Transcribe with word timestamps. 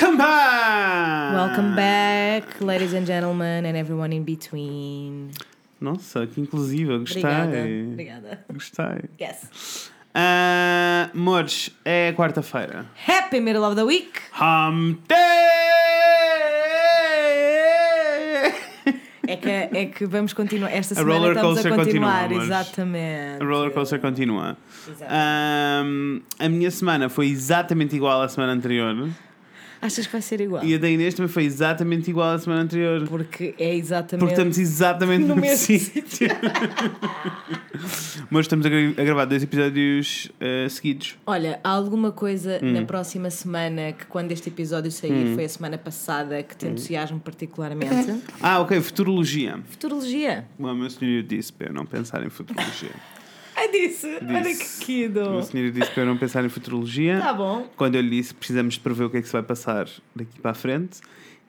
Welcome 0.00 0.16
back! 0.16 1.34
Welcome 1.34 1.76
back, 1.76 2.58
ladies 2.62 2.94
and 2.94 3.06
gentlemen, 3.06 3.66
and 3.66 3.76
everyone 3.76 4.14
in 4.14 4.24
between. 4.24 5.30
Nossa, 5.78 6.26
que 6.26 6.40
inclusiva, 6.40 6.96
gostei. 6.96 7.22
Obrigada. 7.22 7.58
Obrigada. 7.92 8.44
Gostei. 8.50 9.10
Yes. 9.20 9.90
Ah, 10.14 11.10
Mores, 11.12 11.70
é 11.84 12.14
quarta-feira. 12.16 12.86
Happy 13.06 13.40
middle 13.40 13.62
of 13.62 13.76
the 13.76 13.84
week. 13.84 14.22
Hum 14.40 14.96
Day! 15.06 15.18
É 19.28 19.36
que, 19.36 19.48
é 19.50 19.84
que 19.86 20.06
vamos 20.06 20.32
continuar. 20.32 20.72
Esta 20.72 20.94
A 20.94 20.96
semana 20.96 21.18
roller 21.18 21.36
estamos 21.36 21.66
a 21.66 21.68
continuar. 21.76 22.22
continua, 22.22 22.44
Exatamente. 22.44 23.42
A 23.42 23.44
roller 23.44 23.70
coaster 23.70 24.00
continua. 24.00 24.56
Ahm, 25.10 26.22
a 26.38 26.48
minha 26.48 26.70
semana 26.70 27.10
foi 27.10 27.26
exatamente 27.28 27.94
igual 27.94 28.22
à 28.22 28.28
semana 28.30 28.54
anterior. 28.54 28.96
Achas 29.82 30.06
que 30.06 30.12
vai 30.12 30.20
ser 30.20 30.40
igual? 30.42 30.62
E 30.62 30.74
a 30.74 30.78
da 30.78 30.88
Inês 30.88 31.14
também 31.14 31.32
foi 31.32 31.44
exatamente 31.44 32.10
igual 32.10 32.34
à 32.34 32.38
semana 32.38 32.62
anterior. 32.62 33.06
Porque 33.08 33.54
é 33.58 33.74
exatamente. 33.74 34.20
Porque 34.20 34.34
estamos 34.34 34.58
exatamente 34.58 35.24
No 35.24 35.34
mesmo 35.36 35.56
sítio. 35.56 36.28
Mas 38.30 38.42
estamos 38.44 38.66
a, 38.66 38.68
gra- 38.68 38.92
a 38.98 39.04
gravar 39.04 39.24
dois 39.24 39.42
episódios 39.42 40.30
eh, 40.38 40.68
seguidos. 40.68 41.16
Olha, 41.26 41.58
há 41.64 41.70
alguma 41.70 42.12
coisa 42.12 42.60
Hum. 42.62 42.72
na 42.72 42.82
próxima 42.82 43.30
semana 43.30 43.92
que, 43.92 44.04
quando 44.06 44.32
este 44.32 44.48
episódio 44.50 44.90
sair, 44.90 45.34
foi 45.34 45.44
a 45.44 45.48
semana 45.48 45.78
passada, 45.78 46.42
que 46.42 46.54
te 46.56 46.66
entusiasma 46.66 47.18
particularmente? 47.18 48.20
Ah, 48.40 48.60
ok, 48.60 48.80
futurologia. 48.80 49.58
Futurologia. 49.70 50.44
O 50.58 50.74
meu 50.74 50.90
senhor 50.90 51.22
disse 51.22 51.52
para 51.52 51.68
eu 51.68 51.72
não 51.72 51.86
pensar 51.86 52.24
em 52.24 52.28
futurologia. 52.28 52.90
Ai, 53.60 53.70
disse. 53.70 54.06
Olha 54.06 54.56
que. 54.56 54.64
O 54.64 54.86
querido. 54.86 55.30
meu 55.30 55.42
senhor 55.42 55.70
disse 55.70 55.90
para 55.90 56.02
eu 56.02 56.06
não 56.06 56.16
pensar 56.16 56.42
em 56.42 56.48
futurologia. 56.48 57.20
Tá 57.20 57.34
bom. 57.34 57.68
Quando 57.76 57.94
eu 57.96 58.00
lhe 58.00 58.08
disse 58.08 58.32
precisamos 58.32 58.74
de 58.74 58.80
prever 58.80 59.04
o 59.04 59.10
que 59.10 59.18
é 59.18 59.20
que 59.20 59.26
se 59.26 59.32
vai 59.34 59.42
passar 59.42 59.86
daqui 60.16 60.40
para 60.40 60.52
a 60.52 60.54
frente. 60.54 61.00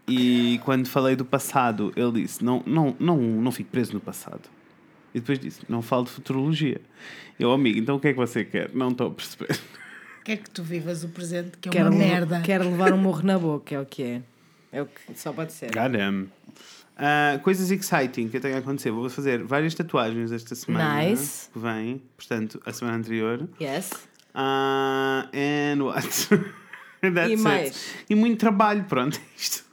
E 0.08 0.60
quando 0.66 0.88
falei 0.88 1.16
do 1.16 1.24
passado, 1.24 1.94
ele 1.96 2.24
disse: 2.24 2.44
não, 2.44 2.62
não, 2.66 2.94
não, 3.00 3.18
não 3.18 3.52
fique 3.52 3.70
preso 3.70 3.94
no 3.94 4.02
passado. 4.02 4.42
E 5.16 5.22
depois 5.22 5.40
disse: 5.40 5.62
não 5.70 5.82
falo 5.82 6.04
de 6.04 6.12
futurologia. 6.12 6.82
Eu, 7.40 7.54
amigo, 7.54 7.80
então 7.80 7.96
o 7.96 8.00
que 8.00 8.10
é 8.10 8.12
que 8.12 8.20
você 8.20 8.44
quer? 8.44 8.72
Não 8.74 8.90
estou 8.90 9.08
a 9.08 9.12
perceber. 9.12 9.58
Quer 10.26 10.38
que 10.38 10.50
tu 10.50 10.62
vivas 10.64 11.04
o 11.06 11.10
presente, 11.10 11.58
que 11.60 11.70
é 11.70 11.72
Quero, 11.72 11.90
uma 11.90 11.98
merda. 11.98 12.42
quero 12.42 12.66
levar 12.66 12.94
um 12.94 12.98
morro 12.98 13.24
na 13.24 13.40
boca, 13.40 13.74
é 13.74 13.80
o 13.80 13.86
que 13.86 14.04
é. 14.04 14.22
É 14.72 14.82
o 14.82 14.86
que 14.86 15.18
só 15.20 15.34
pode 15.34 15.54
ser. 15.54 15.72
God 15.72 15.96
Ah, 17.04 17.40
coisas 17.42 17.72
exciting 17.72 18.28
que 18.30 18.38
eu 18.38 18.42
tenho 18.42 18.56
a 18.56 18.60
acontecer. 18.60 18.92
Vou 18.92 19.10
fazer 19.10 19.44
várias 19.44 19.74
tatuagens 19.74 20.32
esta 20.32 20.54
semana. 20.54 21.02
Nice. 21.04 21.50
Que 21.52 21.58
vem, 21.58 22.02
portanto, 22.16 22.62
a 22.64 22.72
semana 22.72 22.98
anterior. 22.98 23.50
Yes. 23.60 23.90
Ah, 24.36 25.28
and 25.34 25.82
what? 25.84 26.08
That's 27.02 27.30
E 27.30 27.34
it. 27.34 27.42
mais? 27.42 27.96
E 28.10 28.14
muito 28.14 28.38
trabalho, 28.38 28.84
pronto. 28.84 29.20
Isto. 29.36 29.64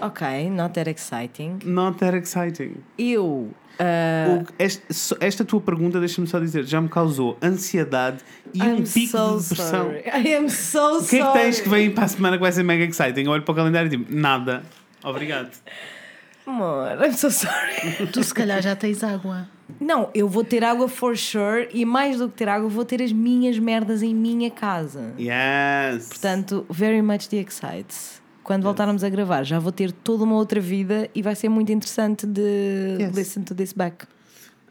Ok, 0.00 0.50
not 0.50 0.74
that 0.74 0.90
exciting. 0.90 1.58
Not 1.64 1.98
that 2.00 2.16
exciting. 2.16 2.76
Eu. 2.98 3.50
ah, 3.78 4.42
O- 4.42 4.46
esta, 4.58 5.16
esta 5.20 5.44
tua 5.44 5.60
pergunta, 5.60 6.00
deixa-me 6.00 6.26
só 6.26 6.40
dizer, 6.40 6.64
já 6.64 6.80
me 6.80 6.88
causou 6.88 7.38
ansiedade 7.40 8.18
e 8.52 8.60
um 8.62 8.78
I'm 8.78 8.82
pico 8.84 9.16
so 9.16 9.36
de 9.38 9.48
depressão. 9.50 9.84
sorry. 9.84 10.02
I 10.28 10.34
am 10.34 10.48
so 10.48 10.98
O 10.98 11.06
que 11.06 11.16
é 11.16 11.18
que 11.20 11.24
sorry. 11.24 11.40
tens 11.40 11.60
que 11.60 11.68
vem 11.68 11.90
para 11.92 12.04
a 12.04 12.08
semana 12.08 12.36
que 12.36 12.42
vai 12.42 12.50
ser 12.52 12.64
mega 12.64 12.84
exciting? 12.84 13.22
Eu 13.22 13.30
olho 13.30 13.42
para 13.44 13.52
o 13.52 13.54
calendário 13.54 13.86
e 13.86 13.90
digo, 13.96 14.06
nada. 14.10 14.64
Obrigado. 15.04 15.50
Amor, 16.50 16.98
I'm 17.04 17.12
so 17.12 17.30
sorry. 17.30 18.06
Tu 18.12 18.22
se 18.24 18.34
calhar 18.34 18.60
já 18.60 18.74
tens 18.74 19.02
água. 19.04 19.46
Não, 19.80 20.10
eu 20.12 20.28
vou 20.28 20.42
ter 20.42 20.64
água 20.64 20.88
for 20.88 21.16
sure 21.16 21.68
e 21.72 21.84
mais 21.84 22.18
do 22.18 22.28
que 22.28 22.36
ter 22.38 22.48
água, 22.48 22.68
vou 22.68 22.84
ter 22.84 23.00
as 23.00 23.12
minhas 23.12 23.58
merdas 23.58 24.02
em 24.02 24.12
minha 24.14 24.50
casa. 24.50 25.12
Yes. 25.18 26.08
Portanto, 26.08 26.66
very 26.68 27.00
much 27.02 27.28
the 27.28 27.36
excites. 27.36 28.20
Quando 28.42 28.64
voltarmos 28.64 29.04
a 29.04 29.08
gravar, 29.08 29.44
já 29.44 29.58
vou 29.60 29.70
ter 29.70 29.92
toda 29.92 30.24
uma 30.24 30.34
outra 30.34 30.60
vida 30.60 31.08
e 31.14 31.22
vai 31.22 31.36
ser 31.36 31.48
muito 31.48 31.70
interessante 31.70 32.26
de 32.26 32.96
Yes. 32.98 33.14
listen 33.16 33.42
to 33.42 33.54
this 33.54 33.72
back. 33.72 34.06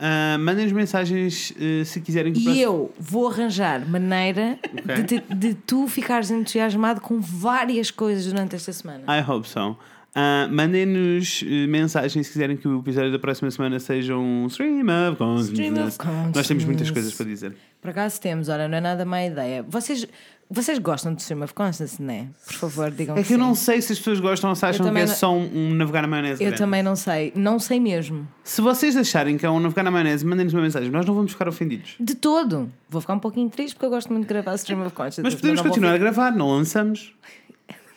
Ah, 0.02 0.38
Mandem-nos 0.40 0.72
mensagens 0.74 1.54
eh, 1.60 1.84
se 1.86 2.00
quiserem 2.02 2.32
que 2.34 2.40
E 2.40 2.44
próximo- 2.44 2.64
eu 2.64 2.94
vou 3.00 3.28
arranjar 3.30 3.86
maneira 3.88 4.58
Ok. 4.74 4.96
de, 4.96 5.04
te- 5.04 5.34
de 5.36 5.54
tu 5.54 5.88
ficares 5.88 6.30
entusiasmado 6.32 7.00
com 7.02 7.20
várias 7.22 7.90
coisas 7.92 8.26
durante 8.26 8.56
esta 8.56 8.72
semana. 8.74 9.04
I 9.08 9.22
hope 9.30 9.48
so. 9.48 9.78
Ah, 10.16 10.48
Mandem-nos 10.52 11.44
eh, 11.48 11.68
mensagens 11.68 12.26
se 12.28 12.34
quiserem 12.34 12.58
que 12.58 12.68
o 12.68 12.80
episódio 12.80 13.12
da 13.12 13.20
próxima 13.20 13.50
semana 13.52 13.80
seja 13.80 14.16
um 14.18 14.48
stream 14.48 14.82
of 15.10 15.18
consciousness. 15.18 15.98
Nós 16.36 16.48
temos 16.48 16.66
muitas 16.66 16.90
coisas 16.90 17.14
para 17.14 17.26
dizer. 17.28 17.56
Por 17.82 17.92
acaso 17.92 18.20
temos, 18.20 18.50
olha, 18.50 18.68
não 18.68 18.78
é 18.78 18.82
nada 18.82 19.06
má 19.06 19.24
ideia. 19.24 19.64
Vocês, 19.70 20.06
vocês 20.50 20.80
gostam 20.80 21.14
de 21.14 21.22
Stream 21.22 21.44
of 21.44 21.54
Consciousness, 21.54 22.00
não 22.00 22.14
é? 22.14 22.26
Por 22.46 22.54
favor, 22.56 22.92
digam 22.92 23.16
É 23.16 23.24
que 23.24 23.32
eu 23.34 23.38
sim. 23.38 23.42
não 23.42 23.54
sei 23.56 23.82
se 23.82 23.94
as 23.94 24.00
pessoas 24.00 24.20
gostam 24.20 24.50
ou 24.50 24.56
se 24.56 24.66
acham 24.66 24.92
que 24.92 24.98
é 25.00 25.06
não- 25.06 25.14
só 25.14 25.32
um, 25.34 25.50
um 25.54 25.74
navegar 25.76 26.02
na 26.02 26.08
maionese. 26.08 26.44
Eu 26.44 26.48
grande. 26.48 26.58
também 26.58 26.84
não 26.84 26.96
sei, 26.96 27.32
não 27.36 27.58
sei 27.60 27.80
mesmo. 27.80 28.28
Se 28.44 28.60
vocês 28.62 28.98
acharem 28.98 29.38
que 29.38 29.46
é 29.46 29.50
um 29.50 29.60
navegar 29.60 29.84
na 29.84 29.92
maionese, 29.92 30.26
mandem-nos 30.26 30.54
uma 30.54 30.64
mensagem. 30.64 30.90
Nós 30.90 31.06
não 31.06 31.14
vamos 31.14 31.32
ficar 31.32 31.48
ofendidos. 31.48 31.96
De 32.00 32.16
todo. 32.16 32.70
Vou 32.90 33.00
ficar 33.00 33.14
um 33.14 33.20
pouquinho 33.20 33.50
triste 33.50 33.76
porque 33.76 33.86
eu 33.86 33.92
gosto 33.92 34.12
muito 34.12 34.24
de 34.24 34.30
gravar 34.34 34.56
Stream 34.56 34.82
of 34.86 34.94
Consciousness. 34.94 35.24
Mas 35.36 35.40
podemos 35.40 35.62
continuar 35.62 35.94
a 35.94 35.98
gravar, 36.00 36.32
não 36.32 36.50
lançamos. 36.52 37.14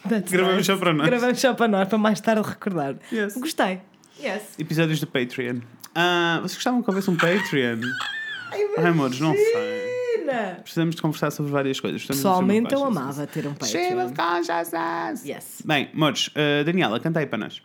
Gravamos 0.05 0.57
nice. 0.57 0.65
só 0.67 0.77
para 0.77 0.93
nós. 0.93 1.07
Gravamos 1.07 1.41
só 1.41 1.55
para 1.55 1.69
nós, 1.69 1.89
para 1.89 1.99
mais 1.99 2.21
tarde 2.21 2.43
recordar. 2.49 2.97
Yes. 3.13 3.35
Gostei. 3.37 3.81
Yes. 4.21 4.43
Episódios 4.59 5.01
do 5.01 5.07
Patreon. 5.07 5.61
Ah, 5.95 6.39
vocês 6.43 6.55
gostavam 6.55 6.83
que 6.83 6.91
houvesse 6.91 7.11
um 7.11 7.17
Patreon? 7.17 7.81
Ai, 8.79 8.87
amores, 8.87 9.21
não 9.21 9.33
sei. 9.33 9.93
Precisamos 10.63 10.95
de 10.95 11.03
conversar 11.03 11.31
sobre 11.31 11.53
várias 11.53 11.79
coisas. 11.81 12.01
De 12.01 12.07
Pessoalmente 12.07 12.73
eu 12.73 12.85
amava 12.85 13.27
ter 13.27 13.47
um 13.47 13.55
Patreon. 13.55 14.07
of 14.07 14.15
consciousness. 14.15 15.25
Yes. 15.25 15.63
Bem, 15.65 15.91
amores, 15.95 16.31
ah, 16.35 16.63
Daniela, 16.65 16.99
canta 17.01 17.21
aí 17.21 17.27
para 17.27 17.39
nós. 17.39 17.63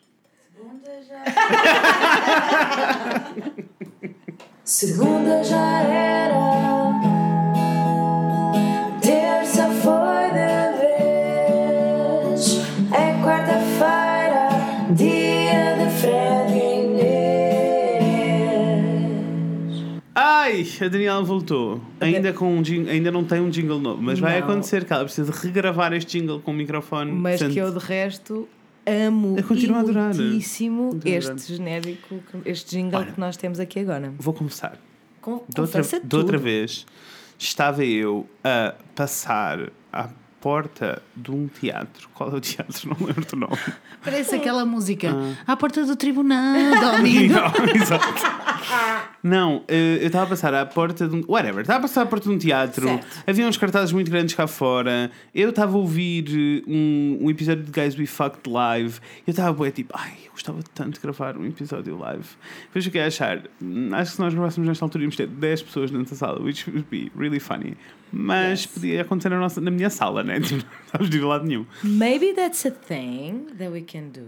Segunda 4.64 5.44
já 5.44 5.82
era, 5.82 6.36
terça 6.36 7.07
A 20.84 20.88
Daniela 20.88 21.24
voltou. 21.24 21.82
Ainda, 22.00 22.32
com 22.34 22.58
um 22.58 22.62
jingle, 22.62 22.92
ainda 22.92 23.12
não 23.12 23.24
tem 23.24 23.40
um 23.42 23.50
jingle 23.50 23.80
novo, 23.80 24.02
mas 24.02 24.20
vai 24.20 24.40
Não. 24.40 24.48
acontecer 24.48 24.86
que 24.86 24.94
ela 24.94 25.04
precisa 25.04 25.32
de 25.32 25.38
regravar 25.38 25.94
este 25.94 26.20
jingle 26.20 26.40
com 26.40 26.52
o 26.52 26.54
microfone. 26.54 27.12
Mas 27.12 27.34
decente. 27.40 27.54
que 27.54 27.60
eu 27.60 27.72
de 27.72 27.80
resto 27.80 28.48
amo 28.86 29.36
Eu 29.38 29.44
continuo 29.44 29.76
a 29.78 29.80
adorar. 29.82 30.16
muitíssimo 30.16 30.90
Continuo 30.94 31.14
a 31.14 31.18
adorar. 31.18 31.36
este 31.38 31.54
genérico, 31.56 32.16
este 32.46 32.72
jingle 32.78 33.00
Olha. 33.02 33.12
que 33.12 33.20
nós 33.20 33.36
temos 33.38 33.60
aqui 33.60 33.80
agora. 33.80 34.14
Vou 34.18 34.34
confessar. 34.34 34.78
Com, 35.22 35.44
De 35.50 35.60
outra, 35.60 35.82
confessa 35.82 36.00
de 36.00 36.16
outra 36.16 36.38
vez, 36.38 36.86
estava 37.38 37.84
eu 37.84 38.26
a 38.44 38.76
passar 38.96 39.70
à 39.92 40.10
porta 40.48 41.02
de 41.14 41.30
um 41.30 41.46
teatro. 41.46 42.08
Qual 42.14 42.32
é 42.32 42.36
o 42.36 42.40
teatro? 42.40 42.88
Não 42.88 43.06
lembro 43.06 43.26
do 43.26 43.36
nome. 43.36 43.58
Parece 44.02 44.36
aquela 44.36 44.66
música. 44.66 45.12
Ah. 45.14 45.52
À 45.52 45.58
porta 45.58 45.84
do 45.86 45.94
tribunal, 45.98 46.56
domingo. 46.96 47.34
Não, 47.36 47.76
exato. 47.76 48.06
Não, 49.22 49.66
eh, 49.68 49.98
eu 50.00 50.08
estava 50.08 50.24
a 50.24 50.30
passar 50.30 50.54
à 50.54 50.66
porta 50.66 51.06
de 51.06 51.18
um. 51.18 51.24
Whatever, 51.28 51.64
estava 51.64 51.80
a 51.80 51.82
passar 51.82 52.04
à 52.04 52.06
porta 52.06 52.30
de 52.30 52.36
um 52.36 52.38
teatro. 52.38 52.88
Certo. 52.88 53.24
Havia 53.28 53.46
uns 53.46 53.58
cartazes 53.58 53.92
muito 53.92 54.10
grandes 54.10 54.36
cá 54.36 54.48
fora. 54.48 55.12
Eu 55.36 55.50
estava 55.50 55.74
a 55.74 55.80
ouvir 55.82 56.30
eh, 56.30 56.64
um, 56.66 57.26
um 57.26 57.30
episódio 57.30 57.66
de 57.66 57.72
Guys 57.72 57.98
We 58.00 58.06
Fucked 58.06 58.50
Live. 58.50 59.02
Eu 59.28 59.32
estava 59.32 59.70
tipo, 59.70 59.94
ai, 59.98 60.14
eu 60.28 60.32
gostava 60.32 60.60
tanto 60.74 60.94
de 60.94 61.02
gravar 61.02 61.36
um 61.38 61.46
episódio 61.46 61.98
live. 61.98 62.24
Depois 62.68 62.86
fiquei 62.86 63.02
a 63.02 63.08
achar, 63.08 63.44
"Hum, 63.62 63.90
acho 63.92 64.12
que 64.12 64.16
se 64.16 64.22
nós 64.22 64.34
gravássemos 64.34 64.70
nesta 64.70 64.86
altura 64.86 65.04
íamos 65.04 65.18
ter 65.18 65.28
10 65.28 65.64
pessoas 65.64 65.92
dentro 65.92 66.10
da 66.12 66.16
sala, 66.16 66.42
which 66.42 66.70
would 66.70 66.88
be 66.90 67.12
really 67.18 67.42
funny. 67.42 67.76
Mas 68.12 68.62
Yes. 68.62 68.66
podia 68.68 69.02
acontecer 69.02 69.30
na, 69.30 69.40
nossa, 69.40 69.60
na 69.62 69.70
minha 69.72 69.90
sala, 69.90 70.24
né? 70.24 70.40
Tipo, 70.42 70.64
não 70.64 70.82
estávamos 70.86 71.10
de 71.10 71.20
lado 71.20 71.46
nenhum. 71.46 71.66
Maybe 71.84 72.34
that's 72.34 72.66
a 72.66 72.72
thing 72.72 73.48
that 73.58 73.70
we 73.72 73.82
can 73.82 74.10
do. 74.10 74.22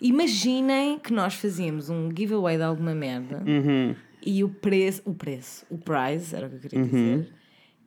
Imaginem 0.00 0.98
que 0.98 1.12
nós 1.12 1.34
fazíamos 1.34 1.90
um 1.90 2.08
giveaway 2.14 2.56
de 2.56 2.62
alguma 2.62 2.94
merda 2.94 3.42
Uhum. 3.46 3.94
e 4.24 4.42
o 4.42 4.48
preço, 4.48 5.02
o 5.04 5.12
preço, 5.14 5.66
o 5.70 5.76
prize, 5.76 6.34
era 6.34 6.46
o 6.46 6.50
que 6.50 6.56
eu 6.56 6.60
queria 6.60 6.82
dizer, 6.84 7.32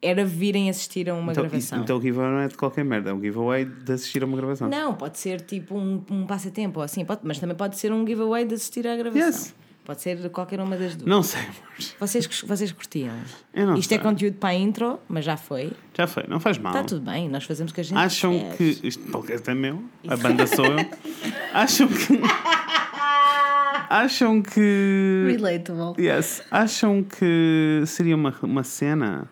era 0.02 0.24
virem 0.24 0.70
assistir 0.70 1.10
a 1.10 1.16
uma 1.16 1.32
Então, 1.32 1.44
gravação. 1.44 1.82
então 1.82 1.98
o 1.98 2.02
giveaway 2.02 2.32
não 2.32 2.40
é 2.40 2.48
de 2.50 2.56
qualquer 2.56 2.86
merda, 2.86 3.10
é 3.10 3.14
um 3.14 3.22
giveaway 3.22 3.66
de 3.66 3.92
assistir 3.94 4.22
a 4.22 4.26
uma 4.28 4.38
gravação. 4.38 4.70
Não, 4.70 4.94
pode 4.94 5.18
ser 5.18 5.42
tipo 5.42 5.76
um, 5.76 6.04
um 6.12 6.28
passatempo 6.28 6.80
ou 6.80 6.84
assim, 6.84 7.04
pode- 7.04 7.22
mas 7.24 7.40
também 7.40 7.56
pode 7.56 7.78
ser 7.80 7.92
um 7.92 8.06
giveaway 8.06 8.46
de 8.46 8.54
assistir 8.54 8.86
à 8.88 8.96
gravação. 8.96 9.26
Yes. 9.28 9.56
Pode 9.86 10.02
ser 10.02 10.30
qualquer 10.30 10.62
uma 10.62 10.78
das 10.78 10.96
duas. 10.96 11.08
Não 11.10 11.22
sei, 11.22 11.42
amores. 11.42 11.96
Vocês, 12.00 12.42
vocês 12.48 12.72
curtiam? 12.72 13.14
Eu 13.54 13.68
não 13.68 13.76
Isto 13.76 13.90
sei. 13.90 13.98
é 13.98 14.02
conteúdo 14.02 14.38
para 14.38 14.50
a 14.50 14.54
intro, 14.56 14.98
mas 15.10 15.26
já 15.26 15.36
foi. 15.36 15.74
Já 15.94 16.08
foi, 16.08 16.24
não 16.28 16.40
faz 16.40 16.58
mal. 16.58 16.72
Está 16.74 16.86
tudo 16.86 17.02
bem, 17.02 17.28
nós 17.28 17.44
fazemos 17.44 17.72
o 17.72 17.76
que 17.76 17.82
a 17.82 17.84
gente 17.84 17.98
Acham 17.98 18.32
quer. 18.40 18.58
que. 18.58 18.80
Isto 18.88 19.04
podcast 19.12 19.50
é 19.50 19.54
meu, 19.54 19.84
a 20.08 20.16
banda 20.16 20.48
sou 20.48 20.66
eu. 20.66 20.78
Acham 21.54 21.88
que. 21.90 22.20
Acham 23.90 24.42
que. 24.42 25.28
Relatable. 25.32 26.02
Yes. 26.02 26.42
Acham 26.50 27.04
que 27.04 27.84
seria 27.86 28.16
uma, 28.16 28.34
uma 28.42 28.64
cena. 28.64 29.30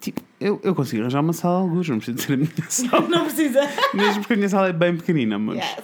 Tipo, 0.00 0.20
eu, 0.40 0.60
eu 0.64 0.74
consigo 0.74 1.02
arranjar 1.02 1.20
uma 1.20 1.32
sala 1.32 1.60
alguns, 1.60 1.88
não 1.88 1.98
preciso 1.98 2.26
ter 2.26 2.34
a 2.34 2.36
minha 2.36 2.50
sala. 2.68 3.08
Não 3.08 3.24
precisa. 3.24 3.60
Mesmo 3.94 4.20
porque 4.20 4.32
a 4.32 4.36
minha 4.36 4.48
sala 4.48 4.68
é 4.68 4.72
bem 4.72 4.96
pequenina, 4.96 5.38
mas. 5.38 5.76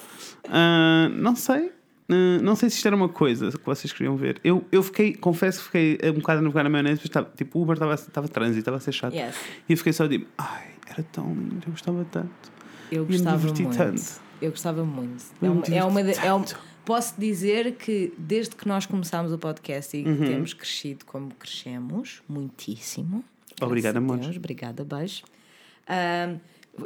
Ah, 0.49 1.09
não 1.13 1.37
sei. 1.37 1.71
Ah, 2.09 2.41
não 2.43 2.55
sei 2.55 2.71
se 2.71 2.77
isto 2.77 2.87
era 2.87 2.95
uma 2.97 3.09
coisa 3.09 3.51
que 3.51 3.65
vocês 3.67 3.93
queriam 3.93 4.17
ver. 4.17 4.41
Eu, 4.45 4.65
eu 4.71 4.83
fiquei, 4.83 5.15
confesso 5.15 5.59
que 5.59 5.65
fiquei 5.97 6.11
um 6.11 6.15
bocado 6.21 6.39
a 6.39 6.43
navegar 6.43 6.63
na 6.65 6.71
maionese, 6.71 6.97
mas 7.01 7.05
estava, 7.07 7.31
tipo, 7.37 7.59
o 7.59 7.63
Uber 7.63 7.75
estava 7.75 7.95
estava 7.95 8.29
trânsito, 8.29 8.59
estava 8.61 8.77
a 8.77 8.81
ser 8.81 8.93
chato. 8.93 9.15
Yes. 9.15 9.35
E 9.69 9.73
eu 9.73 9.77
fiquei 9.77 9.93
só 9.93 10.07
tipo, 10.09 10.27
ai, 10.39 10.71
era 10.89 11.03
tão 11.05 11.29
lindo, 11.35 11.63
eu 11.67 11.73
gostava 11.73 12.05
tanto. 12.11 12.31
Eu 12.93 13.03
me 13.05 13.13
gostava 13.13 13.39
diverti 13.39 13.63
muito. 13.63 13.77
tanto. 13.77 14.21
Eu 14.41 14.51
gostava 14.51 14.85
muito. 14.85 15.25
Eu 15.43 15.51
É 15.51 15.55
me 15.55 15.61
uma, 15.61 15.75
é 15.77 15.85
uma, 15.85 16.03
de- 16.05 16.11
é 16.13 16.57
posso 16.85 17.15
dizer 17.19 17.73
que 17.77 18.13
desde 18.17 18.55
que 18.55 18.69
nós 18.69 18.87
começámos 18.87 19.33
o 19.33 19.39
podcast 19.39 19.97
e 19.97 20.05
Uhum. 20.07 20.17
temos 20.19 20.55
crescido 20.55 21.05
como 21.05 21.35
crescemos, 21.35 22.23
muitíssimo. 22.29 23.25
Obrigada, 23.61 23.99
amor. 23.99 24.21
Obrigada, 24.37 24.85
beijo. 24.85 25.25
Ahm, 25.89 26.37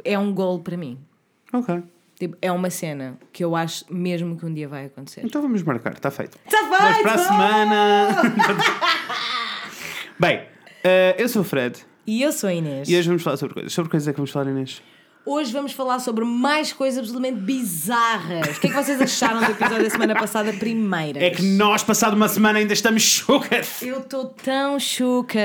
é 0.03 0.17
um 0.17 0.33
gol 0.33 0.59
para 0.61 0.75
mim. 0.77 0.97
Ok. 1.53 1.83
Tipo, 2.21 2.37
é 2.39 2.51
uma 2.51 2.69
cena 2.69 3.17
que 3.33 3.43
eu 3.43 3.55
acho 3.55 3.83
mesmo 3.89 4.37
que 4.37 4.45
um 4.45 4.53
dia 4.53 4.67
vai 4.67 4.85
acontecer. 4.85 5.21
Então 5.25 5.41
vamos 5.41 5.63
marcar, 5.63 5.93
está 5.93 6.11
feito. 6.11 6.37
Está 6.45 6.61
Mas 6.69 7.01
para 7.01 7.13
a 7.15 7.17
semana. 7.17 8.15
Bem, 10.19 10.43
ah, 10.83 11.15
eu 11.17 11.27
sou 11.27 11.41
o 11.41 11.45
Fred 11.45 11.79
E 12.05 12.21
eu 12.21 12.31
sou 12.31 12.47
a 12.47 12.53
Inês. 12.53 12.87
e 12.87 12.95
hoje 12.95 13.07
vamos 13.07 13.23
falar 13.23 13.37
sobre 13.37 13.55
coisas. 13.55 13.73
Sobre 13.73 13.89
coisas 13.89 14.07
é 14.07 14.11
que 14.11 14.17
vamos 14.17 14.29
falar, 14.29 14.51
Inês? 14.51 14.83
Hoje 15.23 15.53
vamos 15.53 15.73
falar 15.73 15.99
sobre 15.99 16.25
mais 16.25 16.73
coisas 16.73 16.97
absolutamente 16.97 17.39
bizarras. 17.41 18.57
O 18.57 18.59
que 18.59 18.67
é 18.67 18.69
que 18.71 18.75
vocês 18.75 18.99
acharam 18.99 19.39
do 19.39 19.51
episódio 19.51 19.83
da 19.83 19.89
semana 19.91 20.15
passada, 20.15 20.51
primeira? 20.51 21.23
É 21.23 21.29
que 21.29 21.43
nós, 21.43 21.83
passado 21.83 22.15
uma 22.15 22.27
semana, 22.27 22.57
ainda 22.57 22.73
estamos 22.73 23.03
chocados. 23.03 23.83
Eu 23.83 23.99
estou 23.99 24.25
tão 24.25 24.79
chuca. 24.79 25.39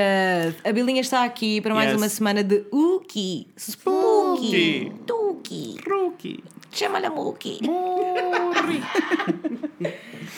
A 0.63 0.71
Bilinha 0.71 1.01
está 1.01 1.23
aqui 1.23 1.61
para 1.61 1.75
mais 1.75 1.91
Yes. 1.91 1.97
uma 2.01 2.09
semana 2.09 2.43
de 2.43 2.65
Uki. 2.71 3.47
Spooky. 3.55 4.91
Tuki. 5.05 5.77
Rookie. 5.87 6.43
Chama-lhe 6.77 7.09
Muki. 7.09 7.59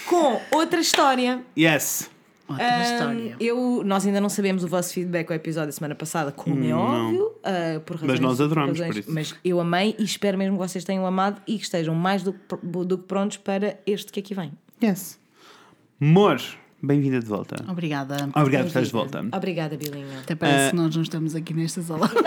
Com 0.07 0.39
outra 0.51 0.79
história. 0.79 1.43
Yes. 1.57 2.09
Outra 2.47 2.65
Ahm, 2.65 2.81
história. 2.81 3.35
eu, 3.39 3.83
nós 3.85 4.05
ainda 4.07 4.19
não 4.21 4.29
sabemos 4.29 4.63
o 4.63 4.67
vosso 4.67 4.93
feedback 4.93 5.29
ao 5.29 5.35
episódio 5.35 5.67
da 5.67 5.71
semana 5.73 5.93
passada, 5.95 6.31
como 6.31 6.63
é 6.63 6.73
óbvio. 6.73 7.31
ah, 7.43 7.79
por 7.85 7.97
razões, 7.97 8.19
nós 8.21 8.39
adoramos, 8.41 8.79
razões- 8.79 8.95
por 8.95 8.99
isso. 9.01 9.11
Mas 9.13 9.35
eu 9.43 9.59
amei 9.59 9.95
e 9.99 10.03
espero 10.03 10.37
mesmo 10.37 10.57
que 10.57 10.67
vocês 10.67 10.83
tenham 10.83 11.05
amado 11.05 11.41
e 11.45 11.57
que 11.57 11.63
estejam 11.63 11.93
mais 11.93 12.23
do, 12.23 12.33
do 12.85 12.97
que 12.97 13.03
prontos 13.03 13.37
para 13.37 13.77
este 13.85 14.11
que 14.11 14.19
aqui 14.21 14.33
vem. 14.33 14.51
Yes. 14.83 15.19
Amor, 16.01 16.41
bem-vinda 16.81 17.19
de 17.19 17.25
volta. 17.27 17.63
Obrigada. 17.69 18.29
Obrigado 18.33 18.61
por 18.63 18.67
estares 18.69 18.87
de 18.87 18.93
volta. 18.93 19.23
Obrigada, 19.31 19.77
Bilinha. 19.77 20.19
Até 20.23 20.33
parece 20.35 20.67
Ah. 20.67 20.69
que 20.71 20.75
nós 20.77 20.95
não 20.95 21.03
estamos 21.03 21.35
aqui 21.35 21.53
nesta 21.53 21.81
sala. 21.83 22.09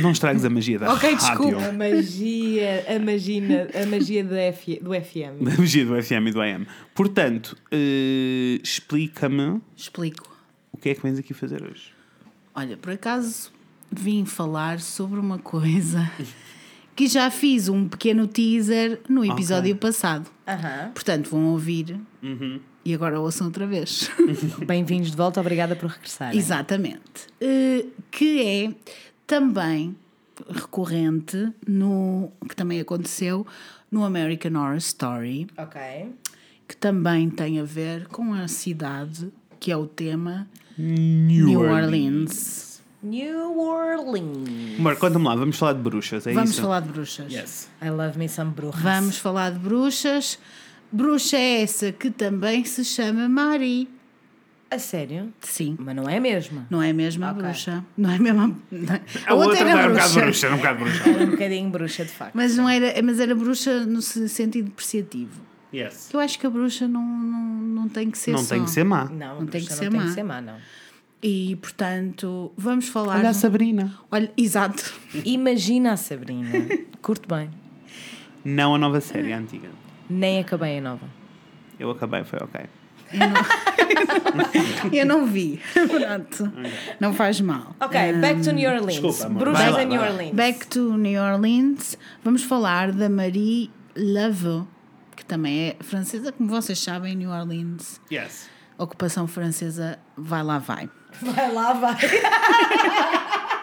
Não 0.00 0.12
estragues 0.12 0.44
a 0.44 0.50
magia 0.50 0.78
da 0.78 0.92
Ok, 0.94 1.10
rádio. 1.14 1.26
desculpa. 1.28 1.66
A 1.68 1.72
magia, 1.72 2.86
a 2.88 2.98
magia, 2.98 3.68
a 3.82 3.86
magia 3.86 4.24
do, 4.24 4.34
F, 4.34 4.78
do 4.80 4.90
FM. 4.94 5.42
Da 5.44 5.50
magia 5.58 5.84
do 5.84 6.02
FM 6.02 6.28
e 6.28 6.30
do 6.32 6.40
AM. 6.40 6.66
Portanto, 6.94 7.56
eh, 7.72 8.60
explica-me 8.62 9.60
Explico. 9.76 10.36
o 10.72 10.76
que 10.78 10.90
é 10.90 10.94
que 10.94 11.02
vens 11.02 11.18
aqui 11.18 11.34
fazer 11.34 11.62
hoje. 11.62 11.92
Olha, 12.54 12.76
por 12.76 12.92
acaso 12.92 13.50
vim 13.90 14.24
falar 14.24 14.80
sobre 14.80 15.18
uma 15.18 15.38
coisa 15.38 16.10
que 16.94 17.08
já 17.08 17.28
fiz 17.30 17.68
um 17.68 17.88
pequeno 17.88 18.26
teaser 18.28 19.00
no 19.08 19.24
episódio 19.24 19.74
passado. 19.76 20.30
Aham. 20.46 20.90
Portanto, 20.94 21.28
vão 21.30 21.46
ouvir 21.46 21.96
Uhum. 22.22 22.60
e 22.84 22.94
agora 22.94 23.18
ouçam 23.18 23.48
outra 23.48 23.66
vez. 23.66 24.08
Bem-vindos 24.64 25.10
de 25.10 25.16
volta, 25.16 25.40
obrigada 25.40 25.74
por 25.74 25.90
regressarem. 25.90 26.38
Exatamente. 26.38 27.26
Eh, 27.40 27.86
que 28.10 28.40
é 28.42 28.74
também 29.26 29.96
recorrente 30.50 31.52
no 31.66 32.30
que 32.48 32.56
também 32.56 32.80
aconteceu 32.80 33.46
no 33.90 34.04
American 34.04 34.54
Horror 34.60 34.76
Story, 34.78 35.46
Ok. 35.56 35.80
que 36.66 36.76
também 36.76 37.30
tem 37.30 37.60
a 37.60 37.64
ver 37.64 38.06
com 38.08 38.34
a 38.34 38.48
cidade 38.48 39.30
que 39.60 39.70
é 39.70 39.76
o 39.76 39.86
tema 39.86 40.48
New, 40.76 41.46
New 41.46 41.60
Orleans. 41.60 42.82
New 43.02 43.58
Orleans. 43.60 44.78
Amor, 44.78 44.96
conta-me 44.96 45.24
lá, 45.26 45.36
vamos 45.36 45.56
falar 45.58 45.74
de 45.74 45.80
bruxas, 45.82 46.26
é 46.26 46.32
Vamos 46.32 46.50
isso? 46.50 46.62
falar 46.62 46.80
de 46.80 46.88
bruxas. 46.88 47.32
Yes. 47.32 47.68
I 47.82 47.90
love 47.90 48.18
me 48.18 48.28
some 48.28 48.50
brujas. 48.50 48.82
Vamos 48.82 49.18
falar 49.18 49.50
de 49.52 49.58
bruxas. 49.58 50.38
Bruxa 50.90 51.36
é 51.36 51.62
essa 51.62 51.92
que 51.92 52.10
também 52.10 52.64
se 52.64 52.84
chama 52.84 53.28
Mari. 53.28 53.88
A 54.74 54.78
sério? 54.78 55.32
Sim. 55.40 55.76
Mas 55.78 55.94
não 55.94 56.08
é 56.08 56.16
a 56.16 56.20
mesma. 56.20 56.66
Não 56.68 56.82
é 56.82 56.90
a 56.90 56.94
mesma 56.94 57.30
Ok. 57.30 57.42
bruxa. 57.42 57.84
Não 57.96 58.10
é 58.10 58.16
a 58.16 58.18
mesma. 58.18 58.56
não 58.72 58.94
é- 58.94 59.00
A 59.26 59.34
outra 59.34 59.58
era 59.60 59.70
era 59.70 59.88
um 59.88 59.92
bocado 59.94 60.14
bruxa, 60.14 60.46
era 60.46 60.54
um 60.54 60.58
bocado 60.58 60.78
bruxa. 60.80 61.08
Era 61.08 61.24
um 61.24 61.30
bocadinho 61.30 61.70
bruxa, 61.70 62.04
de 62.04 62.10
facto. 62.10 62.34
Mas, 62.34 62.56
não 62.56 62.68
era, 62.68 63.02
mas 63.02 63.20
era 63.20 63.34
bruxa 63.34 63.86
no 63.86 64.02
se- 64.02 64.28
sentido 64.28 64.66
depreciativo. 64.66 65.40
Yes. 65.72 66.10
Eu 66.12 66.20
acho 66.20 66.38
que 66.38 66.46
a 66.46 66.50
bruxa 66.50 66.86
não, 66.88 67.02
não, 67.04 67.44
não 67.82 67.88
tem 67.88 68.10
que 68.10 68.18
ser 68.18 68.32
Não 68.32 68.38
só. 68.38 68.54
tem 68.54 68.64
que 68.64 68.70
ser 68.70 68.84
má. 68.84 69.04
Não, 69.04 69.16
Não 69.16 69.32
a 69.34 69.36
tem 69.38 69.46
bruxa 69.46 69.66
que 69.68 69.72
ser 69.74 69.84
não 69.84 69.90
tem 69.92 70.00
má. 70.00 70.06
que 70.06 70.12
ser 70.12 70.22
má, 70.22 70.40
não. 70.40 70.56
E, 71.22 71.56
portanto, 71.56 72.52
vamos 72.56 72.88
falar... 72.88 73.18
Olha 73.18 73.30
a 73.30 73.34
Sabrina. 73.34 73.94
Olha, 74.10 74.30
exato. 74.36 74.92
Imagina 75.24 75.92
a 75.92 75.96
Sabrina. 75.96 76.50
Curto 77.00 77.28
bem. 77.34 77.48
Não 78.44 78.74
a 78.74 78.78
nova 78.78 79.00
série, 79.00 79.32
a 79.32 79.38
antiga. 79.38 79.68
Nem 80.10 80.40
acabei 80.40 80.78
a 80.78 80.80
nova. 80.82 81.06
Eu 81.78 81.90
acabei, 81.90 82.22
foi 82.24 82.38
ok. 82.40 82.60
Eu 84.92 85.06
não 85.06 85.26
vi. 85.26 85.60
Pronto. 85.72 86.52
Não 87.00 87.12
faz 87.14 87.40
mal. 87.40 87.74
Ok, 87.80 88.12
back 88.14 88.42
to 88.42 88.52
New 88.52 88.70
Orleans. 88.70 89.00
desculpa, 89.00 89.26
amor. 89.26 89.38
Bruxas 89.40 89.72
lá, 89.72 89.82
em 89.82 89.86
New. 89.86 90.00
Orleans. 90.00 90.34
Back 90.34 90.66
to 90.68 90.96
New 90.96 91.22
Orleans. 91.22 91.98
Vamos 92.22 92.42
falar 92.42 92.92
da 92.92 93.08
Marie 93.08 93.70
Laveau, 93.96 94.66
que 95.16 95.24
também 95.24 95.68
é 95.68 95.76
francesa, 95.82 96.32
como 96.32 96.48
vocês 96.50 96.78
sabem, 96.78 97.14
New 97.14 97.30
Orleans. 97.30 98.00
Yes. 98.12 98.48
Ocupação 98.76 99.26
francesa, 99.26 99.98
vai 100.16 100.42
lá, 100.42 100.58
vai. 100.58 100.90
Vai 101.22 101.52
lá, 101.52 101.72
vai. 101.74 101.94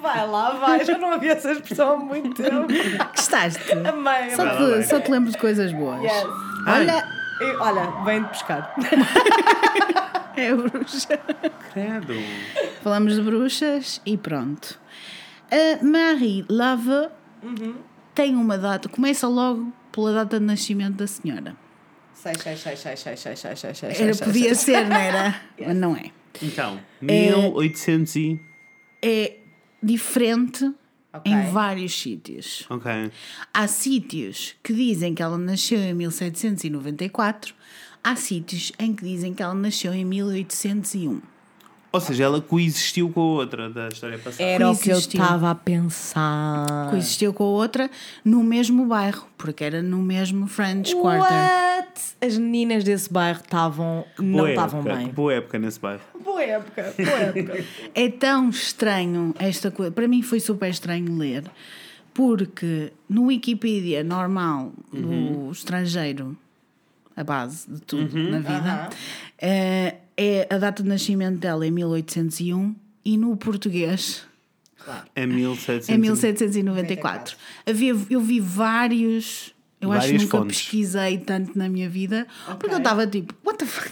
vai 0.00 0.26
lá, 0.26 0.50
vai. 0.54 0.84
Já 0.84 0.98
não 0.98 1.12
havia 1.12 1.32
essa 1.32 1.52
expressão 1.52 1.92
há 1.92 1.96
muito 1.96 2.42
tempo. 2.42 2.66
Gostaste? 3.14 3.72
Amei, 3.72 4.30
Só 4.34 4.42
amei. 4.48 4.82
te, 4.82 4.88
só 4.88 5.00
te 5.00 5.10
lembro 5.10 5.30
de 5.30 5.38
coisas 5.38 5.72
boas. 5.72 6.02
Yes. 6.02 6.24
Olha, 6.66 7.08
E, 7.40 7.56
olha, 7.56 7.86
vem 8.04 8.22
de 8.22 8.28
pescar. 8.28 8.74
é 10.36 10.54
bruxa. 10.54 11.18
Credo. 11.72 12.14
Falamos 12.82 13.14
de 13.14 13.22
bruxas 13.22 14.00
e 14.06 14.16
pronto. 14.16 14.78
A 15.50 15.84
Marie 15.84 16.44
Lave 16.48 17.08
tem 18.14 18.34
uma 18.34 18.56
data, 18.56 18.88
começa 18.88 19.28
logo 19.28 19.72
pela 19.92 20.12
data 20.12 20.40
de 20.40 20.46
nascimento 20.46 20.96
da 20.96 21.06
senhora. 21.06 21.56
Sei, 22.14 22.34
sei, 22.34 22.56
sei, 22.56 22.76
sei, 22.76 22.96
sei, 22.96 23.16
sei, 23.16 23.36
sei, 23.36 23.56
sei, 23.56 23.74
sei, 23.74 23.88
Era, 23.90 24.14
sei, 24.14 24.26
podia 24.26 24.54
sei. 24.54 24.74
ser, 24.74 24.88
não 24.88 24.96
era? 24.96 25.40
Mas 25.66 25.76
não 25.76 25.96
é. 25.96 26.10
Então, 26.42 26.80
1800 27.00 28.16
e... 28.16 28.40
É 29.02 29.36
diferente 29.82 30.72
Ok. 31.18 31.32
em 31.32 31.50
vários 31.50 31.98
sítios. 31.98 32.66
Ok. 32.68 33.10
Há 33.52 33.66
sítios 33.66 34.54
que 34.62 34.72
dizem 34.72 35.14
que 35.14 35.22
ela 35.22 35.38
nasceu 35.38 35.78
em 35.78 35.94
1794, 35.94 37.54
há 38.02 38.16
sítios 38.16 38.72
em 38.78 38.94
que 38.94 39.04
dizem 39.04 39.34
que 39.34 39.42
ela 39.42 39.54
nasceu 39.54 39.92
em 39.92 40.04
1801. 40.04 41.35
Ou 41.96 42.00
seja, 42.00 42.24
ela 42.24 42.40
coexistiu 42.42 43.08
com 43.08 43.20
a 43.20 43.24
outra 43.24 43.70
da 43.70 43.88
história 43.88 44.18
passada. 44.18 44.42
Era 44.42 44.70
o 44.70 44.76
que 44.76 44.90
eu 44.90 44.94
Coexistiu. 44.96 45.22
estava 45.22 45.50
a 45.50 45.54
pensar. 45.54 46.90
Coexistiu 46.90 47.32
com 47.32 47.44
a 47.44 47.48
outra 47.48 47.90
no 48.24 48.42
mesmo 48.44 48.84
bairro, 48.86 49.26
porque 49.38 49.64
era 49.64 49.82
no 49.82 49.98
mesmo 50.02 50.46
French 50.46 50.94
Quarter. 50.94 51.32
What? 51.32 51.86
As 52.20 52.36
meninas 52.36 52.84
desse 52.84 53.10
bairro 53.10 53.40
estavam. 53.42 54.04
Não 54.18 54.38
Boa 54.38 54.50
estavam 54.50 54.80
época, 54.80 54.94
bem. 54.96 55.06
que 55.08 55.12
Boa 55.14 55.32
época 55.34 55.58
nesse 55.58 55.80
bairro. 55.80 56.02
Boa 56.22 56.42
época, 56.42 56.94
boa 56.98 57.18
época. 57.18 57.64
É 57.94 58.08
tão 58.10 58.50
estranho 58.50 59.34
esta 59.38 59.70
coisa. 59.70 59.90
Para 59.90 60.06
mim 60.06 60.20
foi 60.22 60.38
super 60.38 60.68
estranho 60.68 61.16
ler, 61.16 61.44
porque 62.12 62.92
no 63.08 63.24
Wikipedia 63.26 64.04
normal 64.04 64.72
do 64.92 65.50
estrangeiro, 65.50 66.36
a 67.16 67.24
base 67.24 67.70
de 67.70 67.80
tudo 67.80 68.18
na 68.18 68.38
vida, 68.40 68.90
eh, 69.38 69.94
é 69.94 69.96
a 70.50 70.58
data 70.58 70.82
de 70.82 70.88
nascimento 70.88 71.38
dela 71.38 71.66
é 71.66 71.70
1801 71.70 72.74
e 73.04 73.16
no 73.18 73.36
português 73.36 74.22
É 75.14 75.26
1700. 75.26 75.88
é 75.88 75.96
1794. 75.98 77.36
Havia, 77.66 77.94
eu 78.10 78.20
vi 78.20 78.40
vários. 78.40 79.54
Eu 79.80 79.92
acho 79.92 80.00
que 80.00 80.06
Várias 80.12 80.22
nunca 80.22 80.38
fontes. 80.38 80.58
pesquisei 80.62 81.18
tanto 81.18 81.56
na 81.58 81.68
minha 81.68 81.88
vida, 81.88 82.26
porque 82.58 82.74
eu 82.74 82.78
estava 82.78 83.06
tipo, 83.06 83.34
what 83.44 83.58
the 83.58 83.66
fuck? 83.66 83.90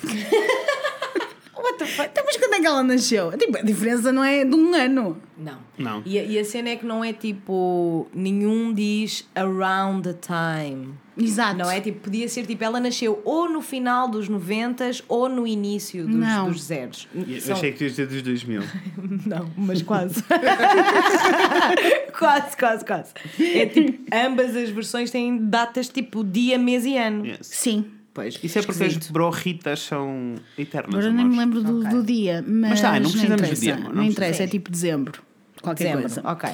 What? 1.83 2.11
Então, 2.12 2.25
mas 2.26 2.37
quando 2.37 2.54
é 2.54 2.61
que 2.61 2.66
ela 2.66 2.83
nasceu? 2.83 3.37
Tipo, 3.37 3.59
a 3.59 3.62
diferença 3.62 4.12
não 4.12 4.23
é 4.25 4.45
de 4.45 4.54
um 4.54 4.75
ano. 4.75 5.16
Não. 5.37 5.59
Não. 5.76 6.02
E, 6.07 6.19
a- 6.19 6.23
e 6.23 6.38
a 6.38 6.45
cena 6.45 6.69
é 6.71 6.76
que 6.76 6.87
não 6.87 7.04
é 7.04 7.12
tipo. 7.12 8.07
Nenhum 8.14 8.73
diz 8.73 9.28
around 9.35 10.02
the 10.09 10.14
time. 10.14 10.95
Exato. 11.16 11.57
Não 11.59 11.71
é 11.71 11.81
tipo, 11.81 12.00
podia 12.00 12.28
ser 12.28 12.45
tipo, 12.47 12.62
ela 12.64 12.81
nasceu 12.81 13.21
ou 13.25 13.49
no 13.49 13.61
final 13.61 14.09
dos 14.09 14.28
90 14.28 14.90
ou 15.09 15.28
no 15.28 15.47
início 15.47 16.04
dos, 16.07 16.14
Não. 16.16 16.49
dos 16.50 16.62
zeros. 16.64 17.09
Eu 17.14 17.40
São- 17.40 17.54
achei 17.57 17.71
que 17.73 17.78
tu 17.78 17.85
ias 17.85 17.93
dizer 17.93 18.07
dos 18.09 18.23
2000. 18.23 18.62
Não, 19.26 19.49
mas 19.57 19.81
quase. 19.83 20.23
quase, 22.19 22.57
quase, 22.57 22.85
quase. 22.85 23.12
É 23.38 23.66
tipo, 23.66 24.04
ambas 24.12 24.57
as 24.57 24.71
versões 24.71 25.11
têm 25.11 25.37
datas 25.49 25.88
tipo 25.88 26.23
dia, 26.25 26.59
mês 26.59 26.85
e 26.85 26.97
ano. 26.97 27.26
Yes. 27.26 27.38
Sim. 27.43 27.87
Pois, 28.14 28.38
Isso 28.44 28.61
é 28.61 28.62
porque 28.62 28.85
as 28.85 28.97
brorritas 29.11 29.80
são 29.80 30.37
eternas. 30.56 30.94
Agora 30.94 31.12
nem 31.12 31.26
me 31.28 31.37
lembro 31.37 31.62
do, 31.64 31.80
Ok. 31.80 31.90
do 31.90 32.02
dia, 32.04 32.44
mas, 32.47 32.80
tá, 32.80 32.92
não 32.92 33.00
não, 33.00 33.11
precisamos 33.11 33.28
do 33.28 33.35
interessa. 33.44 33.61
dia, 33.61 33.76
não 33.76 33.92
não 33.92 34.02
interessa, 34.04 34.42
é 34.44 34.47
tipo 34.47 34.71
dezembro. 34.71 35.21
Qualquer 35.61 35.97
Dezembro. 35.97 36.02
coisa. 36.23 36.30
Ok. 36.30 36.50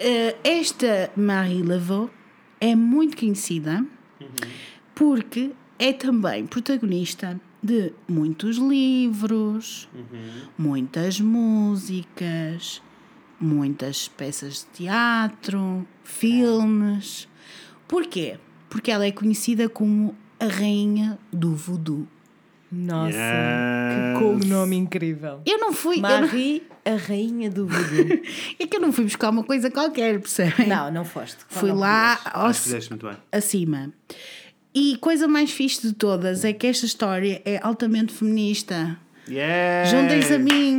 Eh, 0.00 0.36
esta 0.42 1.10
Marie 1.14 1.62
Laveau 1.62 2.08
é 2.60 2.74
muito 2.74 3.16
conhecida 3.18 3.84
porque 4.94 5.50
é 5.78 5.92
também 5.92 6.46
protagonista 6.46 7.40
de 7.62 7.92
muitos 8.08 8.56
livros, 8.56 9.88
muitas 10.56 11.20
músicas, 11.20 12.80
muitas 13.40 14.08
peças 14.08 14.60
de 14.72 14.84
teatro, 14.84 15.86
filmes. 16.04 17.28
Porquê? 17.86 18.38
Porque 18.70 18.90
ela 18.90 19.04
é 19.06 19.12
conhecida 19.12 19.68
como 19.68 20.14
a 20.40 20.46
rainha 20.46 21.18
do 21.32 21.54
voodoo. 21.54 22.06
Nossa, 22.70 23.16
Yes. 23.16 24.18
que 24.18 24.18
cognome 24.22 24.76
incrível. 24.76 25.40
Eu 25.46 25.58
não 25.58 25.72
fui. 25.72 25.96
eu 25.96 26.02
não- 26.02 26.20
Marie, 26.20 26.62
a 26.84 26.96
rainha 26.96 27.50
do 27.50 27.66
voodoo. 27.66 28.20
é 28.60 28.66
que 28.66 28.76
eu 28.76 28.80
não 28.80 28.92
fui 28.92 29.04
buscar 29.04 29.30
uma 29.30 29.42
coisa 29.42 29.70
qualquer, 29.70 30.20
percebem? 30.20 30.68
não, 30.68 30.90
não 30.92 31.04
foste. 31.04 31.38
Fui 31.48 31.70
Não 31.70 31.78
lá 31.78 32.18
ao, 32.32 32.50
acima. 33.32 33.90
E 34.74 34.96
coisa 34.98 35.26
mais 35.26 35.50
fixe 35.50 35.80
de 35.86 35.94
todas 35.94 36.44
é 36.44 36.52
que 36.52 36.66
esta 36.66 36.84
história 36.84 37.40
é 37.44 37.58
altamente 37.62 38.12
feminista. 38.12 38.98
Yeah. 39.28 39.90
Juntem-se 39.90 40.34
a 40.34 40.38
mim. 40.38 40.76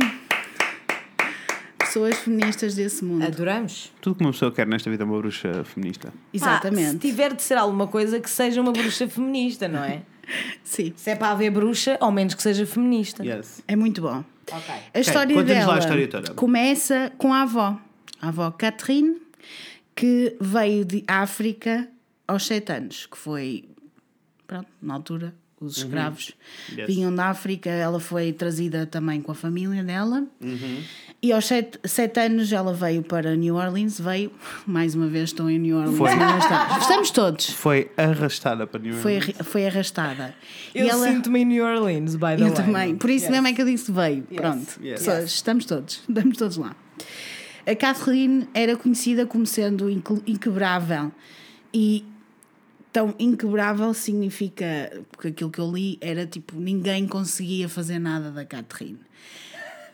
Pessoas 1.90 2.18
feministas 2.18 2.76
desse 2.76 3.04
mundo. 3.04 3.24
Adoramos. 3.24 3.92
Tudo 4.00 4.14
que 4.14 4.22
uma 4.22 4.30
pessoa 4.30 4.52
quer 4.52 4.64
nesta 4.64 4.88
vida 4.88 5.02
é 5.02 5.06
uma 5.06 5.18
bruxa 5.18 5.64
feminista. 5.64 6.12
Exatamente. 6.32 6.92
se 6.92 6.98
tiver 6.98 7.34
de 7.34 7.42
ser 7.42 7.58
alguma 7.58 7.88
coisa 7.88 8.20
que 8.20 8.30
seja 8.30 8.60
uma 8.60 8.70
bruxa 8.70 9.08
feminista, 9.08 9.66
não 9.66 9.82
é? 9.82 10.02
Sim. 10.62 10.92
Se 10.94 11.10
é 11.10 11.16
para 11.16 11.32
haver 11.32 11.50
bruxa, 11.50 11.98
ao 12.00 12.12
menos 12.12 12.34
que 12.34 12.42
seja 12.44 12.64
feminista. 12.64 13.24
Yes. 13.24 13.60
É 13.66 13.74
muito 13.74 14.02
bom. 14.02 14.24
Ok. 14.52 14.74
A 14.94 15.00
história 15.00 15.34
lá 15.34 15.42
dela 15.42 15.74
a 15.74 15.78
história 15.80 16.06
toda. 16.06 16.32
começa 16.34 17.10
com 17.18 17.34
a 17.34 17.42
avó. 17.42 17.76
A 18.22 18.28
avó 18.28 18.52
Catherine, 18.52 19.16
que 19.96 20.36
veio 20.40 20.84
de 20.84 21.02
África 21.08 21.88
aos 22.28 22.46
sete 22.46 22.70
anos, 22.70 23.06
que 23.06 23.18
foi, 23.18 23.64
pronto, 24.46 24.68
na 24.80 24.94
altura, 24.94 25.34
os 25.60 25.76
escravos 25.76 26.32
Uhum. 26.72 26.78
Yes. 26.78 26.86
vinham 26.86 27.14
da 27.14 27.26
África, 27.26 27.68
ela 27.68 28.00
foi 28.00 28.32
trazida 28.32 28.86
também 28.86 29.20
com 29.20 29.30
a 29.30 29.34
família 29.34 29.84
dela. 29.84 30.24
Uhum. 30.40 30.82
E 31.22 31.32
aos 31.32 31.44
sete, 31.44 31.78
sete 31.84 32.18
anos 32.18 32.50
ela 32.50 32.72
veio 32.72 33.02
para 33.02 33.36
New 33.36 33.56
Orleans, 33.56 34.00
veio, 34.00 34.32
mais 34.66 34.94
uma 34.94 35.06
vez 35.06 35.24
estou 35.30 35.50
em 35.50 35.58
New 35.58 35.76
Orleans, 35.76 35.98
Foi. 35.98 36.14
não 36.16 36.78
estamos. 36.78 37.10
Todos. 37.10 37.50
Foi 37.50 37.90
arrastada 37.96 38.66
para 38.66 38.80
New 38.80 38.94
Foi, 38.94 39.16
Orleans. 39.16 39.34
arri- 39.38 39.44
foi 39.44 39.66
arrastada. 39.66 40.34
Eu 40.74 40.88
ela, 40.88 41.06
sinto-me 41.06 41.40
em 41.40 41.44
New 41.44 41.64
Orleans, 41.64 42.14
by 42.16 42.20
the 42.20 42.42
eu 42.42 42.46
way. 42.46 42.52
também. 42.54 42.96
Por 42.96 43.10
isso 43.10 43.26
Yes. 43.26 43.30
mesmo 43.32 43.46
é 43.48 43.52
que 43.52 43.60
eu 43.60 43.66
disse 43.66 43.92
veio. 43.92 44.22
Pronto. 44.34 44.80
yes. 44.82 45.02
Só- 45.02 45.18
Estamos 45.18 45.66
todos. 45.66 46.02
Estamos 46.08 46.38
todos 46.38 46.56
lá. 46.56 46.74
A 47.66 47.74
Catherine 47.76 48.48
era 48.54 48.74
conhecida 48.76 49.26
como 49.26 49.44
sendo 49.44 49.90
inque- 49.90 50.22
inquebrável. 50.26 51.12
E 51.74 52.04
tão 52.92 53.14
inquebrável 53.18 53.92
significa. 53.94 54.64
Porque 55.12 55.28
aquilo 55.28 55.50
que 55.50 55.58
eu 55.60 55.70
li 55.72 55.98
era 56.00 56.26
tipo: 56.26 56.58
ninguém 56.58 57.06
conseguia 57.06 57.68
fazer 57.68 57.98
nada 57.98 58.30
da 58.30 58.44
Catherine. 58.44 58.98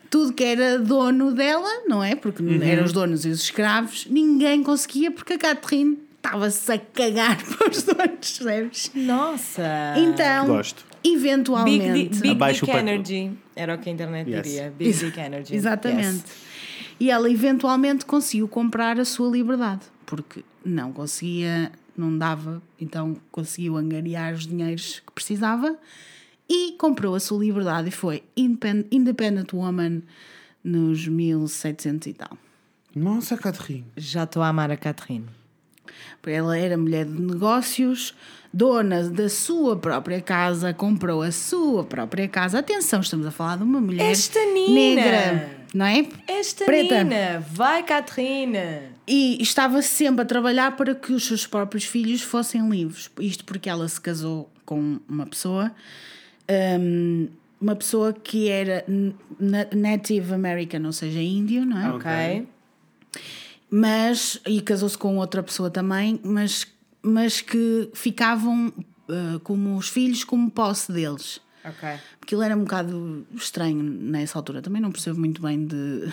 Tudo 0.09 0.31
que 0.33 0.43
era 0.43 0.79
dono 0.79 1.33
dela, 1.33 1.67
não 1.87 2.01
é? 2.03 2.15
Porque 2.15 2.41
eram 2.63 2.85
os 2.85 2.93
donos 2.93 3.25
e 3.25 3.29
os 3.29 3.41
escravos, 3.41 4.05
ninguém 4.09 4.63
conseguia 4.63 5.11
porque 5.11 5.33
a 5.33 5.37
Catherine 5.37 5.97
estava-se 6.15 6.71
a 6.71 6.77
cagar 6.77 7.37
para 7.43 7.69
os 7.69 7.83
donos, 7.83 8.07
percebes? 8.39 8.91
Nossa! 8.95 9.95
Então, 9.97 10.47
Gosto. 10.47 10.85
Big, 11.03 11.15
eventualmente. 11.15 12.19
big 12.21 12.35
o 12.35 12.37
patrão. 12.37 12.79
Energy. 12.79 13.31
Era 13.55 13.75
o 13.75 13.77
que 13.77 13.89
a 13.89 13.91
internet 13.93 14.29
Yes. 14.29 14.43
diria. 14.43 14.73
Big 14.77 14.93
Dick 14.93 15.19
Energy. 15.19 15.55
Exatamente. 15.55 16.03
Yes. 16.23 16.47
E 16.99 17.11
ela 17.11 17.29
eventualmente 17.29 18.05
conseguiu 18.05 18.47
comprar 18.47 18.99
a 18.99 19.05
sua 19.05 19.29
liberdade, 19.29 19.81
porque 20.05 20.43
não 20.65 20.91
conseguia, 20.91 21.71
não 21.99 22.17
dava, 22.17 22.61
então 22.79 23.15
conseguiu 23.31 23.75
angariar 23.77 24.33
os 24.33 24.45
dinheiros 24.47 25.01
que 25.05 25.11
precisava 25.13 25.75
e 26.49 26.73
comprou 26.73 27.15
a 27.15 27.19
sua 27.19 27.39
liberdade 27.43 27.89
e 27.89 27.91
foi 27.91 28.23
independ- 28.35 28.87
Independent 28.91 29.51
Woman 29.53 30.01
nos 30.63 31.07
1700 31.07 32.07
e 32.07 32.13
tal. 32.13 32.37
Nossa, 32.95 33.37
Catherine. 33.37 33.85
Já 33.95 34.23
estou 34.23 34.41
a 34.41 34.47
amar 34.47 34.71
a 34.71 34.77
Catherine. 34.77 35.25
Porque 36.21 36.35
Ela 36.35 36.57
era 36.57 36.77
mulher 36.77 37.05
de 37.05 37.21
negócios, 37.21 38.15
dona 38.53 39.03
da 39.09 39.29
sua 39.29 39.75
própria 39.77 40.21
casa, 40.21 40.73
comprou 40.73 41.21
a 41.21 41.31
sua 41.31 41.83
própria 41.83 42.27
casa. 42.27 42.59
Atenção, 42.59 43.01
estamos 43.01 43.25
a 43.25 43.31
falar 43.31 43.57
de 43.57 43.63
uma 43.63 43.79
mulher 43.79 44.09
Esta 44.11 44.39
Nina! 44.53 44.73
negra, 45.01 45.49
não 45.73 45.85
é? 45.85 46.07
Esta 46.27 46.65
Preta. 46.65 47.03
Nina! 47.03 47.39
Vai, 47.51 47.83
Catherine! 47.83 48.96
E 49.07 49.41
estava 49.41 49.81
sempre 49.81 50.23
a 50.23 50.25
trabalhar 50.25 50.75
para 50.75 50.93
que 50.93 51.13
os 51.13 51.25
seus 51.25 51.47
próprios 51.47 51.85
filhos 51.85 52.21
fossem 52.21 52.67
livres. 52.69 53.09
Isto 53.19 53.45
porque 53.45 53.69
ela 53.69 53.87
se 53.87 54.01
casou 54.01 54.51
com 54.65 54.99
uma 55.07 55.25
pessoa, 55.25 55.71
hum, 56.79 57.29
uma 57.59 57.75
pessoa 57.75 58.11
que 58.13 58.49
era 58.49 58.83
na- 59.39 59.67
Native 59.73 60.33
American, 60.33 60.83
ou 60.85 60.91
seja, 60.91 61.21
índio, 61.21 61.65
não 61.65 61.79
é? 61.79 61.89
Ok. 61.93 62.47
Mas, 63.69 64.39
e 64.45 64.61
casou-se 64.61 64.97
com 64.97 65.17
outra 65.17 65.43
pessoa 65.43 65.69
também, 65.69 66.19
mas, 66.23 66.65
mas 67.01 67.41
que 67.41 67.89
ficavam 67.93 68.67
uh, 68.67 69.39
como 69.43 69.77
os 69.77 69.89
filhos 69.89 70.23
como 70.23 70.49
posse 70.49 70.91
deles. 70.91 71.41
Ok. 71.65 71.89
Porque 72.19 72.33
ele 72.33 72.45
era 72.45 72.55
um 72.55 72.61
bocado 72.61 73.25
estranho 73.35 73.83
nessa 73.83 74.37
altura. 74.39 74.61
Também 74.61 74.81
não 74.81 74.91
percebo 74.91 75.19
muito 75.19 75.41
bem 75.41 75.65
de, 75.65 76.09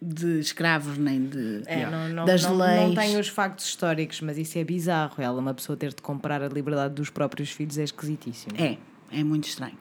de 0.00 0.38
escravos 0.40 0.98
nem 0.98 1.24
de, 1.26 1.62
É, 1.66 1.86
não, 1.88 2.08
não, 2.10 2.24
das 2.26 2.42
não, 2.42 2.56
leis. 2.58 2.88
não 2.88 2.94
tenho 2.94 3.18
os 3.18 3.28
factos 3.28 3.64
históricos, 3.66 4.20
mas 4.20 4.36
isso 4.38 4.58
é 4.58 4.64
bizarro. 4.64 5.14
Ela, 5.22 5.40
uma 5.40 5.54
pessoa 5.54 5.76
ter 5.76 5.90
de 5.94 6.02
comprar 6.02 6.42
a 6.42 6.48
liberdade 6.48 6.94
dos 6.94 7.08
próprios 7.10 7.50
filhos, 7.50 7.78
é 7.78 7.84
esquisitíssimo. 7.84 8.52
É, 8.58 8.76
é 9.10 9.24
muito 9.24 9.48
estranho. 9.48 9.76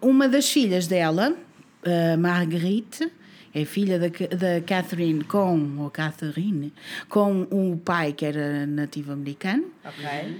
Uma 0.00 0.28
das 0.28 0.50
filhas 0.50 0.86
dela, 0.86 1.36
a 1.84 2.16
Marguerite, 2.16 3.10
é 3.54 3.64
filha 3.64 3.98
da, 3.98 4.06
da 4.08 4.60
Catherine 4.66 5.24
com, 5.24 5.78
ou 5.78 5.90
Catherine, 5.90 6.72
com 7.08 7.42
o 7.50 7.76
pai 7.78 8.12
que 8.12 8.24
era 8.26 8.66
nativo 8.66 9.12
americano, 9.12 9.64
Ok. 9.84 10.36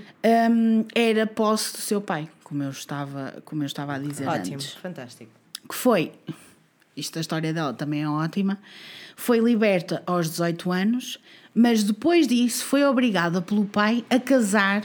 hum, 0.51 0.85
era 0.95 1.27
posse 1.27 1.73
do 1.73 1.79
seu 1.79 2.01
pai, 2.01 2.29
como 2.45 2.63
eu 2.63 2.71
estava, 2.71 3.41
como 3.45 3.63
eu 3.63 3.67
estava 3.67 3.95
a 3.95 3.99
dizer 3.99 4.29
Ótimo, 4.29 4.57
antes. 4.57 4.75
fantástico. 4.75 5.31
Que 5.69 5.75
foi, 5.75 6.13
isto 6.99 7.19
a 7.19 7.21
história 7.21 7.53
dela 7.53 7.73
também 7.73 8.03
é 8.03 8.09
ótima, 8.09 8.59
foi 9.17 9.39
liberta 9.39 10.03
aos 10.07 10.29
18 10.31 10.71
anos, 10.73 11.19
mas 11.55 11.83
depois 11.83 12.27
disso 12.27 12.65
foi 12.65 12.85
obrigada 12.85 13.41
pelo 13.43 13.65
pai 13.65 14.05
a 14.11 14.19
casar 14.19 14.85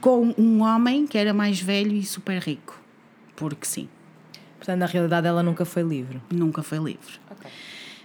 com 0.00 0.34
um 0.36 0.62
homem 0.62 1.06
que 1.06 1.16
era 1.16 1.32
mais 1.32 1.60
velho 1.60 1.92
e 1.92 2.02
super 2.04 2.40
rico. 2.42 2.80
Porque 3.36 3.64
sim. 3.66 3.88
Portanto, 4.58 4.78
na 4.78 4.86
realidade, 4.86 5.26
ela 5.26 5.42
nunca 5.42 5.64
foi 5.64 5.82
livre. 5.82 6.20
nunca 6.30 6.62
foi 6.62 6.78
livre. 6.78 7.18
Ok. 7.30 7.50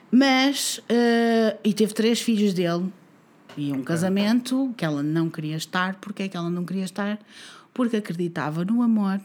Mas, 0.09 0.79
eh, 0.87 1.57
e 1.63 1.73
teve 1.73 1.93
três 1.93 2.21
filhos 2.21 2.53
dele 2.53 2.91
e 3.57 3.71
um 3.71 3.83
casamento 3.83 4.73
que 4.77 4.85
ela 4.85 5.03
não 5.03 5.29
queria 5.29 5.55
estar. 5.57 5.95
Porquê 5.95 6.23
é 6.23 6.27
que 6.27 6.37
ela 6.37 6.49
não 6.49 6.63
queria 6.63 6.85
estar? 6.85 7.19
Porque 7.73 7.97
acreditava 7.97 8.63
no 8.63 8.81
amor 8.81 9.19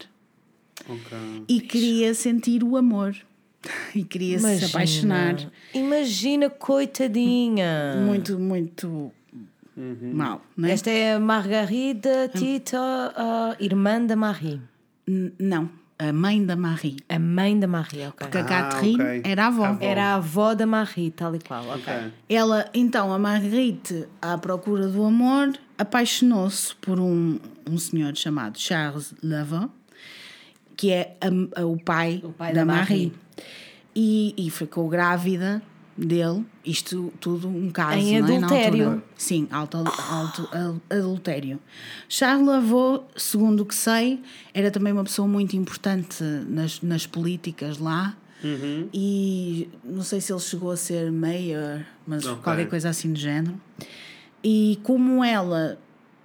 Ok. 0.87 1.17
e 1.47 1.61
queria 1.61 2.13
sentir 2.13 2.63
o 2.63 2.75
amor 2.75 3.15
e 3.95 4.03
queria 4.03 4.39
se 4.39 4.65
apaixonar. 4.65 5.35
Imagina, 5.73 6.49
coitadinha. 6.49 8.03
Muito, 8.05 8.37
muito 8.39 9.11
mal, 10.13 10.41
não 10.55 10.69
é? 10.69 10.71
Esta 10.71 10.89
é 10.89 11.13
a 11.15 11.19
Margarida 11.19 12.29
Tita, 12.33 12.77
a 13.15 13.55
irmã 13.59 14.01
da 14.05 14.15
Marie. 14.15 14.61
N- 15.07 15.33
Não, 15.39 15.69
a 15.97 16.13
mãe 16.13 16.45
da 16.45 16.55
Marie. 16.55 16.97
A 17.09 17.17
mãe 17.19 17.57
da 17.59 17.67
Marie, 17.67 18.05
ok. 18.07 18.13
Porque 18.27 18.37
a 18.37 18.41
Ah, 18.41 18.43
Catherine 18.45 18.95
ok. 19.03 19.21
era 19.25 19.43
a 19.45 19.47
avó. 19.47 19.65
Avó. 19.65 19.83
Era 19.85 20.03
a 20.05 20.15
avó 20.15 20.53
da 20.53 20.65
Marie, 20.65 21.11
tal 21.11 21.35
e 21.35 21.39
qual, 21.39 21.63
ok. 21.67 21.75
Ok. 21.81 22.11
Ela, 22.29 22.69
então, 22.73 23.11
a 23.13 23.17
Marguerite, 23.19 24.07
à 24.21 24.37
procura 24.37 24.87
do 24.87 25.03
amor, 25.03 25.53
apaixonou-se 25.77 26.75
por 26.75 26.99
um, 26.99 27.39
um 27.69 27.77
senhor 27.77 28.15
chamado 28.15 28.59
Charles 28.59 29.13
Lavaux, 29.23 29.69
que 30.77 30.91
é 30.91 31.15
a- 31.21 31.61
a- 31.61 31.65
o 31.65 31.77
pai, 31.77 32.21
O 32.23 32.29
pai 32.31 32.53
da, 32.53 32.61
da 32.61 32.65
Marie. 32.65 33.07
Marie. 33.07 33.13
E, 33.95 34.33
e 34.37 34.49
ficou 34.49 34.87
grávida 34.89 35.61
dele. 35.97 36.43
Isto 36.65 37.13
tudo 37.19 37.47
um 37.47 37.69
caso. 37.69 37.97
Em 37.97 38.19
não 38.21 38.27
é? 38.29 38.35
Adultério. 38.37 39.03
Sim, 39.15 39.47
alto, 39.51 39.77
alto 39.77 40.49
al- 40.51 40.81
adultério. 40.89 41.59
Charles 42.09 42.47
Lavaux, 42.47 43.03
segundo 43.15 43.61
o 43.61 43.65
que 43.65 43.75
sei, 43.75 44.21
era 44.53 44.71
também 44.71 44.91
uma 44.93 45.03
pessoa 45.03 45.27
muito 45.27 45.55
importante 45.55 46.23
nas, 46.23 46.81
nas 46.81 47.05
políticas 47.05 47.77
lá. 47.77 48.15
E 48.93 49.69
não 49.85 50.03
sei 50.03 50.19
se 50.19 50.33
ele 50.33 50.39
chegou 50.41 50.71
a 50.71 50.75
ser 50.77 51.09
mayor, 51.11 51.85
mas 52.05 52.25
Ok. 52.25 52.43
qualquer 52.43 52.67
coisa 52.67 52.89
assim 52.89 53.13
do 53.13 53.19
género. 53.19 53.55
E 54.43 54.79
como 54.83 55.23
ela 55.23 55.79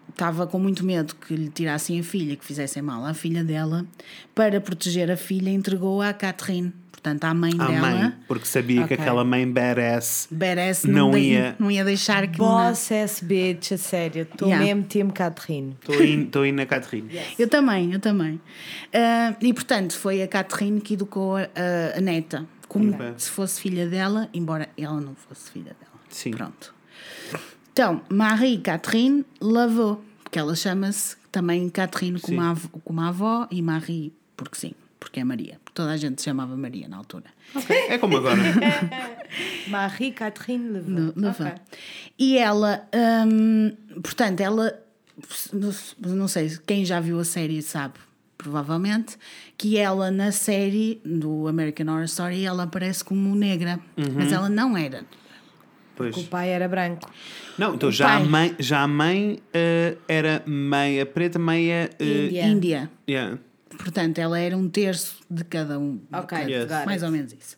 estava 0.08 0.46
com 0.46 0.58
muito 0.58 0.84
medo 0.84 1.14
que 1.14 1.36
lhe 1.36 1.48
tirassem 1.48 2.00
a 2.00 2.02
filha, 2.02 2.34
que 2.34 2.44
fizessem 2.44 2.82
mal 2.82 3.04
à 3.04 3.14
filha 3.14 3.44
dela, 3.44 3.86
para 4.34 4.60
proteger 4.60 5.10
a 5.12 5.16
filha, 5.16 5.50
entregou-a 5.50 6.08
à 6.08 6.12
Catherine, 6.12 6.72
portanto 7.00 7.24
à 7.24 7.32
mãe 7.34 7.52
À 7.58 7.66
dela. 7.66 7.80
mãe, 7.80 8.12
porque 8.26 8.44
sabia 8.46 8.78
que 8.86 8.94
Ok. 8.94 8.96
aquela 8.98 9.24
mãe 9.24 9.50
badass 9.50 10.26
Badass 10.30 10.84
Não 10.84 10.92
não, 10.92 11.10
de- 11.12 11.18
ia- 11.20 11.56
não 11.58 11.70
ia 11.70 11.84
deixar 11.84 12.26
que. 12.26 12.38
Boss 12.38 12.90
ass 12.92 13.20
bitch, 13.22 13.72
a 13.72 13.78
sério. 13.78 14.22
Estou 14.22 14.48
Yeah. 14.48 14.66
mesmo 14.66 14.82
time 14.88 15.12
Catherine. 15.12 15.76
Estou 15.80 16.44
indo, 16.44 16.56
na 16.56 16.66
Catherine. 16.66 17.08
Eu 17.38 17.48
também, 17.48 17.92
eu 17.92 18.00
também. 18.00 18.40
Ah, 18.92 19.34
e 19.40 19.52
portanto 19.54 19.96
foi 19.96 20.22
a 20.22 20.28
Catherine 20.28 20.80
que 20.80 20.94
educou 20.94 21.36
a, 21.36 21.48
a- 21.96 22.00
neta, 22.00 22.44
como 22.66 22.94
se 23.16 23.30
fosse 23.30 23.60
filha 23.60 23.86
dela, 23.86 24.28
embora 24.34 24.68
ela 24.76 25.00
não 25.00 25.14
fosse 25.14 25.50
filha 25.50 25.76
dela. 25.80 26.00
Sim. 26.10 26.32
Pronto. 26.32 26.74
Então, 27.72 28.02
Marie 28.10 28.58
Catherine 28.58 29.24
Lavaux, 29.40 30.00
porque 30.24 30.38
ela 30.38 30.56
chama-se 30.56 31.16
também 31.30 31.68
Catherine 31.68 32.18
como 32.20 32.40
a, 32.40 32.56
como 32.84 33.00
a 33.00 33.08
avó 33.08 33.46
e 33.50 33.62
Marie, 33.62 34.12
porque 34.36 34.56
sim, 34.58 34.72
porque 34.98 35.20
é 35.20 35.24
Maria. 35.24 35.60
Porque 35.78 35.82
toda 35.82 35.92
a 35.92 35.96
gente 35.96 36.20
se 36.20 36.24
chamava 36.24 36.56
Maria 36.56 36.88
na 36.88 36.96
altura. 36.96 37.26
É 37.88 37.98
como 37.98 38.16
agora. 38.16 38.36
Marie 39.68 40.10
Catherine 40.12 40.70
Levin. 40.70 41.32
Fã. 41.32 41.54
E 42.18 42.36
ela, 42.36 42.88
hum, 43.26 43.72
portanto, 44.02 44.40
ela, 44.40 44.72
não- 46.04 46.26
sei, 46.28 46.50
quem 46.66 46.84
já 46.84 46.98
viu 47.00 47.18
a 47.20 47.24
série 47.24 47.62
sabe, 47.62 47.94
provavelmente, 48.36 49.16
que 49.56 49.76
ela 49.78 50.10
na 50.10 50.32
série 50.32 51.00
do 51.04 51.46
American 51.46 51.86
Horror 51.92 52.04
Story 52.04 52.44
ela 52.44 52.64
aparece 52.64 53.04
como 53.04 53.34
negra, 53.34 53.78
mas 54.14 54.32
ela 54.32 54.48
não 54.48 54.76
era. 54.76 55.04
Pois. 55.94 56.16
O 56.16 56.24
pai 56.24 56.48
era 56.50 56.68
branco. 56.68 57.10
Não, 57.56 57.74
então 57.74 57.88
O 57.88 57.92
já 57.92 58.16
a 58.16 58.18
pai. 58.20 58.28
mãe, 58.28 58.56
já 58.60 58.82
a 58.82 58.86
mãe 58.88 59.40
eh, 59.52 59.96
era 60.06 60.42
meia 60.46 61.04
preta, 61.04 61.40
meia. 61.40 61.90
eh, 61.98 62.26
Índia. 62.26 62.46
Índia. 62.46 62.90
yeah. 63.08 63.38
Portanto, 63.78 64.18
ela 64.18 64.38
era 64.38 64.56
um 64.56 64.68
terço 64.68 65.16
de 65.30 65.44
cada 65.44 65.78
um. 65.78 66.00
Ok, 66.12 66.36
cada- 66.38 66.50
Yes. 66.50 66.86
mais 66.86 67.02
ou 67.02 67.10
menos 67.10 67.32
isso. 67.32 67.56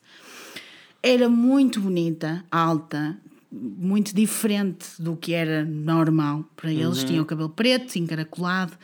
Era 1.02 1.28
muito 1.28 1.80
bonita, 1.80 2.44
alta, 2.50 3.16
muito 3.50 4.14
diferente 4.14 4.86
do 4.98 5.16
que 5.16 5.32
era 5.32 5.64
normal 5.64 6.44
para 6.54 6.70
eles. 6.70 7.02
Tinha 7.02 7.20
o 7.22 7.24
cabelo 7.24 7.48
preto, 7.48 7.96
encaracolado, 7.96 8.74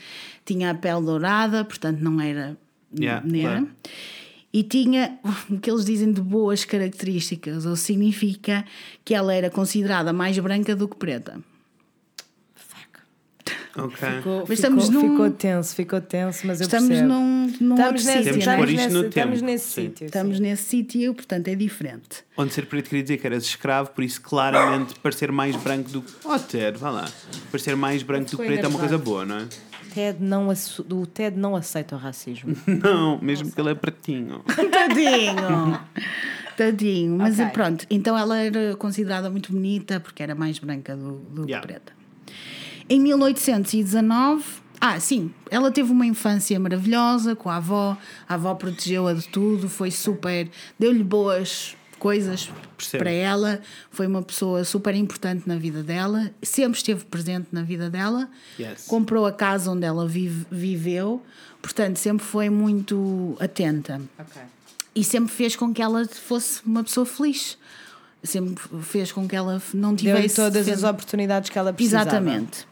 tinha 0.44 0.70
a 0.70 0.74
pele 0.74 1.02
dourada, 1.04 1.64
portanto 1.64 2.00
não 2.00 2.20
era 2.20 2.56
Yeah, 2.98 3.24
negra. 3.26 3.50
claro. 3.60 3.68
E 4.52 4.62
tinha 4.62 5.18
o 5.50 5.58
que 5.60 5.70
eles 5.70 5.84
dizem 5.84 6.10
de 6.10 6.20
boas 6.22 6.64
características, 6.64 7.66
ou 7.66 7.76
significa 7.76 8.64
que 9.04 9.14
ela 9.14 9.34
era 9.34 9.50
considerada 9.50 10.12
mais 10.12 10.38
branca 10.38 10.74
do 10.74 10.88
que 10.88 10.96
preta. 10.96 11.38
Ok. 13.76 14.08
Ficou, 14.16 14.40
Mas 14.48 14.50
estamos 14.58 14.86
ficou, 14.86 15.02
num- 15.02 15.10
ficou 15.12 15.30
tenso, 15.30 15.74
ficou 15.74 16.00
tenso, 16.00 16.46
mas 16.46 16.60
eu 16.60 16.64
Estamos 16.64 16.88
percebo. 16.88 17.08
num, 17.08 17.46
num 17.60 17.74
Estamos 17.74 18.04
nesse, 18.04 18.18
sítio, 18.18 18.24
Temos 18.32 18.46
não 18.46 18.52
que 18.54 18.58
pôr 18.58 18.68
estamos 18.68 18.70
isto 18.70 18.76
nesse, 18.76 18.94
no 18.94 19.08
estamos 19.08 19.34
tempo. 19.38 19.46
nesse 19.46 19.64
Sim. 19.66 19.82
sítio. 19.88 20.06
Estamos 20.06 20.40
nesse 20.40 20.62
sítio, 20.64 21.14
portanto 21.14 21.48
é 21.48 21.54
diferente. 21.54 22.24
Onde 22.36 22.52
ser 22.54 22.66
preto 22.66 22.88
queria 22.88 23.02
dizer 23.02 23.16
que 23.18 23.26
eras 23.26 23.44
escravo, 23.44 23.90
por 23.90 24.02
isso 24.02 24.20
claramente 24.20 24.94
parecer 25.00 25.30
mais 25.30 25.54
branco 25.56 25.90
do 25.90 26.02
que. 26.02 26.12
Oh, 26.24 26.38
Ted, 26.38 26.78
vá 26.78 26.90
lá. 26.90 27.08
Parecer 27.50 27.76
mais 27.76 28.02
branco 28.02 28.30
do 28.30 28.36
que 28.38 28.44
preto 28.46 28.64
é 28.64 28.68
uma 28.68 28.78
coisa 28.78 28.98
boa, 28.98 29.24
não 29.24 29.38
é? 29.38 29.46
Ted 29.94 30.18
não 30.22 30.48
o 30.48 31.06
Ted 31.06 31.38
não 31.38 31.54
aceita 31.56 31.94
o 31.96 31.98
racismo. 31.98 32.54
Não, 32.66 33.18
mesmo 33.22 33.50
que 33.50 33.58
ele 33.60 33.70
é 33.70 33.74
pretinho. 33.74 34.42
Tadinho! 34.70 35.80
Tadinho. 36.56 37.16
Mas 37.18 37.38
Ok. 37.38 37.50
pronto, 37.52 37.86
então 37.90 38.16
ela 38.16 38.38
era 38.38 38.74
considerada 38.76 39.30
muito 39.30 39.52
bonita 39.52 40.00
porque 40.00 40.22
era 40.22 40.34
mais 40.34 40.58
branca 40.58 40.94
do, 40.96 41.12
do 41.30 41.44
Yeah. 41.44 41.60
que 41.66 41.72
preta. 41.72 41.92
Em 42.88 43.00
1819, 43.00 44.44
ah, 44.80 44.98
sim, 45.00 45.32
ela 45.50 45.70
teve 45.70 45.90
uma 45.90 46.06
infância 46.06 46.58
maravilhosa 46.60 47.34
com 47.34 47.50
a 47.50 47.56
avó, 47.56 47.96
a 48.28 48.34
avó 48.34 48.54
protegeu-a 48.54 49.12
de 49.14 49.26
tudo, 49.28 49.68
foi 49.68 49.90
super, 49.90 50.48
deu-lhe 50.78 51.02
boas 51.02 51.76
coisas 51.98 52.50
Percebo. 52.76 53.02
para 53.02 53.10
ela, 53.10 53.60
foi 53.90 54.06
uma 54.06 54.22
pessoa 54.22 54.62
super 54.64 54.94
importante 54.94 55.48
na 55.48 55.56
vida 55.56 55.82
dela, 55.82 56.30
sempre 56.42 56.78
esteve 56.78 57.04
presente 57.06 57.48
na 57.50 57.62
vida 57.62 57.88
dela, 57.90 58.28
Yes. 58.60 58.84
comprou 58.86 59.24
a 59.26 59.32
casa 59.32 59.70
onde 59.70 59.84
ela 59.86 60.06
vive- 60.06 60.46
viveu, 60.50 61.22
portanto, 61.62 61.96
sempre 61.96 62.24
foi 62.24 62.50
muito 62.50 63.34
atenta 63.40 64.00
ok. 64.18 64.42
e 64.94 65.02
sempre 65.02 65.32
fez 65.32 65.56
com 65.56 65.72
que 65.72 65.80
ela 65.82 66.06
fosse 66.06 66.60
uma 66.64 66.84
pessoa 66.84 67.06
feliz. 67.06 67.58
Sempre 68.22 68.60
fez 68.82 69.12
com 69.12 69.28
que 69.28 69.36
ela 69.36 69.62
não 69.72 69.94
tivesse. 69.94 70.34
todas 70.36 70.64
fez- 70.66 70.82
as 70.82 70.90
oportunidades 70.90 71.48
que 71.48 71.56
ela 71.58 71.72
precisava. 71.72 72.08
Exatamente. 72.10 72.66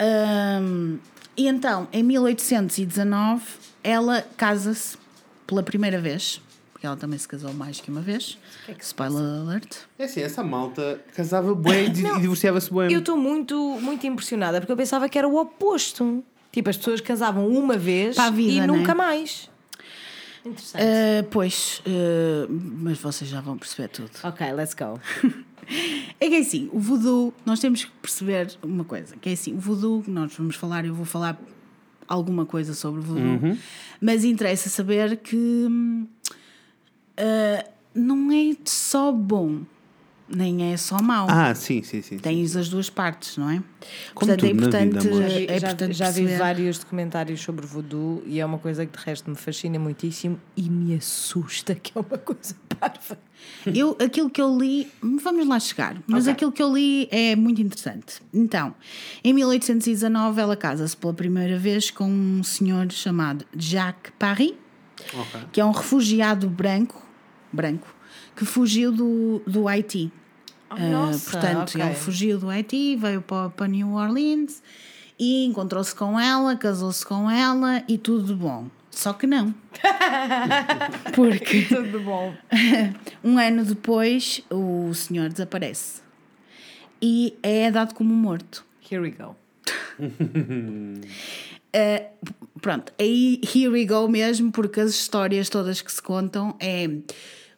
Ahm, 0.00 0.96
e 1.36 1.46
então, 1.46 1.86
em 1.92 2.02
1819, 2.02 3.42
ela 3.84 4.22
casa-se 4.36 4.96
pela 5.46 5.62
primeira 5.62 6.00
vez, 6.00 6.40
porque 6.72 6.86
ela 6.86 6.96
também 6.96 7.18
se 7.18 7.28
casou 7.28 7.52
mais 7.52 7.80
que 7.80 7.90
uma 7.90 8.00
vez. 8.00 8.38
Spoiler 8.80 9.22
alert. 9.42 9.76
É 9.98 10.04
assim, 10.04 10.20
essa 10.22 10.42
malta 10.42 11.00
casava 11.14 11.54
bué 11.54 11.84
e 11.84 11.88
di- 11.90 12.06
e 12.06 12.20
divorciava-se 12.20 12.70
bué. 12.70 12.88
Eu 12.90 13.00
estou 13.00 13.16
muito, 13.16 13.56
muito 13.80 14.06
impressionada 14.06 14.60
porque 14.60 14.72
eu 14.72 14.76
pensava 14.76 15.08
que 15.08 15.18
era 15.18 15.28
o 15.28 15.36
oposto. 15.36 16.24
Tipo, 16.52 16.70
as 16.70 16.76
pessoas 16.76 17.00
casavam 17.00 17.46
uma 17.48 17.76
vez 17.76 18.16
Para 18.16 18.24
a 18.24 18.30
vida, 18.30 18.52
e 18.52 18.58
é? 18.58 18.66
nunca 18.66 18.94
mais. 18.94 19.48
Interessante. 20.44 20.82
Ah, 20.82 21.26
pois, 21.30 21.82
ah, 21.86 22.46
mas 22.48 22.98
vocês 22.98 23.28
já 23.30 23.40
vão 23.40 23.56
perceber 23.58 23.88
tudo. 23.88 24.10
Ok, 24.24 24.50
let's 24.52 24.74
go. 24.74 24.98
É 26.18 26.28
que 26.28 26.34
é 26.34 26.38
assim, 26.40 26.68
o 26.72 26.78
voodoo, 26.78 27.32
nós 27.46 27.60
temos 27.60 27.84
que 27.84 27.90
perceber 28.02 28.56
uma 28.62 28.84
coisa, 28.84 29.16
que 29.16 29.28
é 29.30 29.32
assim, 29.32 29.54
o 29.54 29.58
voodoo, 29.58 30.02
nós 30.06 30.34
vamos 30.36 30.56
falar, 30.56 30.84
eu 30.84 30.94
vou 30.94 31.06
falar 31.06 31.40
alguma 32.08 32.44
coisa 32.44 32.74
sobre 32.74 33.00
o 33.00 33.02
voodoo, 33.02 33.38
mas 34.00 34.24
interessa 34.24 34.68
saber 34.68 35.16
que 35.18 35.66
ah, 37.16 37.64
não 37.94 38.32
é 38.32 38.56
só 38.64 39.12
bom, 39.12 39.60
nem 40.34 40.72
é 40.72 40.76
só 40.76 41.02
mau. 41.02 41.26
Ah, 41.28 41.54
sim, 41.54 41.82
sim, 41.82 42.00
sim. 42.02 42.16
sim. 42.16 42.18
Tens 42.18 42.54
as 42.56 42.68
duas 42.68 42.88
partes, 42.88 43.36
não 43.36 43.50
é? 43.50 43.62
Como 44.14 44.36
tudo 44.36 44.54
na 44.54 44.66
vida, 44.78 44.78
amor. 44.80 45.22
Já 45.22 45.28
vi, 45.28 45.44
é 45.46 45.48
já- 45.48 45.66
importante 45.68 45.92
já 45.94 46.10
vi 46.10 46.14
perceber- 46.20 46.38
vários 46.38 46.78
documentários 46.78 47.40
sobre 47.40 47.66
voodoo 47.66 48.22
e 48.26 48.38
é 48.40 48.46
uma 48.46 48.58
coisa 48.58 48.86
que 48.86 48.96
de 48.98 49.04
resto 49.04 49.28
me 49.30 49.36
fascina 49.36 49.78
muitíssimo 49.78 50.40
e 50.56 50.68
me 50.70 50.94
assusta 50.94 51.74
que 51.74 51.92
é 51.96 52.00
uma 52.00 52.18
coisa 52.18 52.54
parva. 52.78 53.18
Eu, 53.66 53.96
aquilo 54.02 54.28
que 54.30 54.40
eu 54.40 54.56
li, 54.58 54.86
vamos 55.02 55.46
lá 55.48 55.58
chegar, 55.58 55.96
mas 56.06 56.24
Ok. 56.24 56.32
aquilo 56.32 56.52
que 56.52 56.62
eu 56.62 56.72
li 56.74 57.08
é 57.10 57.34
muito 57.34 57.60
interessante. 57.62 58.20
Então, 58.32 58.74
em 59.24 59.32
1819, 59.32 60.40
ela 60.40 60.56
casa-se 60.56 60.96
pela 60.96 61.12
primeira 61.14 61.58
vez 61.58 61.90
com 61.90 62.04
um 62.10 62.42
senhor 62.42 62.90
chamado 62.92 63.44
Jacques 63.56 64.12
Paris, 64.18 64.54
Ok. 65.14 65.40
que 65.52 65.60
é 65.60 65.64
um 65.64 65.70
refugiado 65.72 66.48
branco, 66.48 67.02
branco 67.52 67.88
que 68.36 68.44
fugiu 68.44 68.92
do, 68.92 69.42
do 69.46 69.66
Haiti. 69.68 70.12
Ah, 70.70 70.78
nossa, 70.78 71.32
portanto, 71.32 71.70
ok. 71.70 71.82
ele 71.82 71.94
fugiu 71.94 72.38
do 72.38 72.48
Haiti, 72.48 72.96
veio 72.96 73.20
para, 73.20 73.50
para 73.50 73.66
New 73.66 73.94
Orleans 73.94 74.62
e 75.18 75.44
encontrou-se 75.44 75.94
com 75.94 76.18
ela, 76.18 76.56
casou-se 76.56 77.04
com 77.04 77.30
ela 77.30 77.82
e 77.88 77.98
tudo 77.98 78.24
de 78.24 78.34
bom. 78.34 78.68
Só 78.90 79.12
que 79.12 79.26
não. 79.26 79.54
Porque 81.14 81.62
Tudo 81.62 82.00
bom. 82.00 82.34
um 83.22 83.38
ano 83.38 83.64
depois 83.64 84.42
o 84.50 84.92
senhor 84.94 85.28
desaparece 85.28 86.02
e 87.00 87.36
é 87.42 87.70
dado 87.70 87.94
como 87.94 88.12
morto. 88.14 88.64
Here 88.90 89.00
we 89.00 89.10
go. 89.10 89.36
Pronto, 92.60 92.92
aí 92.98 93.40
here 93.54 93.68
we 93.68 93.84
go 93.86 94.08
mesmo, 94.08 94.50
porque 94.50 94.80
as 94.80 94.90
histórias 94.90 95.48
todas 95.48 95.80
que 95.80 95.92
se 95.92 96.02
contam 96.02 96.56
é 96.58 96.88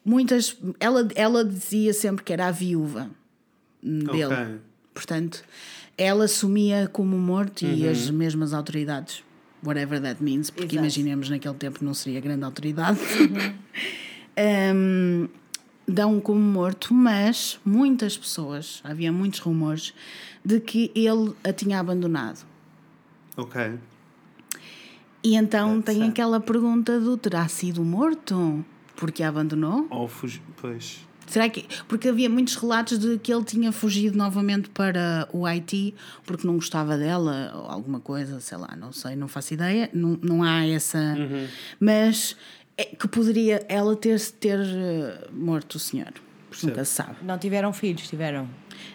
muitas. 0.04 0.56
Ela, 0.78 1.08
ela 1.14 1.44
dizia 1.44 1.92
sempre 1.92 2.24
que 2.24 2.32
era 2.32 2.46
a 2.48 2.50
viúva 2.50 3.10
dele. 3.82 4.24
Ok. 4.26 4.60
Portanto, 4.94 5.42
ela 5.96 6.24
assumia 6.24 6.88
como 6.92 7.16
morto 7.18 7.64
e 7.64 7.88
as 7.88 8.10
mesmas 8.10 8.52
autoridades, 8.52 9.24
whatever 9.64 10.00
that 10.00 10.22
means, 10.22 10.50
porque 10.50 10.74
Exato. 10.74 10.78
imaginemos 10.78 11.30
naquele 11.30 11.54
tempo 11.54 11.84
não 11.84 11.94
seria 11.94 12.20
grande 12.20 12.44
autoridade, 12.44 12.98
Hum, 14.74 15.28
dão 15.86 16.18
como 16.18 16.40
morto, 16.40 16.94
mas 16.94 17.60
muitas 17.64 18.16
pessoas, 18.16 18.80
havia 18.82 19.12
muitos 19.12 19.40
rumores 19.40 19.92
de 20.42 20.58
que 20.58 20.90
ele 20.94 21.34
a 21.44 21.52
tinha 21.52 21.78
abandonado. 21.78 22.44
Ok. 23.36 23.78
E 25.22 25.36
então 25.36 25.76
That's 25.76 25.84
tem 25.84 25.98
sad. 25.98 26.10
aquela 26.10 26.40
pergunta 26.40 26.98
do 26.98 27.16
terá 27.16 27.46
sido 27.46 27.84
morto? 27.84 28.64
Porque 28.96 29.22
a 29.22 29.28
abandonou. 29.28 29.86
Ou 29.90 30.08
fugiu. 30.08 30.42
Pois. 30.60 31.06
Será 31.26 31.48
que. 31.48 31.66
Porque 31.88 32.08
havia 32.08 32.28
muitos 32.28 32.56
relatos 32.56 32.98
de 32.98 33.18
que 33.18 33.32
ele 33.32 33.44
tinha 33.44 33.72
fugido 33.72 34.16
novamente 34.16 34.68
para 34.70 35.28
o 35.32 35.46
Haiti 35.46 35.94
porque 36.24 36.46
não 36.46 36.54
gostava 36.54 36.96
dela 36.98 37.52
ou 37.54 37.70
alguma 37.70 38.00
coisa, 38.00 38.40
sei 38.40 38.58
lá, 38.58 38.74
não 38.76 38.92
sei, 38.92 39.16
não 39.16 39.28
faço 39.28 39.54
ideia. 39.54 39.88
Não, 39.92 40.18
não 40.22 40.42
há 40.42 40.66
essa. 40.66 41.16
Mas 41.80 42.36
é 42.76 42.84
que 42.84 43.06
poderia 43.08 43.64
ela 43.68 43.94
ter, 43.96 44.20
ter 44.32 44.58
eh, 44.58 45.28
morto 45.32 45.76
o 45.76 45.78
senhor. 45.78 46.12
Porque 46.50 46.66
nunca 46.66 46.84
se 46.84 46.92
sabe. 46.92 47.16
Não 47.22 47.38
tiveram 47.38 47.72
filhos, 47.72 48.08
tiveram. 48.08 48.48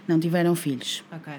Não 0.07 0.19
tiveram 0.19 0.53
filhos. 0.55 1.03
Ok. 1.11 1.33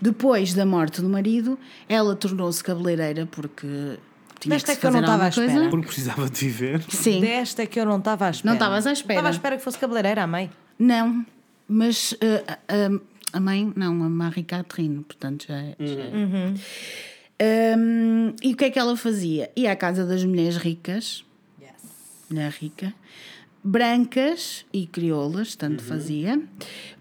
Depois 0.00 0.54
da 0.54 0.64
morte 0.64 1.00
do 1.00 1.08
marido, 1.08 1.58
ela 1.88 2.14
tornou-se 2.14 2.62
cabeleireira 2.62 3.26
porque 3.26 3.98
tinha 4.44 4.54
Desta 4.56 4.66
que 4.66 4.72
se 4.72 4.78
é 4.78 4.80
que 4.80 4.86
eu 4.86 4.90
não 4.92 5.00
estava 5.00 5.24
à 5.24 5.28
espera. 5.28 5.70
Porque 5.70 5.86
precisava 5.86 6.30
de 6.30 6.40
viver. 6.40 6.82
Sim. 6.88 7.20
Desta 7.20 7.62
é 7.62 7.66
que 7.66 7.80
eu 7.80 7.86
não 7.86 7.98
estava 7.98 8.26
à 8.26 8.30
espera. 8.30 8.46
Não 8.48 8.54
estavas 8.54 8.86
à 8.86 8.92
espera. 8.92 9.14
Estava 9.14 9.28
à 9.28 9.30
espera 9.30 9.56
que 9.56 9.62
fosse 9.64 9.78
cabeleireira, 9.78 10.22
a 10.22 10.26
mãe. 10.26 10.50
Não, 10.78 11.24
mas 11.66 12.14
eh, 12.20 12.44
a, 12.68 13.36
a- 13.36 13.40
mãe, 13.40 13.72
não, 13.74 14.02
a 14.02 14.08
Marie 14.08 14.44
Catherine, 14.44 15.02
portanto 15.02 15.46
já 15.48 15.56
é. 15.56 15.76
já 15.80 16.00
é. 16.02 17.76
Um, 17.76 18.34
e 18.42 18.52
o 18.52 18.56
que 18.56 18.66
é 18.66 18.70
que 18.70 18.78
ela 18.78 18.96
fazia? 18.96 19.50
Ia 19.56 19.72
à 19.72 19.76
casa 19.76 20.04
das 20.06 20.24
mulheres 20.24 20.56
ricas, 20.56 21.24
mulher 22.30 22.50
rica, 22.52 22.94
brancas 23.62 24.64
e 24.72 24.86
crioulas, 24.86 25.56
tanto 25.56 25.82
fazia, 25.82 26.40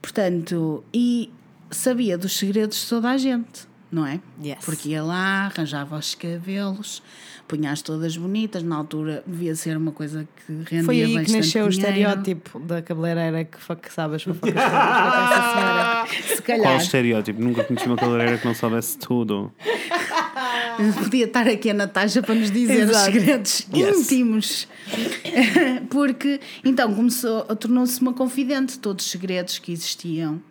portanto, 0.02 0.84
e 0.94 1.30
sabia 1.70 2.18
dos 2.18 2.38
segredos 2.38 2.82
de 2.82 2.90
toda 2.90 3.10
a 3.10 3.18
gente, 3.18 3.68
não 3.94 4.06
é? 4.08 4.20
Yes. 4.44 4.58
Porque 4.66 4.90
ia 4.90 5.04
lá, 5.04 5.46
arranjava 5.46 5.96
os 5.98 6.16
cabelos, 6.16 7.04
punha-as 7.48 7.82
todas 7.82 8.18
bonitas, 8.18 8.64
na 8.64 8.76
altura 8.76 9.24
devia 9.28 9.56
ser 9.56 9.78
uma 9.78 9.92
coisa 9.92 10.28
que 10.36 10.52
rendia 10.52 10.84
Foi 10.84 11.02
aí 11.02 11.24
que 11.26 11.32
nasceu 11.32 11.66
o 11.66 11.70
dinheiro. 11.70 11.92
estereótipo 12.00 12.60
da 12.60 12.82
cabeleireira 12.82 13.46
que 13.46 13.60
que 13.78 14.50
essa 14.50 15.54
senhora. 15.54 16.08
Se 16.36 16.42
Qual 16.42 16.58
calhar. 16.60 16.82
estereótipo? 16.82 17.40
Nunca 17.42 17.64
conheci 17.64 17.86
uma 17.86 17.96
cabeleireira 17.98 18.40
que 18.40 18.46
não 18.48 18.56
soubesse 18.56 18.98
tudo. 18.98 19.52
Podia 21.04 21.26
estar 21.26 21.48
aqui 21.48 21.70
a 21.70 21.74
Natasha 21.74 22.22
para 22.24 22.34
nos 22.34 22.50
dizer 22.50 22.86
os 22.86 22.90
Exato. 22.90 23.12
segredos 23.12 23.68
Yes. 23.74 23.98
íntimos. 24.12 24.68
Porque 25.90 26.40
então 26.66 26.94
começou, 26.94 27.44
tornou-se 27.56 28.02
uma 28.02 28.14
confidente 28.14 28.74
de 28.74 28.80
todos 28.80 29.06
os 29.06 29.12
segredos 29.12 29.60
que 29.60 29.72
existiam 29.72 30.42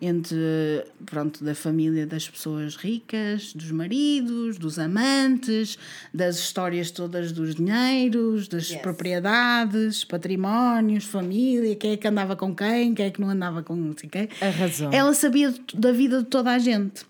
entre 0.00 0.84
pronto 1.04 1.44
da 1.44 1.54
família 1.54 2.06
das 2.06 2.28
pessoas 2.28 2.74
ricas, 2.76 3.52
dos 3.52 3.70
maridos, 3.70 4.56
dos 4.56 4.78
amantes, 4.78 5.78
das 6.12 6.38
histórias 6.38 6.90
todas 6.90 7.32
dos 7.32 7.54
dinheiros, 7.54 8.48
das 8.48 8.74
propriedades, 8.76 10.02
patrimónios, 10.04 11.04
família, 11.04 11.76
quem 11.76 11.92
é 11.92 11.96
que 11.96 12.08
andava 12.08 12.34
com 12.34 12.54
quem, 12.54 12.94
quem 12.94 13.06
é 13.06 13.10
que 13.10 13.20
não 13.20 13.28
andava 13.28 13.62
com 13.62 13.76
não 13.76 13.94
sei 13.96 14.08
quem. 14.08 14.28
Arrasou. 14.40 14.90
Ela 14.92 15.12
sabia 15.12 15.54
da 15.74 15.92
vida 15.92 16.22
de 16.22 16.28
toda 16.28 16.50
a 16.50 16.58
gente. 16.58 17.04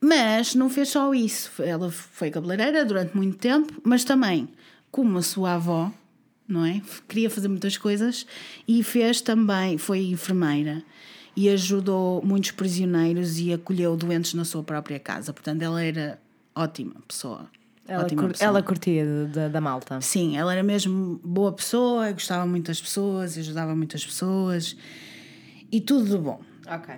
Mas 0.00 0.54
não 0.54 0.70
fez 0.70 0.90
só 0.90 1.12
isso. 1.12 1.60
Ela 1.60 1.90
foi 1.90 2.30
cabeleireira 2.30 2.84
durante 2.84 3.16
muito 3.16 3.36
tempo, 3.36 3.80
mas 3.82 4.04
também, 4.04 4.48
como 4.92 5.18
a 5.18 5.22
sua 5.22 5.54
avó, 5.54 5.92
não 6.46 6.64
é? 6.64 6.80
Queria 7.08 7.28
fazer 7.28 7.48
muitas 7.48 7.76
coisas 7.76 8.24
e 8.66 8.82
fez 8.84 9.20
também, 9.20 9.76
foi 9.76 10.06
enfermeira 10.06 10.84
e 11.40 11.48
ajudou 11.50 12.20
muitos 12.24 12.50
prisioneiros 12.50 13.38
e 13.38 13.52
acolheu 13.52 13.96
doentes 13.96 14.34
na 14.34 14.44
sua 14.44 14.62
própria 14.64 14.98
casa. 14.98 15.32
Portanto, 15.32 15.62
ela 15.62 15.80
era 15.82 16.18
ótima 16.52 16.96
pessoa. 17.06 17.46
Ela, 17.86 18.02
ótima 18.04 18.22
cur- 18.22 18.30
pessoa. 18.32 18.48
ela 18.48 18.62
curtia 18.62 19.04
de- 19.06 19.32
da- 19.32 19.48
da 19.48 19.60
malta. 19.60 20.00
Sim, 20.00 20.36
ela 20.36 20.52
era 20.52 20.64
mesmo 20.64 21.20
boa 21.22 21.52
pessoa, 21.52 22.10
gostava 22.10 22.44
muito 22.44 22.66
das 22.66 22.80
pessoas, 22.80 23.38
ajudava 23.38 23.76
muitas 23.76 24.04
pessoas 24.04 24.76
e 25.70 25.80
tudo 25.80 26.04
de 26.10 26.18
bom. 26.18 26.40
Ok. 26.66 26.94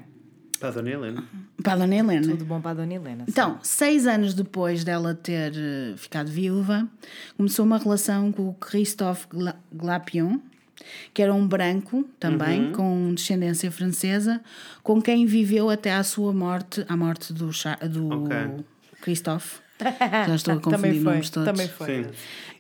Para 0.59 0.69
a 0.71 0.73
Dona 0.73 0.91
Helena. 0.91 1.25
Para 1.63 1.73
a 1.73 1.77
Dona 1.77 1.95
Helena. 1.97 2.29
Tudo 2.29 2.45
bom 2.47 2.61
para 2.63 2.71
a 2.71 2.75
Dona 2.75 2.95
Helena. 2.95 3.25
sim. 3.25 3.31
Então, 3.31 3.59
seis 3.63 4.07
anos 4.07 4.33
depois 4.35 4.85
dela 4.85 5.15
ter 5.15 5.53
eh, 5.55 5.95
ficado 5.97 6.31
viúva, 6.31 6.89
começou 7.37 7.65
uma 7.67 7.77
relação 7.79 8.33
com 8.33 8.49
o 8.49 8.55
Christophe 8.55 9.27
Gla- 9.31 9.57
Glapion, 9.73 10.39
que 11.15 11.23
era 11.23 11.33
um 11.35 11.47
branco 11.47 12.05
também, 12.19 12.73
com 12.73 13.13
descendência 13.15 13.71
francesa, 13.71 14.41
com 14.83 15.01
quem 15.01 15.27
viveu 15.27 15.71
até 15.71 15.93
à 15.93 16.03
sua 16.03 16.33
morte, 16.33 16.85
à 16.89 16.97
morte 16.97 17.33
do, 17.33 17.51
do 17.89 18.09
Ok. 18.25 18.37
Christophe. 19.01 19.59
Já 20.29 20.35
estou 20.35 20.55
a 20.55 20.57
Também 20.59 20.61
confundir 20.61 21.03
foi. 21.03 21.13
nomes 21.13 21.31
todos. 21.31 21.51
Também 21.51 21.69
foi. 21.69 21.87
Sim. 22.05 22.11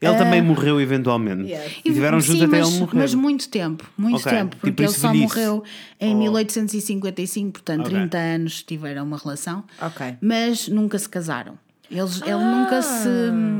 Ele 0.00 0.16
também 0.16 0.40
morreu 0.40 0.80
eventualmente. 0.80 1.42
Yes. 1.52 1.72
E 1.84 1.92
tiveram 1.92 2.18
juntos 2.18 2.40
até 2.44 2.58
mas, 2.58 2.68
ele 2.70 2.78
morrer. 2.80 2.96
mas 2.98 3.14
muito 3.14 3.48
tempo, 3.50 3.90
muito 3.98 4.16
Ok, 4.20 4.32
tempo, 4.32 4.56
porque 4.56 4.70
tipo 4.70 4.82
ele 4.82 4.88
só 4.92 5.12
morreu 5.12 5.62
em 6.00 6.14
Oh. 6.14 6.18
1855, 6.18 7.52
portanto, 7.52 7.80
Ok. 7.86 7.90
30 7.92 8.16
anos 8.16 8.62
tiveram 8.62 9.04
uma 9.04 9.18
relação, 9.18 9.62
Ok. 9.82 10.16
mas 10.22 10.68
nunca 10.68 10.98
se 10.98 11.06
casaram. 11.10 11.58
Eles, 11.90 12.22
Ele 12.22 12.36
nunca 12.44 12.80
se. 12.82 13.08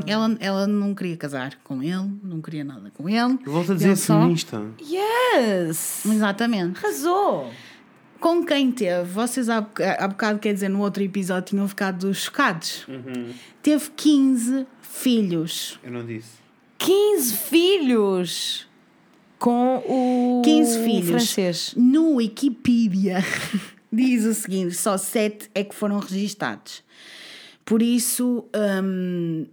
Ela, 0.07 0.37
ela 0.39 0.65
não 0.67 0.95
queria 0.95 1.17
casar 1.17 1.55
com 1.63 1.83
ele, 1.83 2.09
não 2.23 2.41
queria 2.41 2.63
nada 2.63 2.89
com 2.91 3.09
ele. 3.09 3.37
Volto 3.45 3.73
a 3.73 3.75
dizer 3.75 3.89
Ele 3.89 3.95
só- 3.97 4.19
feminista. 4.21 4.63
Yes! 4.81 6.05
Exatamente. 6.05 6.79
Arrasou! 6.83 7.51
Com 8.19 8.45
quem 8.45 8.71
teve? 8.71 9.03
Vocês 9.11 9.49
há, 9.49 9.57
há 9.97 10.07
bocado, 10.07 10.39
quer 10.39 10.53
dizer, 10.53 10.69
no 10.69 10.79
outro 10.79 11.01
episódio 11.03 11.49
tinham 11.49 11.67
ficado 11.67 12.13
chocados. 12.13 12.85
Uhum. 12.87 13.33
Teve 13.63 13.89
15 13.95 14.65
filhos. 14.81 15.79
Eu 15.83 15.91
não 15.91 16.05
disse. 16.05 16.29
15 16.77 17.33
filhos 17.37 18.67
com 19.39 19.77
o 19.87 20.41
15 20.45 20.83
filhos. 20.83 21.07
francês. 21.09 21.73
No 21.75 22.15
Wikipedia 22.17 23.17
diz 23.91 24.23
o 24.25 24.33
seguinte: 24.35 24.75
só 24.75 24.97
7 24.97 25.49
é 25.55 25.63
que 25.63 25.73
foram 25.75 25.99
registados. 25.99 26.83
Por 27.65 27.81
isso, 27.81 28.45
hum, 28.83 29.45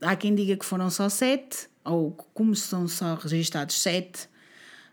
há 0.00 0.16
quem 0.16 0.34
diga 0.34 0.56
que 0.56 0.64
foram 0.64 0.90
só 0.90 1.08
7, 1.08 1.68
ou 1.84 2.10
como 2.34 2.54
são 2.54 2.86
só 2.88 3.14
registados 3.14 3.80
7, 3.80 4.28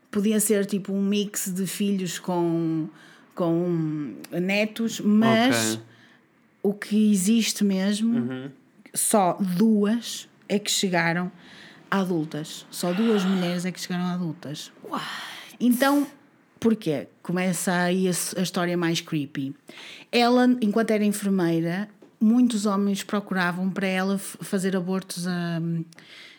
podia 0.10 0.39
ser 0.39 0.65
tipo 0.65 0.93
um 0.93 1.02
mix 1.02 1.52
de 1.54 1.65
filhos 1.65 2.19
com, 2.19 2.88
com 3.34 4.13
netos, 4.32 5.00
mas 5.00 5.74
Ok. 5.76 5.84
o 6.63 6.74
que 6.74 7.12
existe 7.12 7.63
mesmo, 7.63 8.52
só 8.93 9.38
duas 9.39 10.28
é 10.47 10.60
que 10.60 10.69
chegaram 10.69 11.32
adultas. 11.89 12.65
Só 12.69 12.93
duas 12.93 13.24
mulheres 13.26 13.65
é 13.65 13.71
que 13.71 13.80
chegaram 13.80 14.06
adultas. 14.06 14.71
Então, 15.60 16.06
porquê? 16.60 17.08
Começa 17.21 17.74
aí 17.74 18.08
a, 18.08 18.12
a 18.38 18.41
história 18.41 18.78
mais 18.78 19.00
creepy. 19.02 19.56
Ela, 20.12 20.45
enquanto 20.62 20.91
era 20.91 21.04
enfermeira, 21.06 21.89
muitos 22.21 22.65
homens 22.65 23.03
procuravam 23.03 23.69
para 23.69 23.88
ela 23.88 24.17
fazer 24.17 24.75
abortos 24.75 25.27
a, 25.27 25.57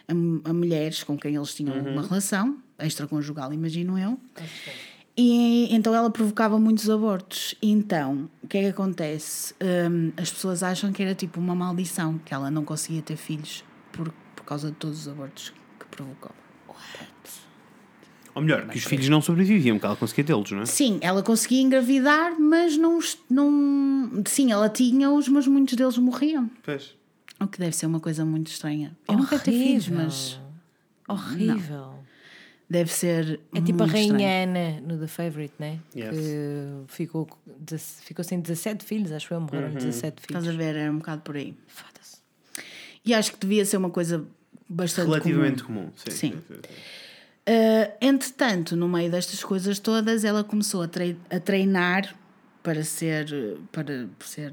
a, 0.09 0.51
a 0.51 0.53
mulheres 0.53 1.03
com 1.03 1.19
quem 1.19 1.35
eles 1.35 1.55
tinham 1.55 1.77
uma 1.79 2.03
relação 2.03 2.59
extraconjugal, 2.79 3.53
imagino 3.53 3.99
eu. 3.99 4.19
E 5.17 5.69
então 5.75 5.95
ela 5.95 6.11
provocava 6.11 6.59
muitos 6.59 6.89
abortos. 6.89 7.55
Então, 7.61 8.31
o 8.43 8.49
que 8.49 8.59
é 8.59 8.63
que 8.63 8.69
acontece? 8.69 9.55
Hum, 9.91 10.13
as 10.17 10.31
pessoas 10.31 10.63
acham 10.63 10.91
que 10.93 11.03
era 11.03 11.15
tipo 11.15 11.39
uma 11.39 11.55
maldição, 11.55 12.19
que 12.19 12.33
ela 12.33 12.51
não 12.51 12.65
conseguia 12.65 13.03
ter 13.03 13.17
filhos 13.17 13.63
por, 13.93 14.13
por 14.35 14.45
causa 14.45 14.71
de 14.71 14.77
todos 14.77 15.01
os 15.01 15.09
abortos 15.09 15.53
que 15.79 15.87
provocou. 15.87 16.42
Ou 18.35 18.41
melhor, 18.43 18.67
que 18.69 18.79
os 18.79 18.85
filhos 18.85 19.09
não 19.09 19.21
sobreviviam, 19.21 19.77
porque 19.77 19.87
ela 19.87 19.97
conseguia 19.97 20.25
tê-los, 20.25 20.51
não 20.53 20.63
é? 20.63 20.67
Sim, 20.67 20.99
ela 21.03 21.23
conseguia 21.23 21.61
engravidar, 21.61 22.39
mas 22.41 22.77
não, 22.79 22.99
não. 23.29 24.23
Sim, 24.27 24.51
ela 24.53 24.69
tinha-os, 24.69 25.29
mas 25.29 25.47
muitos 25.47 25.75
deles 25.75 25.99
morriam. 25.99 26.51
Pois. 26.63 26.95
O 27.41 27.47
que 27.47 27.59
deve 27.59 27.75
ser 27.77 27.87
uma 27.87 28.01
coisa 28.01 28.25
muito 28.25 28.49
estranha. 28.49 28.97
Eu 29.09 29.17
não 29.19 29.27
quero 29.27 29.43
ter 29.43 29.51
filhos, 29.53 29.87
Horrível. 29.89 30.05
mas 30.05 30.41
Horrível. 31.09 31.95
deve 32.71 32.91
ser. 32.93 33.41
É 33.55 33.61
tipo 33.61 33.83
a 33.83 33.87
Rainha 33.87 34.43
estranho. 34.45 34.49
Ana 34.49 34.81
no 34.81 34.99
The 34.99 35.07
Favourite, 35.09 35.55
né? 35.59 35.79
Yes. 35.95 36.11
Que 36.17 36.95
ficou, 36.95 37.29
ficou 38.03 38.25
sem 38.25 38.41
17 38.41 38.85
filhos, 38.85 39.13
acho 39.13 39.35
eu, 39.35 39.41
morreram 39.41 39.73
17 39.75 40.23
filhos. 40.23 40.43
Estás 40.43 40.49
a 40.49 40.57
ver? 40.57 40.77
Era 40.77 40.91
um 40.91 40.99
bocado 40.99 41.23
por 41.23 41.37
aí. 41.37 41.55
Foda-se. 41.67 42.19
E 43.05 43.13
acho 43.13 43.33
que 43.33 43.39
devia 43.41 43.65
ser 43.65 43.77
uma 43.77 43.91
coisa 43.91 44.25
bastante. 44.69 45.07
Relativamente 45.09 45.65
comum. 45.65 45.81
comum. 45.81 45.93
Sim. 45.97 46.11
Sim. 46.13 46.31
sim, 46.31 46.43
sim, 46.49 46.55
sim. 46.55 46.75
Uh, 47.49 47.91
entretanto, 48.01 48.77
no 48.77 48.89
meio 48.89 49.11
destas 49.11 49.43
coisas 49.43 49.79
todas, 49.81 50.25
ela 50.25 50.45
começou 50.45 50.83
a, 50.83 50.89
trei- 50.89 51.17
a 51.29 51.41
treinar 51.41 52.15
para 52.63 52.85
ser, 52.85 53.59
para 53.73 54.09
ser 54.21 54.53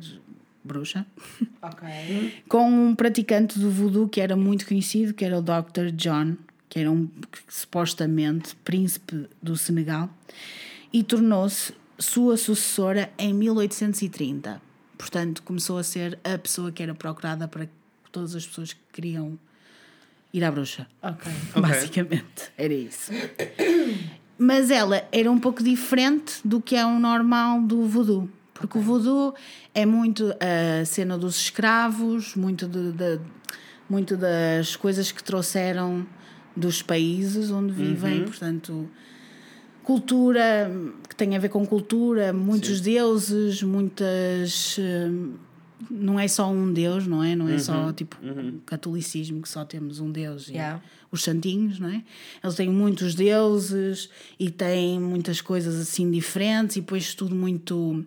bruxa 0.63 1.05
Ok. 1.61 2.43
com 2.49 2.67
um 2.67 2.95
praticante 2.95 3.59
do 3.59 3.69
voodoo 3.69 4.09
que 4.09 4.19
era 4.19 4.35
muito 4.35 4.65
conhecido, 4.67 5.13
que 5.13 5.23
era 5.23 5.37
o 5.37 5.41
Dr. 5.41 5.91
John, 5.93 6.35
que 6.67 6.79
era 6.79 6.89
um 6.91 7.07
supostamente 7.47 8.55
príncipe 8.57 9.27
do 9.41 9.55
Senegal, 9.55 10.09
e 10.91 11.03
tornou-se 11.03 11.73
sua 11.99 12.37
sucessora 12.37 13.11
em 13.19 13.33
1830. 13.33 14.59
Portanto, 14.97 15.43
começou 15.43 15.77
a 15.77 15.83
ser 15.83 16.17
a 16.23 16.37
pessoa 16.39 16.71
que 16.71 16.81
era 16.81 16.95
procurada 16.95 17.47
para 17.47 17.69
todas 18.11 18.35
as 18.35 18.47
pessoas 18.47 18.73
que 18.73 18.79
queriam 18.91 19.37
ir 20.33 20.43
à 20.43 20.51
bruxa. 20.51 20.87
Ok. 21.01 21.31
Basicamente, 21.61 22.51
era 22.57 22.73
isso. 22.73 23.11
Mas 24.37 24.71
ela 24.71 25.03
era 25.11 25.29
um 25.29 25.37
pouco 25.39 25.61
diferente 25.61 26.35
do 26.45 26.61
que 26.61 26.75
é 26.75 26.85
um 26.85 26.99
normal 26.99 27.61
do 27.61 27.85
voodoo. 27.85 28.29
Porque 28.53 28.77
o 28.77 28.81
voodoo 28.81 29.33
é 29.73 29.85
muito 29.85 30.33
a 30.39 30.85
cena 30.85 31.17
dos 31.17 31.37
escravos, 31.39 32.35
muito, 32.35 32.67
de, 32.67 32.91
de- 32.93 33.19
muito 33.89 34.15
das 34.17 34.75
coisas 34.75 35.11
que 35.11 35.23
trouxeram 35.23 36.05
dos 36.55 36.81
países 36.81 37.51
onde 37.51 37.71
vivem, 37.73 38.23
portanto, 38.25 38.89
cultura 39.83 40.69
que 41.07 41.15
tem 41.15 41.35
a 41.35 41.39
ver 41.39 41.49
com 41.49 41.65
cultura, 41.65 42.31
muitos 42.33 42.81
deuses, 42.81 43.63
muitas. 43.63 44.77
Não 45.89 46.19
é 46.19 46.27
só 46.27 46.49
um 46.51 46.73
Deus, 46.73 47.07
não 47.07 47.23
é? 47.23 47.35
Não 47.35 47.47
é 47.47 47.57
só 47.57 47.91
tipo 47.93 48.17
catolicismo 48.65 49.41
que 49.41 49.49
só 49.49 49.63
temos 49.63 49.99
um 49.99 50.11
Deus 50.11 50.47
e 50.49 50.53
Yeah. 50.53 50.81
os 51.11 51.23
santinhos, 51.23 51.79
não 51.79 51.89
é? 51.89 52.03
Eles 52.43 52.55
têm 52.55 52.69
muitos 52.69 53.15
deuses 53.15 54.09
e 54.39 54.49
têm 54.49 54.99
muitas 54.99 55.39
coisas 55.41 55.75
assim 55.79 56.09
diferentes 56.11 56.75
e 56.75 56.81
depois 56.81 57.13
tudo 57.13 57.35
muito. 57.35 58.05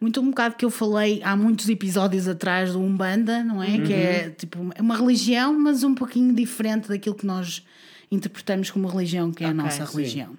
Muito 0.00 0.20
um 0.20 0.28
bocado 0.30 0.54
que 0.54 0.64
eu 0.64 0.70
falei 0.70 1.20
há 1.24 1.34
muitos 1.36 1.68
episódios 1.68 2.28
atrás 2.28 2.72
do 2.72 2.78
Umbanda, 2.80 3.42
não 3.42 3.60
é? 3.60 3.80
Que 3.80 3.92
é 3.92 4.30
tipo 4.30 4.70
é 4.76 4.80
uma 4.80 4.96
religião, 4.96 5.58
mas 5.58 5.82
um 5.82 5.92
pouquinho 5.92 6.32
diferente 6.32 6.86
daquilo 6.88 7.16
que 7.16 7.26
nós 7.26 7.64
interpretamos 8.08 8.70
como 8.70 8.86
religião, 8.86 9.32
que 9.32 9.42
é 9.42 9.48
a 9.48 9.50
Ok, 9.50 9.60
nossa 9.64 9.84
sim. 9.86 9.96
religião. 9.96 10.36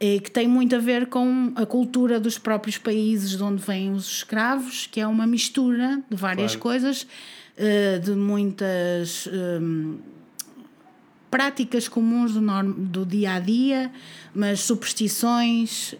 E 0.00 0.20
que 0.20 0.30
tem 0.30 0.46
muito 0.46 0.76
a 0.76 0.78
ver 0.78 1.06
com 1.06 1.52
a 1.56 1.66
cultura 1.66 2.20
dos 2.20 2.38
próprios 2.38 2.78
países 2.78 3.30
de 3.36 3.42
onde 3.42 3.60
vêm 3.62 3.90
os 3.92 4.06
escravos, 4.06 4.86
que 4.86 5.00
é 5.00 5.06
uma 5.06 5.26
mistura 5.26 6.00
de 6.08 6.16
várias 6.16 6.52
Claro. 6.52 6.60
coisas, 6.60 7.06
eh, 7.56 7.98
de 7.98 8.12
muitas 8.12 9.26
hum, 9.60 9.98
práticas 11.30 11.88
comuns 11.88 12.32
do, 12.32 12.40
norm, 12.40 12.72
do 12.72 13.04
dia 13.04 13.32
a 13.34 13.40
dia, 13.40 13.90
mas 14.32 14.60
superstições, 14.60 15.94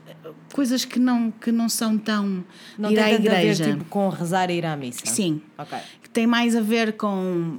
coisas 0.52 0.84
que 0.84 0.98
não, 1.00 1.30
que 1.32 1.50
não 1.50 1.68
são 1.68 1.98
tão 1.98 2.44
Não 2.78 2.90
ir 2.90 2.94
tem 2.94 3.04
à 3.04 3.08
tanto 3.10 3.28
a 3.28 3.30
ver 3.34 3.38
igreja. 3.40 3.72
tipo, 3.72 3.84
com 3.86 4.08
rezar 4.08 4.48
e 4.50 4.54
ir 4.58 4.64
à 4.64 4.76
missa. 4.76 5.04
Sim, 5.06 5.42
Ok. 5.58 5.76
que 6.02 6.08
tem 6.08 6.26
mais 6.26 6.54
a 6.56 6.60
ver 6.60 6.92
com 6.96 7.58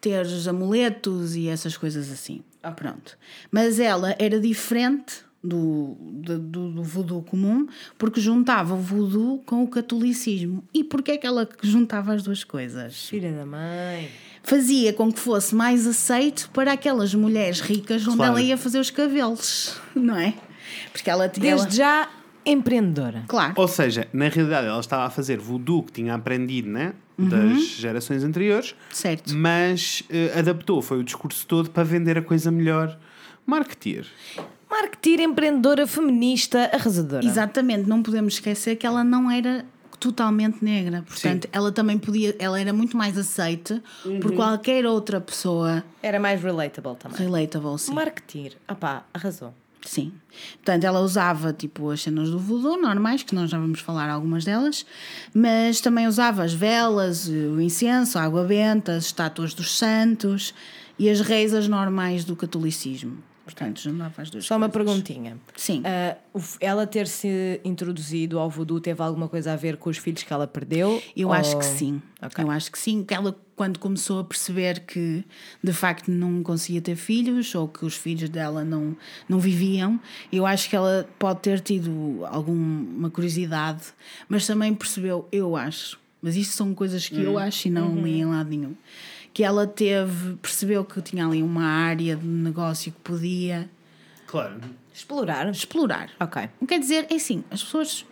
ter 0.00 0.24
os 0.24 0.48
amuletos 0.48 1.36
e 1.36 1.48
essas 1.48 1.76
coisas 1.76 2.10
assim. 2.10 2.40
Ok. 2.64 2.74
Pronto. 2.76 3.16
Mas 3.50 3.78
ela 3.78 4.16
era 4.18 4.40
diferente 4.40 5.22
do, 5.42 5.96
do, 6.00 6.38
do, 6.38 6.70
do 6.72 6.82
voodoo 6.82 7.22
comum 7.22 7.66
porque 7.96 8.20
juntava 8.20 8.74
o 8.74 8.78
voodoo 8.78 9.38
com 9.46 9.62
o 9.62 9.68
catolicismo. 9.68 10.62
E 10.74 10.84
porquê 10.84 11.12
é 11.12 11.16
que 11.16 11.26
ela 11.26 11.48
juntava 11.62 12.12
as 12.12 12.22
duas 12.22 12.44
coisas? 12.44 13.08
Filha 13.08 13.32
da 13.32 13.46
mãe. 13.46 14.08
Fazia 14.42 14.92
com 14.92 15.12
que 15.12 15.18
fosse 15.18 15.54
mais 15.54 15.86
aceito 15.86 16.50
para 16.52 16.72
aquelas 16.72 17.14
mulheres 17.14 17.60
ricas 17.60 18.06
onde 18.06 18.16
Claro. 18.16 18.32
ela 18.32 18.42
ia 18.42 18.56
fazer 18.56 18.78
os 18.78 18.90
cabelos, 18.90 19.78
não 19.94 20.16
é? 20.16 20.34
Porque 20.92 21.08
ela 21.10 21.28
tinha. 21.28 21.56
Desde 21.56 21.76
já, 21.76 22.08
empreendedora. 22.44 23.24
Claro. 23.28 23.54
Ou 23.56 23.68
seja, 23.68 24.06
na 24.12 24.28
realidade 24.28 24.66
ela 24.66 24.80
estava 24.80 25.04
a 25.04 25.10
fazer 25.10 25.38
voodoo 25.38 25.82
que 25.82 25.92
tinha 25.92 26.14
aprendido 26.14 26.68
né, 26.68 26.94
das 27.18 27.62
gerações 27.76 28.24
anteriores, 28.24 28.74
Certo. 28.90 29.34
mas 29.36 30.02
eh, 30.08 30.32
adaptou, 30.38 30.80
foi 30.80 30.98
o 31.00 31.04
discurso 31.04 31.46
todo 31.46 31.70
para 31.70 31.82
vender 31.84 32.16
a 32.16 32.22
coisa 32.22 32.50
melhor. 32.50 32.98
Marketeer. 33.46 34.06
Marketeer, 34.70 35.20
empreendedora, 35.20 35.86
feminista, 35.86 36.70
arrasadora. 36.72 37.24
Exatamente, 37.26 37.88
não 37.88 38.02
podemos 38.02 38.34
esquecer 38.34 38.76
que 38.76 38.86
ela 38.86 39.02
não 39.02 39.30
era 39.30 39.64
totalmente 39.98 40.64
negra. 40.64 41.02
Portanto, 41.06 41.48
ela 41.52 41.70
também 41.70 41.98
podia, 41.98 42.34
ela 42.38 42.58
era 42.58 42.72
muito 42.72 42.96
mais 42.96 43.18
aceite 43.18 43.82
por 44.22 44.32
qualquer 44.34 44.86
outra 44.86 45.20
pessoa 45.20 45.84
Era 46.02 46.18
mais 46.18 46.42
relatable 46.42 46.96
também. 46.96 47.18
relatable, 47.18 47.78
sim. 47.78 47.92
Marketeer. 47.92 48.56
Opá, 48.70 49.04
arrasou. 49.12 49.52
Sim. 49.82 50.12
Portanto, 50.56 50.84
ela 50.84 51.00
usava 51.00 51.52
tipo 51.52 51.90
as 51.90 52.02
cenas 52.02 52.30
do 52.30 52.38
voodoo 52.38 52.80
normais, 52.80 53.22
que 53.22 53.34
nós 53.34 53.50
já 53.50 53.58
vamos 53.58 53.80
falar 53.80 54.08
algumas 54.10 54.44
delas, 54.44 54.84
mas 55.34 55.80
também 55.80 56.06
usava 56.06 56.42
as 56.44 56.52
velas, 56.52 57.26
o 57.28 57.60
incenso, 57.60 58.18
a 58.18 58.22
água 58.22 58.44
benta, 58.44 58.92
as 58.92 59.06
estátuas 59.06 59.54
dos 59.54 59.76
santos 59.76 60.54
e 60.98 61.08
as 61.08 61.20
reisas 61.20 61.66
normais 61.66 62.24
do 62.24 62.36
catolicismo. 62.36 63.18
Portanto, 63.54 63.80
juntava 63.80 64.22
as 64.22 64.30
duas 64.30 64.44
Só 64.46 64.56
uma 64.56 64.68
coisas. 64.68 64.92
perguntinha. 64.94 65.36
Sim. 65.56 65.82
F- 66.34 66.56
ela 66.60 66.86
ter 66.86 67.06
se 67.06 67.60
introduzido 67.64 68.38
ao 68.38 68.48
voodoo 68.48 68.80
teve 68.80 69.02
alguma 69.02 69.28
coisa 69.28 69.52
a 69.52 69.56
ver 69.56 69.76
com 69.76 69.90
os 69.90 69.98
filhos 69.98 70.22
que 70.22 70.32
ela 70.32 70.46
perdeu? 70.46 71.02
Eu 71.16 71.28
Ou- 71.28 71.34
acho 71.34 71.56
que 71.58 71.64
sim. 71.64 72.00
Ok. 72.22 72.44
Eu 72.44 72.50
acho 72.50 72.70
que 72.70 72.78
sim. 72.78 73.02
Que 73.02 73.14
ela, 73.14 73.34
quando 73.56 73.78
começou 73.78 74.20
a 74.20 74.24
perceber 74.24 74.80
que 74.80 75.24
de 75.62 75.72
facto 75.72 76.10
não 76.10 76.42
conseguia 76.42 76.80
ter 76.80 76.94
filhos 76.96 77.54
ou 77.54 77.66
que 77.66 77.84
os 77.84 77.94
filhos 77.96 78.28
dela 78.28 78.64
não, 78.64 78.96
não 79.28 79.38
viviam, 79.40 79.98
eu 80.32 80.46
acho 80.46 80.68
que 80.70 80.76
ela 80.76 81.08
pode 81.18 81.40
ter 81.40 81.60
tido 81.60 82.24
alguma 82.26 83.10
curiosidade, 83.10 83.82
mas 84.28 84.46
também 84.46 84.74
percebeu, 84.74 85.26
eu 85.32 85.56
acho, 85.56 85.98
mas 86.22 86.36
isto 86.36 86.52
são 86.54 86.74
coisas 86.74 87.08
que 87.08 87.20
eu 87.20 87.38
acho 87.38 87.68
e 87.68 87.70
não 87.70 87.94
li 88.02 88.20
em 88.20 88.26
lado 88.26 88.50
nenhum. 88.50 88.74
Que 89.32 89.44
ela 89.44 89.66
teve, 89.66 90.36
percebeu 90.36 90.84
que 90.84 91.00
tinha 91.00 91.26
ali 91.26 91.42
uma 91.42 91.64
área 91.64 92.16
de 92.16 92.26
negócio 92.26 92.90
que 92.92 92.98
podia 93.00 93.70
Claro. 94.26 94.60
Explorar. 94.92 95.48
explorar. 95.50 96.10
Ok. 96.20 96.48
Quer 96.68 96.78
dizer, 96.80 97.06
é 97.10 97.14
assim, 97.16 97.42
as 97.50 97.62
pessoas. 97.62 98.04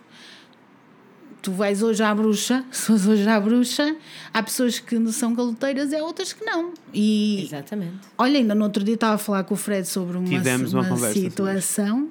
Tu 1.41 1.53
vais 1.53 1.83
hoje 1.85 2.03
à 2.03 2.13
bruxa, 2.13 2.65
se 2.73 2.87
fores 2.87 3.07
hoje 3.07 3.29
à 3.29 3.39
bruxa, 3.41 3.97
há 4.35 4.43
pessoas 4.43 4.81
que 4.81 5.13
são 5.13 5.33
galoteiras 5.35 5.93
e 5.93 5.97
há 5.97 6.03
outras 6.03 6.33
que 6.33 6.45
não. 6.45 6.73
E 6.93 7.45
Exatamente. 7.45 7.99
olha, 8.19 8.39
ainda 8.39 8.55
no 8.57 8.65
outro 8.65 8.83
dia 8.83 8.95
estava 8.95 9.15
a 9.15 9.19
falar 9.19 9.45
com 9.45 9.55
o 9.55 9.57
Fred 9.57 9.87
sobre 9.87 10.17
uma, 10.17 10.27
Tivemos 10.29 10.73
uma 10.73 10.83
uma 10.83 10.89
conversa 10.89 11.19
situação 11.21 12.09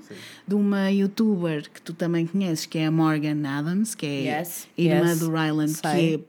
de 0.47 0.55
uma 0.55 0.89
youtuber 0.91 1.69
que 1.69 1.81
tu 1.81 1.93
também 1.93 2.25
conheces, 2.25 2.65
que 2.65 2.77
é 2.77 2.85
a 2.87 2.91
Morgan 2.91 3.45
Adams, 3.45 3.95
que 3.95 4.05
é 4.05 4.39
Yes, 4.39 4.67
irmã 4.77 5.09
yes, 5.09 5.19
do 5.19 5.29
Ryland, 5.31 5.71
sei. 5.73 6.17
que 6.19 6.23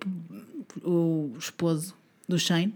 é 0.84 0.88
o 0.88 1.30
esposo 1.38 1.94
do 2.28 2.38
Shane, 2.38 2.74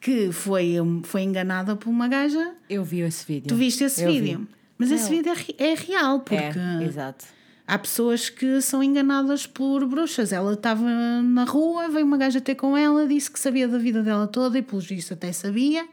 que 0.00 0.32
foi, 0.32 0.74
foi 1.04 1.22
enganada 1.22 1.76
por 1.76 1.88
uma 1.88 2.08
gaja. 2.08 2.54
Eu 2.68 2.82
vi 2.84 3.00
esse 3.00 3.24
vídeo. 3.24 3.46
Tu 3.46 3.54
viste 3.54 3.84
esse 3.84 4.02
Eu 4.02 4.10
vi. 4.10 4.20
vídeo? 4.20 4.48
Mas 4.76 4.90
esse 4.90 5.08
vídeo 5.08 5.32
é, 5.32 5.64
é 5.64 5.74
real, 5.74 6.20
porque. 6.20 6.34
É, 6.34 6.84
exato. 6.84 7.24
Há 7.64 7.78
pessoas 7.78 8.28
que 8.28 8.60
são 8.60 8.82
enganadas 8.82 9.46
por 9.46 9.86
bruxas. 9.86 10.32
Ela 10.32 10.54
estava 10.54 10.84
na 11.22 11.44
rua, 11.44 11.88
veio 11.88 12.04
uma 12.04 12.18
gaja 12.18 12.40
ter 12.40 12.56
com 12.56 12.76
ela, 12.76 13.06
disse 13.06 13.30
que 13.30 13.38
sabia 13.38 13.68
da 13.68 13.78
vida 13.78 14.02
dela 14.02 14.26
toda 14.26 14.58
e, 14.58 14.62
pelos 14.62 14.84
vistos, 14.84 15.12
até 15.12 15.32
sabia. 15.32 15.86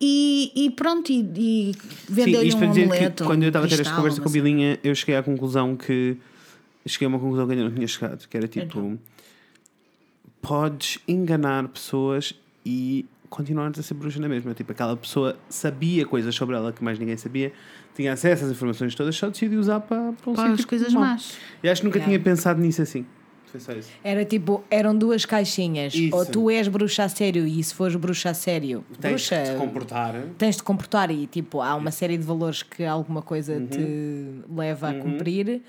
E, 0.00 0.50
e 0.56 0.70
pronto, 0.70 1.12
e, 1.12 1.20
e 1.36 1.74
vendeu-lhe 2.08 2.48
isto 2.48 2.56
um 2.56 2.60
para 2.60 2.68
dizer 2.68 2.82
amuleto. 2.84 3.22
que 3.22 3.28
quando 3.28 3.42
eu 3.42 3.48
estava 3.48 3.66
a 3.66 3.68
ter 3.68 3.80
esta 3.80 3.94
conversa 3.94 4.20
com 4.20 4.28
a. 4.28 4.32
Bilinha, 4.32 4.78
eu 4.82 4.94
cheguei 4.94 5.16
à 5.16 5.22
conclusão 5.22 5.76
que. 5.76 6.16
Cheguei 6.86 7.06
a 7.06 7.08
uma 7.08 7.18
conclusão 7.18 7.46
que 7.46 7.52
ainda 7.52 7.64
não 7.64 7.74
tinha 7.74 7.86
chegado, 7.86 8.26
que 8.26 8.36
era 8.36 8.48
tipo. 8.48 8.98
Podes 10.46 10.98
enganar 11.08 11.66
pessoas 11.68 12.34
e 12.64 13.04
continuares 13.28 13.78
a 13.78 13.82
ser 13.82 13.94
bruxa 13.94 14.20
na 14.20 14.28
mesma. 14.28 14.54
Tipo, 14.54 14.72
aquela 14.72 14.96
pessoa 14.96 15.36
sabia 15.48 16.06
coisas 16.06 16.34
sobre 16.34 16.54
ela 16.56 16.72
que 16.72 16.82
mais 16.84 16.98
ninguém 16.98 17.16
sabia, 17.16 17.52
tinha 17.94 18.12
acesso 18.12 18.44
às 18.44 18.50
informações 18.50 18.94
todas, 18.94 19.16
só 19.16 19.28
decidiu 19.28 19.58
usar 19.58 19.80
para, 19.80 20.12
para 20.12 20.30
um 20.30 20.34
Para 20.34 20.52
as 20.52 20.64
coisas 20.64 20.92
mau. 20.92 21.02
más. 21.02 21.36
E 21.62 21.68
acho 21.68 21.80
que 21.80 21.86
nunca 21.86 21.98
Yeah. 21.98 22.12
tinha 22.12 22.22
pensado 22.24 22.60
nisso 22.60 22.82
assim. 22.82 23.04
Era 24.04 24.22
tipo, 24.24 24.62
eram 24.70 24.94
duas 24.96 25.24
caixinhas. 25.24 25.94
Isso. 25.94 26.14
Ou 26.14 26.26
tu 26.26 26.50
és 26.50 26.68
bruxa 26.68 27.04
a 27.04 27.08
sério 27.08 27.46
e 27.46 27.62
se 27.64 27.72
fores 27.74 27.96
bruxa 27.96 28.30
a 28.30 28.34
sério, 28.34 28.84
Tens 29.00 29.10
bruxa, 29.12 29.42
de 29.42 29.50
te 29.52 29.56
comportar. 29.56 30.14
tens 30.36 30.56
de 30.56 30.62
comportar 30.62 31.10
e 31.10 31.26
tipo, 31.26 31.62
há 31.62 31.74
uma 31.74 31.90
série 31.90 32.18
de 32.18 32.24
valores 32.24 32.62
que 32.62 32.84
alguma 32.84 33.22
coisa 33.22 33.58
te 33.60 34.42
leva 34.54 34.90
a 34.90 34.94
cumprir, 34.94 35.62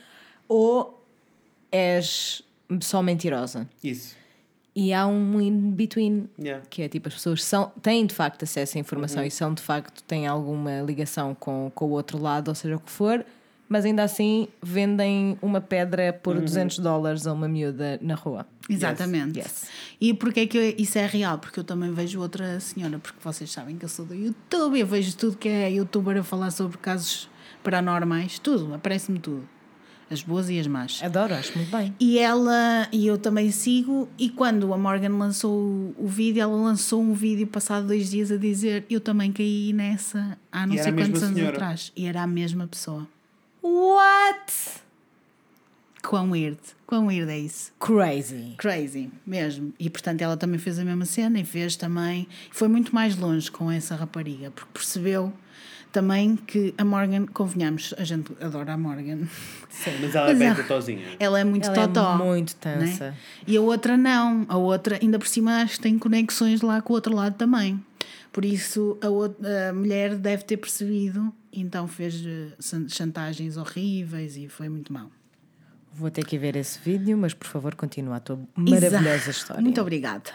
ou 0.50 1.02
és 1.72 2.42
só 2.82 3.02
mentirosa. 3.02 3.70
Isso. 3.82 4.18
E 4.80 4.94
há 4.94 5.08
um 5.08 5.42
in 5.42 5.72
between, 5.72 6.30
Yeah. 6.38 6.64
que 6.70 6.84
é 6.84 6.88
tipo, 6.88 7.08
as 7.08 7.16
pessoas 7.16 7.44
são, 7.44 7.72
têm 7.82 8.06
de 8.06 8.14
facto 8.14 8.44
acesso 8.44 8.78
à 8.78 8.80
informação 8.80 9.24
e 9.24 9.32
são 9.32 9.52
de 9.52 9.62
facto, 9.64 10.04
têm 10.04 10.28
alguma 10.28 10.82
ligação 10.82 11.34
com, 11.34 11.72
com 11.74 11.86
o 11.86 11.90
outro 11.90 12.22
lado, 12.22 12.50
ou 12.50 12.54
seja 12.56 12.76
o 12.76 12.80
que 12.80 12.92
for, 12.92 13.26
mas 13.68 13.86
ainda 13.86 14.04
assim 14.04 14.48
vendem 14.62 15.36
uma 15.42 15.60
pedra 15.60 16.14
por 16.14 16.40
200 16.40 16.78
dólares 16.78 17.26
a 17.26 17.34
uma 17.34 17.48
miúda 17.48 17.98
na 18.04 18.14
rua. 18.14 18.46
Exatamente. 18.70 19.40
Yes. 19.40 19.66
E 20.00 20.14
porquê 20.14 20.42
é 20.42 20.46
que 20.46 20.58
eu- 20.58 20.76
isso 20.78 21.00
é 21.00 21.08
real? 21.08 21.40
Porque 21.40 21.60
eu 21.60 21.64
também 21.64 21.92
vejo 21.92 22.22
outra 22.22 22.60
senhora, 22.60 23.00
porque 23.00 23.18
vocês 23.24 23.52
sabem 23.52 23.78
que 23.78 23.84
eu 23.86 23.90
sou 23.90 24.06
do 24.06 24.14
YouTube, 24.14 24.80
eu 24.80 24.86
vejo 24.86 25.18
tudo 25.18 25.36
que 25.38 25.50
é 25.50 25.72
youtuber 25.72 26.18
a 26.18 26.24
falar 26.24 26.52
sobre 26.52 26.78
casos 26.78 27.28
paranormais, 27.64 28.38
tudo, 28.40 28.74
aparece-me 28.76 29.18
tudo. 29.20 29.44
As 30.10 30.22
boas 30.24 30.50
e 30.50 30.58
as 30.58 30.68
más. 30.68 31.02
Adoro, 31.04 31.34
acho 31.34 31.58
muito 31.58 31.70
bem. 31.70 31.94
E 32.00 32.18
ela, 32.18 32.88
e 32.94 33.06
eu 33.06 33.18
também 33.18 33.52
sigo, 33.52 34.08
e 34.18 34.30
quando 34.30 34.74
a 34.74 34.78
Morgan 34.78 35.18
lançou 35.18 35.52
o, 35.52 35.96
o 35.98 36.08
vídeo, 36.08 36.42
ela 36.42 36.56
lançou 36.56 37.02
um 37.02 37.14
vídeo 37.14 37.46
passado 37.46 37.88
dois 37.88 38.10
dias 38.10 38.32
a 38.32 38.38
dizer 38.38 38.86
eu 38.90 39.02
também 39.02 39.32
caí 39.34 39.74
nessa 39.74 40.38
há 40.52 40.66
não 40.66 40.76
E 40.76 40.80
sei 40.82 40.94
quantos 40.94 41.22
anos 41.22 41.36
senhora. 41.36 41.56
atrás. 41.58 41.92
E 41.96 42.06
era 42.06 42.22
a 42.24 42.28
mesma 42.28 42.66
pessoa. 42.68 43.06
What? 43.62 44.54
Quão 46.02 46.32
weird. 46.32 46.58
Quão 46.86 47.08
weird 47.08 47.30
é 47.30 47.38
isso. 47.40 47.74
Crazy. 47.78 48.54
Crazy, 48.58 49.12
mesmo. 49.26 49.74
E 49.78 49.90
portanto 49.90 50.22
ela 50.22 50.38
também 50.38 50.58
fez 50.58 50.80
a 50.80 50.86
mesma 50.86 51.04
cena 51.06 51.38
e 51.40 51.44
fez 51.44 51.76
também. 51.76 52.30
Foi 52.50 52.70
muito 52.70 52.96
mais 52.96 53.18
longe 53.18 53.52
com 53.52 53.70
essa 53.70 53.94
rapariga, 53.94 54.52
porque 54.52 54.70
percebeu 54.72 55.34
também 56.02 56.36
que 56.36 56.74
a 56.78 56.86
Morgan, 56.86 57.26
convenhamos, 57.26 57.94
a 57.98 58.04
gente 58.04 58.32
adora 58.40 58.74
a 58.74 58.78
Morgan. 58.78 59.22
Mas 60.02 60.14
ela 60.16 60.28
é 60.28 60.30
Mas 60.30 60.38
bem 60.40 60.48
ela- 60.50 60.56
totozinha. 60.58 61.06
Ela 61.20 61.40
é 61.40 61.44
muito 61.44 61.66
Ela 61.68 61.88
totó. 61.88 62.14
é 62.14 62.18
muito 62.24 62.56
né? 62.64 62.76
tensa. 62.78 63.16
E 63.48 63.58
a 63.58 63.62
outra 63.62 63.98
não. 63.98 64.46
A 64.48 64.58
outra, 64.58 65.00
ainda 65.02 65.18
por 65.18 65.28
cima, 65.28 65.62
acho 65.64 65.78
que 65.78 65.82
tem 65.82 65.98
conexões 65.98 66.62
lá 66.62 66.82
com 66.82 66.94
o 66.94 66.96
outro 66.96 67.16
lado 67.16 67.36
também. 67.36 67.84
Por 68.32 68.46
isso, 68.46 68.98
a, 69.02 69.10
outra, 69.10 69.70
a 69.70 69.74
mulher 69.74 70.16
deve 70.16 70.44
ter 70.44 70.58
percebido, 70.58 71.34
então 71.52 71.88
fez 71.88 72.24
eh, 72.24 72.50
chan- 72.60 72.88
chantagens 72.88 73.58
horríveis 73.58 74.38
e 74.38 74.48
foi 74.48 74.70
muito 74.70 74.94
mal. 74.94 75.10
Vou 75.94 76.12
ter 76.12 76.24
que 76.24 76.38
ver 76.38 76.56
esse 76.56 76.78
vídeo, 76.80 77.18
mas 77.18 77.34
por 77.34 77.48
favor, 77.48 77.74
continua 77.74 78.18
a 78.18 78.20
tua 78.20 78.40
maravilhosa 78.56 79.10
Exato. 79.16 79.30
história. 79.32 79.62
Muito 79.64 79.82
obrigada. 79.82 80.30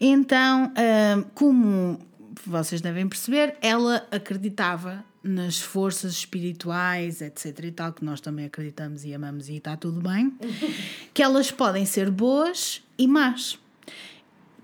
Então, 0.00 0.72
hum, 1.16 1.24
como 1.34 1.98
vocês 2.46 2.80
devem 2.80 3.08
perceber, 3.08 3.56
ela 3.60 4.06
acreditava 4.10 5.04
nas 5.22 5.58
forças 5.58 6.12
espirituais, 6.12 7.20
etc. 7.20 7.64
e 7.64 7.72
tal, 7.72 7.92
que 7.92 8.04
nós 8.04 8.20
também 8.20 8.44
acreditamos 8.44 9.04
e 9.04 9.14
amamos 9.14 9.48
e 9.48 9.56
está 9.56 9.76
tudo 9.76 10.00
bem, 10.00 10.34
que 11.14 11.22
elas 11.22 11.50
podem 11.50 11.86
ser 11.86 12.10
boas 12.10 12.82
e 12.98 13.08
más, 13.08 13.58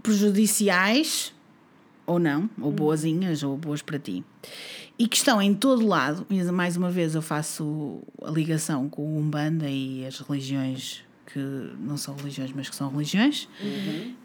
prejudiciais 0.02 1.32
ou 2.06 2.18
não, 2.18 2.50
ou 2.60 2.70
boazinhas 2.70 3.42
ou 3.42 3.56
boas 3.56 3.80
para 3.80 3.98
ti. 3.98 4.24
E 4.98 5.08
que 5.08 5.16
estão 5.16 5.40
em 5.40 5.54
todo 5.54 5.86
lado, 5.86 6.26
mais 6.52 6.76
uma 6.76 6.90
vez 6.90 7.14
eu 7.14 7.22
faço 7.22 8.02
a 8.22 8.30
ligação 8.30 8.88
com 8.88 9.02
o 9.02 9.18
Umbanda 9.18 9.66
e 9.68 10.04
as 10.04 10.18
religiões 10.18 11.02
que 11.32 11.70
não 11.78 11.96
são 11.96 12.14
religiões, 12.16 12.52
mas 12.54 12.68
que 12.68 12.74
são 12.74 12.90
religiões, 12.90 13.48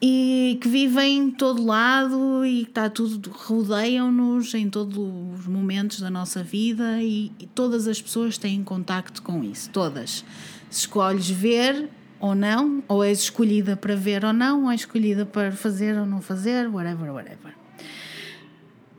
e 0.01 0.57
que 0.61 0.67
vivem 0.67 1.17
em 1.17 1.31
todo 1.31 1.63
lado 1.63 2.45
e 2.45 2.63
está 2.63 2.89
tudo, 2.89 3.29
rodeiam-nos 3.29 4.53
em 4.53 4.69
todos 4.69 4.97
os 4.97 5.47
momentos 5.47 5.99
da 5.99 6.09
nossa 6.09 6.43
vida 6.43 7.01
e, 7.01 7.31
e 7.39 7.45
todas 7.47 7.87
as 7.87 8.01
pessoas 8.01 8.37
têm 8.37 8.63
contacto 8.63 9.21
com 9.21 9.43
isso, 9.43 9.69
todas. 9.69 10.25
Se 10.69 10.81
escolhes 10.81 11.29
ver 11.29 11.89
ou 12.19 12.33
não, 12.33 12.83
ou 12.87 13.03
és 13.03 13.19
escolhida 13.19 13.75
para 13.75 13.95
ver 13.95 14.25
ou 14.25 14.33
não, 14.33 14.63
ou 14.63 14.71
és 14.71 14.81
escolhida 14.81 15.25
para 15.25 15.51
fazer 15.51 15.97
ou 15.97 16.05
não 16.05 16.21
fazer, 16.21 16.67
whatever, 16.67 17.13
whatever. 17.13 17.64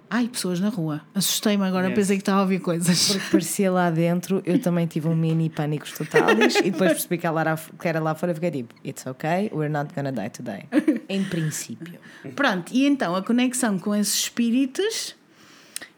Ai, 0.09 0.29
pessoas 0.29 0.61
na 0.61 0.69
rua. 0.69 1.03
Assustei-me 1.15 1.65
agora, 1.65 1.89
Yes. 1.89 1.97
pensei 1.97 2.17
que 2.17 2.23
estava 2.23 2.39
a 2.39 2.43
ouvir 2.43 2.61
coisas. 2.61 3.09
Porque 3.13 3.31
parecia 3.31 3.71
lá 3.73 3.91
dentro, 3.91 4.41
eu 4.47 4.61
também 4.61 4.87
tive 4.87 5.09
um 5.09 5.17
mini 5.17 5.51
pânico 5.51 5.87
totalis 5.97 6.55
e 6.57 6.71
depois 6.71 6.93
percebi 6.93 7.19
que, 7.19 7.27
que 7.81 7.89
era 7.89 7.99
lá 8.01 8.15
fora 8.15 8.31
e 8.31 8.35
fiquei 8.37 8.51
tipo, 8.53 8.75
it's 8.85 9.05
okay, 9.07 9.51
we're 9.53 9.69
not 9.69 9.93
gonna 9.95 10.13
die 10.13 10.31
today. 10.31 10.65
Em 11.09 11.25
princípio. 11.25 11.99
Pronto, 12.37 12.73
e 12.73 12.87
então 12.87 13.17
a 13.17 13.23
conexão 13.23 13.79
com 13.81 13.95
esses 13.97 14.15
espíritos 14.15 15.17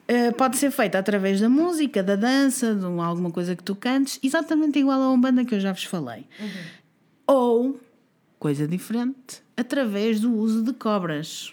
eh, 0.08 0.30
pode 0.32 0.56
ser 0.56 0.70
feita 0.70 0.98
através 0.98 1.38
da 1.40 1.50
música, 1.50 2.02
da 2.02 2.16
dança, 2.16 2.74
de 2.74 2.86
um- 2.86 3.02
alguma 3.02 3.30
coisa 3.30 3.54
que 3.54 3.62
tu 3.62 3.76
cantes, 3.76 4.18
exatamente 4.22 4.78
igual 4.78 5.02
a 5.02 5.10
uma 5.10 5.18
banda 5.18 5.44
que 5.44 5.54
eu 5.54 5.60
já 5.60 5.70
vos 5.72 5.84
falei. 5.84 6.24
Ou, 7.26 7.78
coisa 8.38 8.66
diferente, 8.66 9.42
através 9.54 10.18
do 10.18 10.32
uso 10.32 10.62
de 10.62 10.72
cobras. 10.72 11.52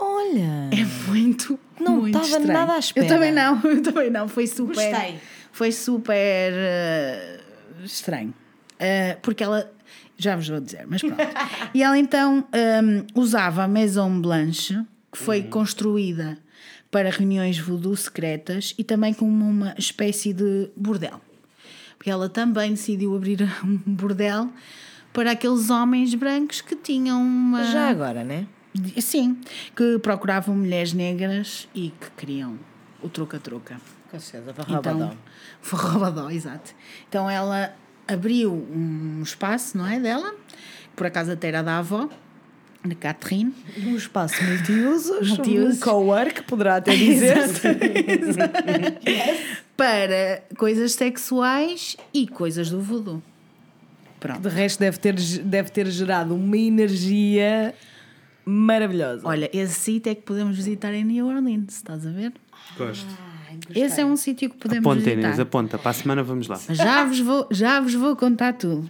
Olha, 0.00 0.68
É 0.72 1.10
muito, 1.10 1.58
Não 1.80 1.96
muito 1.96 2.16
estava 2.18 2.26
estranho. 2.40 2.52
nada 2.58 2.72
à 2.74 2.78
espera. 2.78 3.06
Eu 3.06 3.08
também 3.08 3.32
não, 3.32 3.60
eu 3.64 3.82
também 3.82 4.10
não. 4.10 4.28
Foi 4.28 4.46
super. 4.46 4.74
Gostei. 4.74 5.18
Foi 5.52 5.72
super 5.72 6.52
eh, 6.54 7.40
estranho. 7.84 8.32
Eh, 8.78 9.16
porque 9.22 9.42
ela. 9.42 9.70
Já 10.20 10.34
vos 10.34 10.48
vou 10.48 10.60
dizer, 10.60 10.84
mas 10.88 11.00
pronto. 11.00 11.16
e 11.72 11.82
ela 11.82 11.96
então 11.96 12.44
hum, 12.82 13.06
usava 13.14 13.62
a 13.62 13.68
Maison 13.68 14.20
Blanche, 14.20 14.76
que 15.12 15.18
foi 15.18 15.44
construída 15.44 16.36
para 16.90 17.08
reuniões 17.10 17.58
voodoo 17.58 17.96
secretas 17.96 18.74
e 18.76 18.82
também 18.82 19.14
como 19.14 19.48
uma 19.48 19.74
espécie 19.78 20.32
de 20.32 20.70
bordel. 20.76 21.20
Porque 21.96 22.10
ela 22.10 22.28
também 22.28 22.70
decidiu 22.70 23.14
abrir 23.14 23.42
um 23.64 23.76
bordel 23.94 24.48
para 25.12 25.32
aqueles 25.32 25.70
homens 25.70 26.14
brancos 26.14 26.60
que 26.60 26.74
tinham 26.76 27.20
uma. 27.22 27.64
já 27.64 27.88
agora, 27.88 28.24
né? 28.24 28.46
Sim, 29.00 29.38
que 29.76 29.98
procuravam 29.98 30.54
mulheres 30.56 30.92
negras 30.92 31.68
e 31.74 31.92
que 32.00 32.10
queriam 32.16 32.58
o 33.02 33.08
troca-troca. 33.08 33.80
Com 34.10 34.18
certeza, 34.18 34.54
Então, 34.68 35.16
exato. 36.30 36.74
Então 37.08 37.28
ela 37.28 37.74
abriu 38.06 38.52
um 38.52 39.22
espaço, 39.22 39.76
não 39.76 39.86
é? 39.86 40.00
Dela, 40.00 40.30
que 40.32 40.96
por 40.96 41.06
acaso 41.06 41.32
até 41.32 41.48
era 41.48 41.62
da 41.62 41.78
avó, 41.78 42.08
da 42.84 42.94
Catherine. 42.94 43.52
Um 43.84 43.96
espaço 43.96 44.42
multiusos, 44.42 45.28
Multiusos. 45.36 45.76
um 45.76 45.80
co-work, 45.84 46.42
poderá 46.44 46.76
até 46.76 46.92
dizer-se. 46.96 47.60
para 49.76 50.42
coisas 50.56 50.92
sexuais 50.92 51.96
e 52.12 52.26
coisas 52.26 52.70
do 52.70 52.80
voodoo. 52.80 53.22
Pronto. 54.18 54.40
De 54.40 54.48
resto, 54.48 54.80
deve 54.80 54.98
ter, 54.98 55.14
deve 55.14 55.70
ter 55.70 55.86
gerado 55.86 56.34
uma 56.34 56.56
energia 56.56 57.74
maravilhosa. 58.48 59.26
Olha, 59.26 59.50
esse 59.52 59.74
sítio 59.74 60.10
é 60.10 60.14
que 60.14 60.22
podemos 60.22 60.56
visitar 60.56 60.92
em 60.94 61.04
New 61.04 61.26
Orleans, 61.26 61.74
estás 61.76 62.06
a 62.06 62.10
ver? 62.10 62.32
Gosto. 62.76 63.06
Esse 63.74 64.00
é 64.00 64.04
um 64.06 64.16
sítio 64.16 64.50
que 64.50 64.56
podemos 64.56 64.84
Aponta, 64.86 65.00
visitar. 65.04 65.20
Inês, 65.20 65.40
aponta. 65.40 65.78
Para 65.78 65.90
a 65.90 65.94
semana 65.94 66.22
vamos 66.22 66.46
lá. 66.48 66.58
Já 66.70 67.04
vos, 67.04 67.18
vou, 67.20 67.48
já 67.50 67.80
vos 67.80 67.94
vou 67.94 68.14
contar 68.16 68.52
tudo. 68.54 68.88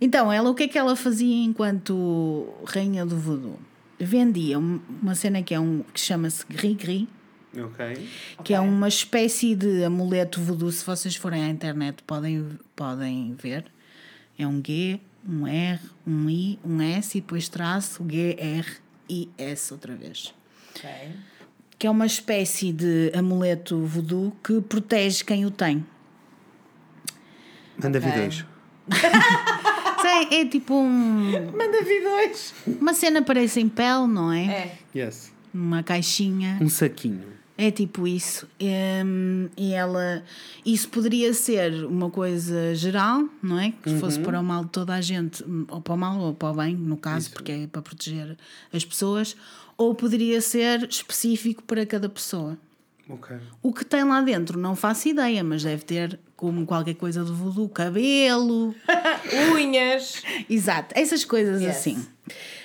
Então, 0.00 0.32
ela, 0.32 0.50
o 0.50 0.54
que 0.54 0.64
é 0.64 0.68
que 0.68 0.76
ela 0.78 0.96
fazia 0.96 1.44
enquanto 1.44 2.48
rainha 2.66 3.06
do 3.06 3.16
voodoo? 3.16 3.58
Vendia 3.98 4.58
um- 4.58 4.80
uma 5.02 5.14
cena 5.14 5.42
que, 5.42 5.54
é 5.54 5.60
um, 5.60 5.82
que 5.94 6.00
chama-se 6.00 6.44
gris-gris, 6.48 7.06
Ok. 7.56 8.08
que 8.42 8.52
é 8.52 8.60
uma 8.60 8.88
espécie 8.88 9.54
de 9.54 9.84
amuleto 9.84 10.40
voodoo. 10.40 10.70
Se 10.72 10.84
vocês 10.84 11.14
forem 11.16 11.42
à 11.44 11.48
internet, 11.48 12.02
podem, 12.06 12.44
podem 12.74 13.34
ver. 13.40 13.64
É 14.38 14.46
um 14.46 14.60
G, 14.66 15.00
um 15.28 15.46
R, 15.46 15.80
um 16.06 16.28
I, 16.28 16.58
um 16.64 16.80
S 16.80 17.16
e 17.16 17.20
depois 17.20 17.48
traço 17.48 18.04
G, 18.08 18.36
R 18.38 18.66
I 19.08 19.28
S 19.38 19.72
outra 19.72 19.94
vez. 19.94 20.34
Que 21.78 21.86
é 21.86 21.90
uma 21.90 22.06
espécie 22.06 22.72
de 22.72 23.10
amuleto 23.14 23.78
voodoo 23.84 24.36
que 24.42 24.60
protege 24.60 25.24
quem 25.24 25.44
o 25.46 25.50
tem. 25.50 25.84
Manda 27.82 27.98
Ok. 27.98 28.10
V2. 28.10 28.44
Sei, 30.02 30.40
é 30.40 30.44
tipo 30.46 30.74
um, 30.74 31.50
Manda 31.52 31.82
V2. 31.82 32.52
uma 32.80 32.92
cena 32.92 33.22
parece 33.22 33.60
em 33.60 33.68
pele, 33.68 34.06
não 34.06 34.30
é? 34.30 34.44
É. 34.46 34.78
Yes. 34.94 35.32
Uma 35.52 35.82
caixinha. 35.82 36.58
Um 36.60 36.68
saquinho. 36.68 37.33
É 37.56 37.70
tipo 37.70 38.06
isso. 38.06 38.48
E 39.56 39.72
ela. 39.72 40.24
Isso 40.66 40.88
poderia 40.88 41.32
ser 41.32 41.84
uma 41.84 42.10
coisa 42.10 42.74
geral, 42.74 43.28
não 43.42 43.60
é? 43.60 43.72
Que 43.82 43.96
fosse 44.00 44.18
para 44.18 44.40
o 44.40 44.42
mal 44.42 44.64
de 44.64 44.70
toda 44.70 44.92
a 44.94 45.00
gente, 45.00 45.44
ou 45.68 45.80
para 45.80 45.94
o 45.94 45.96
mal 45.96 46.18
ou 46.18 46.34
para 46.34 46.50
o 46.50 46.54
bem, 46.54 46.74
no 46.74 46.96
caso, 46.96 47.30
porque 47.30 47.52
é 47.52 47.66
para 47.68 47.80
proteger 47.80 48.36
as 48.72 48.84
pessoas, 48.84 49.36
ou 49.76 49.94
poderia 49.94 50.40
ser 50.40 50.82
específico 50.88 51.62
para 51.62 51.86
cada 51.86 52.08
pessoa. 52.08 52.58
Ok. 53.08 53.36
O 53.62 53.72
que 53.72 53.84
tem 53.84 54.02
lá 54.02 54.20
dentro 54.22 54.58
não 54.58 54.74
faço 54.74 55.08
ideia, 55.08 55.44
mas 55.44 55.62
deve 55.62 55.84
ter 55.84 56.18
como 56.34 56.64
qualquer 56.66 56.94
coisa 56.94 57.22
do 57.22 57.34
voodoo, 57.34 57.68
cabelo, 57.68 58.74
Unhas. 59.54 60.22
exato, 60.50 60.92
essas 60.98 61.24
coisas 61.24 61.60
Yes. 61.62 61.76
assim, 61.76 62.06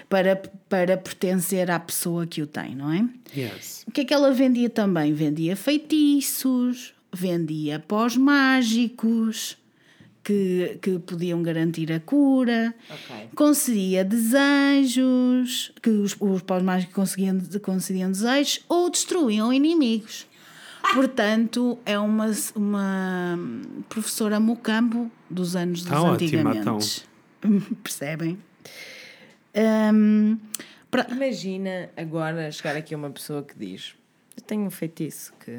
para, 0.10 0.36
para 0.68 0.98
pertencer 0.98 1.70
à 1.70 1.80
pessoa 1.80 2.26
que 2.26 2.42
o 2.42 2.48
tem, 2.48 2.76
não 2.76 2.92
é? 2.92 3.08
Yes. 3.38 3.86
O 3.88 3.92
que 3.92 4.02
é 4.02 4.06
que 4.06 4.14
ela 4.14 4.32
vendia 4.34 4.70
também? 4.70 5.14
Vendia 5.14 5.56
feitiços, 5.56 6.94
vendia 7.14 7.80
pós 7.80 8.18
mágicos 8.18 9.56
que, 10.24 10.78
que 10.82 10.98
podiam 11.00 11.42
garantir 11.44 11.92
a 11.92 12.00
cura, 12.00 12.74
Ok. 12.90 13.30
concedia 13.36 14.04
desejos, 14.04 15.72
que 15.82 15.90
os, 15.90 16.16
os 16.20 16.42
pós 16.42 16.62
mágicos 16.64 16.96
conseguiam, 16.96 17.40
concediam 17.62 18.12
desejos 18.12 18.62
ou 18.68 18.90
destruíam 18.90 19.54
inimigos. 19.54 20.28
Portanto, 20.94 21.78
é 21.86 22.00
uma, 22.00 22.32
uma 22.56 23.38
professora 23.88 24.40
Mocambo 24.40 25.12
dos 25.30 25.56
anos 25.56 25.82
dos 25.82 25.90
Tá 25.92 26.02
ótima, 26.02 26.52
antigamente. 26.52 27.04
Percebem? 27.84 28.38
Hum, 29.94 30.38
pra- 30.90 31.08
Imagina 31.10 31.90
agora 31.98 32.52
chegar 32.52 32.76
aqui 32.76 32.96
uma 32.96 33.10
pessoa 33.10 33.44
que 33.44 33.54
diz: 33.58 33.94
Eu 34.38 34.44
tenho 34.44 34.64
um 34.64 34.70
feitiço 34.72 35.34
que 35.44 35.52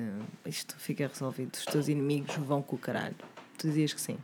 isto 0.47 0.75
fica 0.79 1.07
resolvido, 1.07 1.55
os 1.55 1.65
teus 1.65 1.89
inimigos 1.89 2.35
vão 2.37 2.63
com 2.63 2.77
o 2.77 2.79
caralho. 2.79 3.15
Tu 3.59 3.67
dizias 3.69 3.93
que 3.93 4.01
sim. 4.01 4.17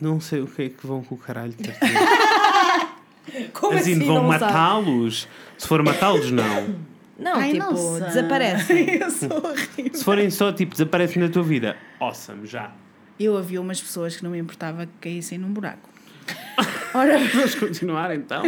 Não 0.00 0.20
sei 0.20 0.40
o 0.40 0.46
que 0.46 0.62
é 0.62 0.68
que 0.68 0.86
vão 0.86 1.02
com 1.02 1.14
o 1.14 1.18
caralho. 1.18 1.54
Como 3.52 3.78
Assim, 3.78 3.98
vão 4.00 4.24
matá-los? 4.24 5.26
Se 5.56 5.66
for 5.66 5.82
matá-los, 5.82 6.30
não. 6.30 6.76
Não, 7.18 7.36
Ai, 7.36 7.52
tipo, 7.52 7.64
não 7.72 8.00
desaparecem. 8.00 8.90
Eu 9.00 9.10
sou 9.10 9.30
horrível. 9.36 9.94
Se 9.94 10.04
forem 10.04 10.30
só, 10.30 10.52
tipo, 10.52 10.72
desaparecem 10.72 11.22
da 11.22 11.28
tua 11.28 11.42
vida, 11.44 11.76
awesome, 12.00 12.46
já. 12.46 12.72
Eu 13.18 13.36
havia 13.36 13.60
umas 13.60 13.80
pessoas 13.80 14.16
que 14.16 14.24
não 14.24 14.30
me 14.32 14.38
importava 14.38 14.84
que 14.86 14.92
caíssem 15.00 15.38
num 15.38 15.52
buraco. 15.52 15.88
Ora, 16.94 17.18
Vamos 17.18 17.54
continuar 17.56 18.14
então. 18.14 18.42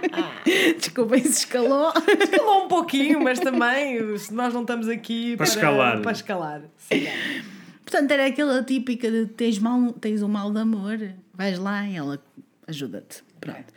desculpem 0.78 1.22
se 1.22 1.40
escalou. 1.40 1.92
Escalou 2.22 2.64
um 2.64 2.68
pouquinho, 2.68 3.20
mas 3.22 3.38
também 3.38 4.16
se 4.16 4.32
nós 4.32 4.54
não 4.54 4.62
estamos 4.62 4.88
aqui 4.88 5.36
Para 5.36 5.46
escalar. 5.46 6.00
Para 6.00 6.12
escalar. 6.12 6.62
Sim. 6.78 7.06
Portanto, 7.84 8.10
era 8.10 8.26
aquela 8.26 8.62
típica 8.62 9.10
de 9.10 9.26
tens, 9.26 9.58
mal, 9.58 9.92
tens 9.92 10.22
um 10.22 10.28
mal 10.28 10.50
de 10.50 10.58
amor, 10.58 10.98
vais 11.32 11.58
lá 11.58 11.86
e 11.86 11.96
ela 11.96 12.20
ajuda-te. 12.66 13.22
Pronto. 13.40 13.72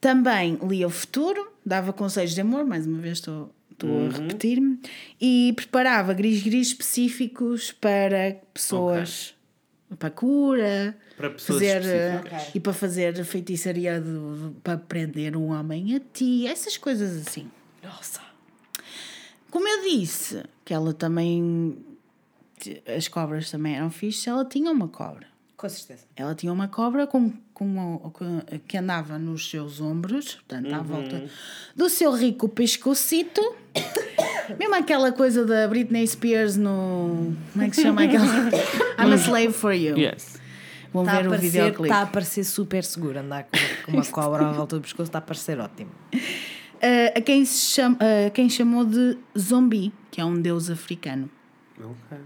Também 0.00 0.58
lia 0.62 0.86
o 0.86 0.90
futuro, 0.90 1.50
dava 1.64 1.92
conselhos 1.92 2.34
de 2.34 2.40
amor, 2.40 2.64
mais 2.64 2.86
uma 2.86 2.98
vez 2.98 3.18
estou, 3.18 3.52
estou 3.72 4.06
a 4.06 4.10
repetir-me, 4.10 4.78
e 5.20 5.52
preparava 5.56 6.12
gris-gris 6.12 6.68
específicos 6.68 7.72
para 7.72 8.36
pessoas, 8.52 9.34
para 9.98 10.10
cura, 10.10 10.96
Para 11.16 11.30
pessoas 11.30 11.60
fazer, 11.60 11.80
específicas. 11.80 12.42
eh, 12.42 12.50
e 12.54 12.60
para 12.60 12.72
fazer 12.72 13.24
feitiçaria 13.24 14.00
de- 14.00 14.06
de- 14.08 14.50
para 14.62 14.76
prender 14.78 15.36
um 15.36 15.50
homem 15.50 15.94
a 15.94 16.00
ti, 16.12 16.46
essas 16.46 16.76
coisas 16.76 17.26
assim. 17.26 17.48
Nossa. 17.82 18.20
Como 19.50 19.68
eu 19.68 19.82
disse, 19.82 20.42
que 20.64 20.74
ela 20.74 20.92
também. 20.92 21.76
As 22.96 23.08
cobras 23.08 23.50
também 23.50 23.76
eram 23.76 23.90
fixe, 23.90 24.28
ela 24.28 24.44
tinha 24.44 24.70
uma 24.70 24.88
cobra. 24.88 25.26
Com 25.56 25.68
certeza. 25.68 26.02
Ela 26.16 26.34
tinha 26.34 26.52
uma 26.52 26.66
cobra 26.66 27.06
com, 27.06 27.32
com, 27.52 27.98
com- 28.12 28.40
que 28.66 28.76
andava 28.76 29.18
nos 29.18 29.48
seus 29.48 29.80
ombros, 29.80 30.34
portanto, 30.34 30.72
à 30.74 30.78
volta 30.82 31.24
do 31.76 31.88
seu 31.88 32.12
rico 32.12 32.48
pescocito. 32.48 33.40
Mesmo 34.58 34.74
aquela 34.74 35.12
coisa 35.12 35.44
da 35.46 35.66
Britney 35.68 36.06
Spears 36.06 36.56
no. 36.56 37.34
Como 37.52 37.64
é 37.64 37.70
que 37.70 37.76
se 37.76 37.82
chama 37.82 38.02
aquela? 38.02 38.24
I'm 38.98 39.12
a 39.12 39.16
slave 39.16 39.52
for 39.52 39.72
you. 39.72 39.96
Yes. 39.96 40.38
Vão 40.94 41.02
Está 41.02 41.18
a, 41.18 41.20
ver 41.22 41.26
o 41.26 41.30
parecer, 41.30 41.50
videoclipe. 41.50 41.82
está 41.88 42.02
a 42.02 42.06
parecer 42.06 42.44
super 42.44 42.84
seguro 42.84 43.18
andar 43.18 43.42
com, 43.44 43.50
com 43.84 43.92
uma 43.92 44.04
cobra 44.06 44.46
à 44.48 44.52
volta 44.52 44.76
do 44.76 44.82
pescoço, 44.82 45.08
está 45.08 45.18
a 45.18 45.20
parecer 45.20 45.58
ótimo. 45.58 45.90
Uh, 46.14 46.18
a, 47.18 47.20
quem 47.20 47.44
se 47.44 47.66
chama, 47.74 47.98
a 48.26 48.30
quem 48.30 48.48
chamou 48.48 48.84
de 48.84 49.18
Zombi, 49.36 49.92
que 50.10 50.20
é 50.20 50.24
um 50.24 50.40
deus 50.40 50.70
africano. 50.70 51.28
Ok. 51.78 52.18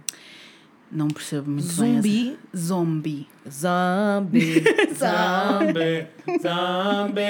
Não 0.92 1.08
percebo 1.08 1.50
muito 1.50 1.66
Zumbi? 1.66 2.00
bem. 2.02 2.30
essa- 2.54 2.58
Zombi. 2.66 3.28
Zombie. 3.50 4.64
Zombie, 4.98 6.06
zombie, 6.42 7.20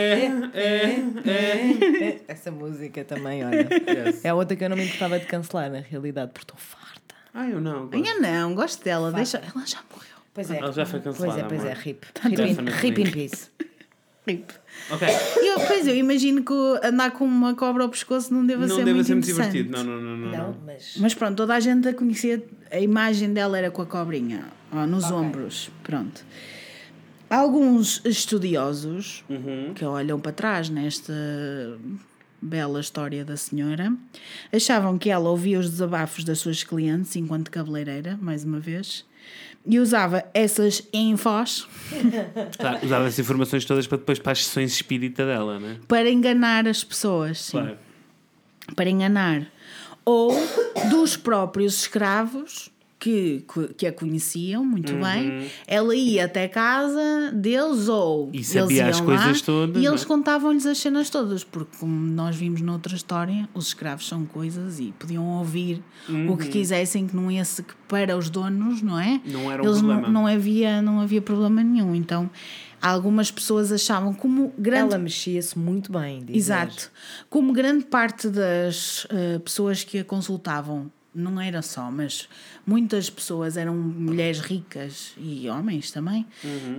é, 0.55 1.03
é. 1.25 2.21
Essa 2.29 2.51
música 2.51 3.05
também, 3.05 3.45
olha. 3.45 3.69
Yes. 3.89 4.25
É 4.25 4.33
outra 4.35 4.57
que 4.57 4.65
eu 4.65 4.69
não 4.71 4.77
me 4.77 4.85
importava 4.85 5.19
de 5.19 5.27
cancelar, 5.27 5.71
na 5.71 5.79
realidade, 5.81 6.31
porque 6.33 6.45
estou 6.45 6.57
farta. 6.57 7.15
Ah, 7.35 7.49
eu 7.49 7.61
não. 7.61 7.87
gosto. 7.89 7.95
Ainda 7.95 8.15
não, 8.21 8.55
gosto 8.55 8.85
dela. 8.85 9.13
Deixa... 9.13 9.39
Ela 9.39 9.67
já 9.67 9.79
morreu. 9.93 10.18
Pois 10.39 10.51
é. 10.53 10.59
Ela 10.59 10.73
já 10.73 10.87
foi 10.87 11.01
cancelada, 11.01 11.45
Pois 11.45 11.45
é, 11.45 11.49
pois 11.49 11.65
é, 11.65 11.73
amor. 11.73 11.83
rip. 11.83 12.07
Rip 12.23 12.43
in, 12.43 12.65
rip 12.71 13.01
in 13.03 13.11
peace. 13.11 13.49
Rip. 14.27 14.45
Ok. 14.91 15.09
Eu, 15.43 15.61
pois 15.67 15.87
eu 15.89 15.97
imagino 15.97 16.45
que 16.45 16.53
andar 16.87 17.11
com 17.13 17.25
uma 17.25 17.55
cobra 17.55 17.83
ao 17.83 17.89
pescoço 17.89 18.33
não 18.33 18.45
deva 18.47 18.67
Não 18.67 18.77
ser 18.77 18.85
deve 18.85 18.95
muito 18.95 19.07
ser 19.07 19.15
muito 19.15 19.31
interessante. 19.31 19.53
divertido. 19.65 19.85
Não, 19.85 20.01
não, 20.01 20.01
não, 20.01 20.17
não. 20.17 20.39
Não, 20.53 20.57
mas. 20.67 20.97
Mas 20.99 21.15
pronto, 21.15 21.37
toda 21.37 21.55
a 21.55 21.61
gente 21.61 21.89
a 21.89 21.95
conhecia, 21.95 22.45
a 22.71 22.79
imagem 22.79 23.33
dela 23.33 23.57
era 23.59 23.71
com 23.71 23.83
a 23.83 23.87
cobrinha, 23.87 24.45
ó, 24.71 24.87
nos 24.87 25.11
ombros. 25.11 25.71
Pronto. 25.83 26.25
Alguns 27.31 28.01
estudiosos 28.05 29.25
Uhum. 29.29 29.73
que 29.75 29.85
olham 29.85 30.19
para 30.21 30.33
trás 30.33 30.71
nesta 30.71 31.13
bela 32.41 32.81
história 32.81 33.25
da 33.25 33.37
senhora 33.37 33.93
achavam 34.53 34.97
que 34.97 35.11
ela 35.11 35.29
ouvia 35.29 35.59
os 35.59 35.69
desabafos 35.69 36.23
das 36.25 36.39
suas 36.39 36.63
clientes 36.63 37.17
enquanto 37.17 37.51
cabeleireira, 37.51 38.17
mais 38.23 38.45
uma 38.45 38.61
vez, 38.61 39.05
e 39.69 39.79
usava 39.79 40.25
essas 40.33 40.83
infos 40.93 41.69
Claro, 42.59 42.79
usava 42.85 43.07
essas 43.07 43.19
informações 43.19 43.65
todas 43.65 43.87
para 43.87 43.99
depois 43.99 44.19
para 44.19 44.33
as 44.33 44.45
sessões 44.45 44.73
espírita 44.73 45.25
dela, 45.27 45.61
né? 45.61 45.77
para 45.87 46.11
enganar 46.11 46.67
as 46.67 46.83
pessoas. 46.83 47.41
Sim. 47.41 47.53
Claro. 47.53 47.79
para 48.75 48.91
enganar, 48.91 49.47
ou 50.05 50.35
dos 50.91 51.17
próprios 51.17 51.81
escravos 51.81 52.71
que, 52.99 53.45
que 53.77 53.87
a 53.87 53.93
conheciam 53.93 54.65
muito 54.65 54.93
Uhum. 54.93 55.01
bem. 55.03 55.49
Ela 55.67 55.95
ia 55.95 56.25
até 56.25 56.49
casa 56.49 57.31
deles 57.33 57.89
ou 57.89 58.29
E 58.33 58.37
eles 58.39 58.49
sabia 58.49 58.77
iam 58.79 58.89
as 58.89 58.99
lá 59.01 59.05
coisas 59.07 59.41
todas, 59.43 59.83
e 59.83 59.87
eles 59.87 60.03
é? 60.03 60.07
contavam-lhes 60.07 60.67
as 60.67 60.79
cenas 60.79 61.09
todas, 61.09 61.45
porque 61.45 61.77
como 61.79 61.95
nós 61.95 62.35
vimos 62.35 62.61
noutra 62.61 62.95
história, 62.97 63.49
os 63.55 63.69
escravos 63.69 64.07
são 64.09 64.25
coisas 64.27 64.81
e 64.81 64.93
podiam 64.99 65.25
ouvir 65.39 65.83
o 66.09 66.13
Uhum. 66.13 66.37
que 66.37 66.49
quisessem 66.49 67.07
que 67.07 67.15
não 67.15 67.31
ia 67.31 67.45
se 67.45 67.63
que 67.63 67.75
para 67.87 68.17
os 68.17 68.29
donos, 68.29 68.83
não 68.83 68.99
é? 68.99 69.21
Não 69.25 69.51
era 69.51 69.63
um 69.63 69.67
eles 69.67 69.79
problema. 69.79 70.03
Não, 70.03 70.11
não 70.13 70.27
havia 70.27 70.83
não 70.83 71.01
havia 71.01 71.23
problema 71.23 71.63
nenhum. 71.63 71.95
Então, 71.95 72.29
algumas 72.83 73.31
pessoas 73.31 73.71
achavam 73.73 74.13
como 74.13 74.53
grande 74.59 74.95
Ela 74.95 74.99
mexia-se 74.99 75.59
muito 75.59 75.91
bem. 75.93 76.25
diz 76.25 76.37
Exato. 76.37 76.91
Como 77.31 77.53
grande 77.53 77.85
parte 77.87 78.29
das 78.29 79.07
eh, 79.11 79.39
pessoas 79.39 79.85
que 79.85 79.99
a 80.01 80.05
consultavam, 80.05 80.91
não 81.15 81.41
era 81.41 81.63
só, 81.63 81.91
mas 81.91 82.29
muitas 82.67 83.11
pessoas 83.11 83.57
eram 83.57 83.75
mulheres 83.75 84.41
ricas 84.41 85.15
e 85.17 85.49
homens 85.49 85.91
também, 85.91 86.27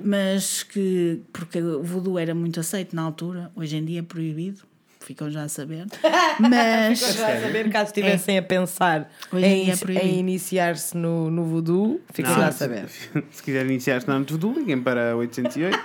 mas 0.03 0.63
que, 0.63 1.21
porque 1.33 1.61
o 1.61 1.83
voodoo 1.83 2.17
era 2.17 2.33
muito 2.33 2.59
aceito 2.59 2.95
na 2.95 3.01
altura, 3.01 3.51
hoje 3.55 3.77
em 3.77 3.83
dia 3.83 3.99
é 3.99 4.03
proibido, 4.03 4.61
ficam 4.99 5.29
já 5.29 5.43
a 5.43 5.49
saber, 5.49 5.85
mas 6.39 6.99
Já 6.99 7.33
a 7.33 7.41
saber, 7.41 7.69
caso 7.69 7.87
estivessem 7.87 8.37
a 8.37 8.43
pensar 8.43 9.11
em 9.33 9.69
é 9.69 10.05
em 10.05 10.19
iniciar-se 10.19 10.95
no, 10.95 11.31
no 11.31 11.43
voodoo, 11.45 11.99
ficam 12.13 12.33
já 12.35 12.47
a 12.47 12.51
saber. 12.51 12.87
Se 13.31 13.43
quiser 13.43 13.65
iniciar-se 13.65 14.07
na 14.07 14.23
Tudo, 14.23 14.53
liguem 14.53 14.81
para 14.81 15.15
808 15.17 15.79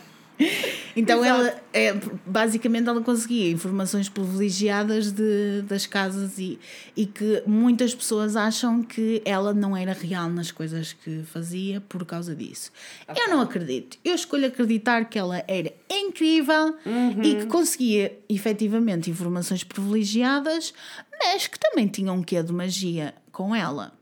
304. 0.36 0.76
Então 0.96 1.24
ela 1.24 1.60
é, 1.72 1.94
basicamente 2.26 2.88
ela 2.88 3.00
conseguia 3.00 3.50
informações 3.50 4.08
privilegiadas 4.08 5.12
de, 5.12 5.62
das 5.62 5.86
casas 5.86 6.38
e, 6.38 6.58
e 6.96 7.06
que 7.06 7.42
muitas 7.46 7.94
pessoas 7.94 8.36
acham 8.36 8.82
que 8.82 9.22
ela 9.24 9.52
não 9.52 9.76
era 9.76 9.92
real 9.92 10.28
nas 10.30 10.50
coisas 10.50 10.92
que 10.92 11.22
fazia 11.24 11.80
por 11.80 12.04
causa 12.04 12.34
disso. 12.34 12.70
Eu 13.08 13.28
não 13.28 13.40
acredito. 13.40 13.98
Eu 14.04 14.14
escolho 14.14 14.46
acreditar 14.46 15.04
que 15.06 15.18
ela 15.18 15.42
era 15.46 15.72
incrível 15.90 16.76
e 17.22 17.34
que 17.36 17.46
conseguia 17.46 18.18
efetivamente 18.28 19.10
informações 19.10 19.64
privilegiadas, 19.64 20.72
mas 21.18 21.46
que 21.46 21.58
também 21.58 21.86
tinham 21.86 22.16
um 22.16 22.22
quê 22.22 22.42
de 22.42 22.52
magia 22.52 23.14
com 23.32 23.54
ela. 23.54 23.92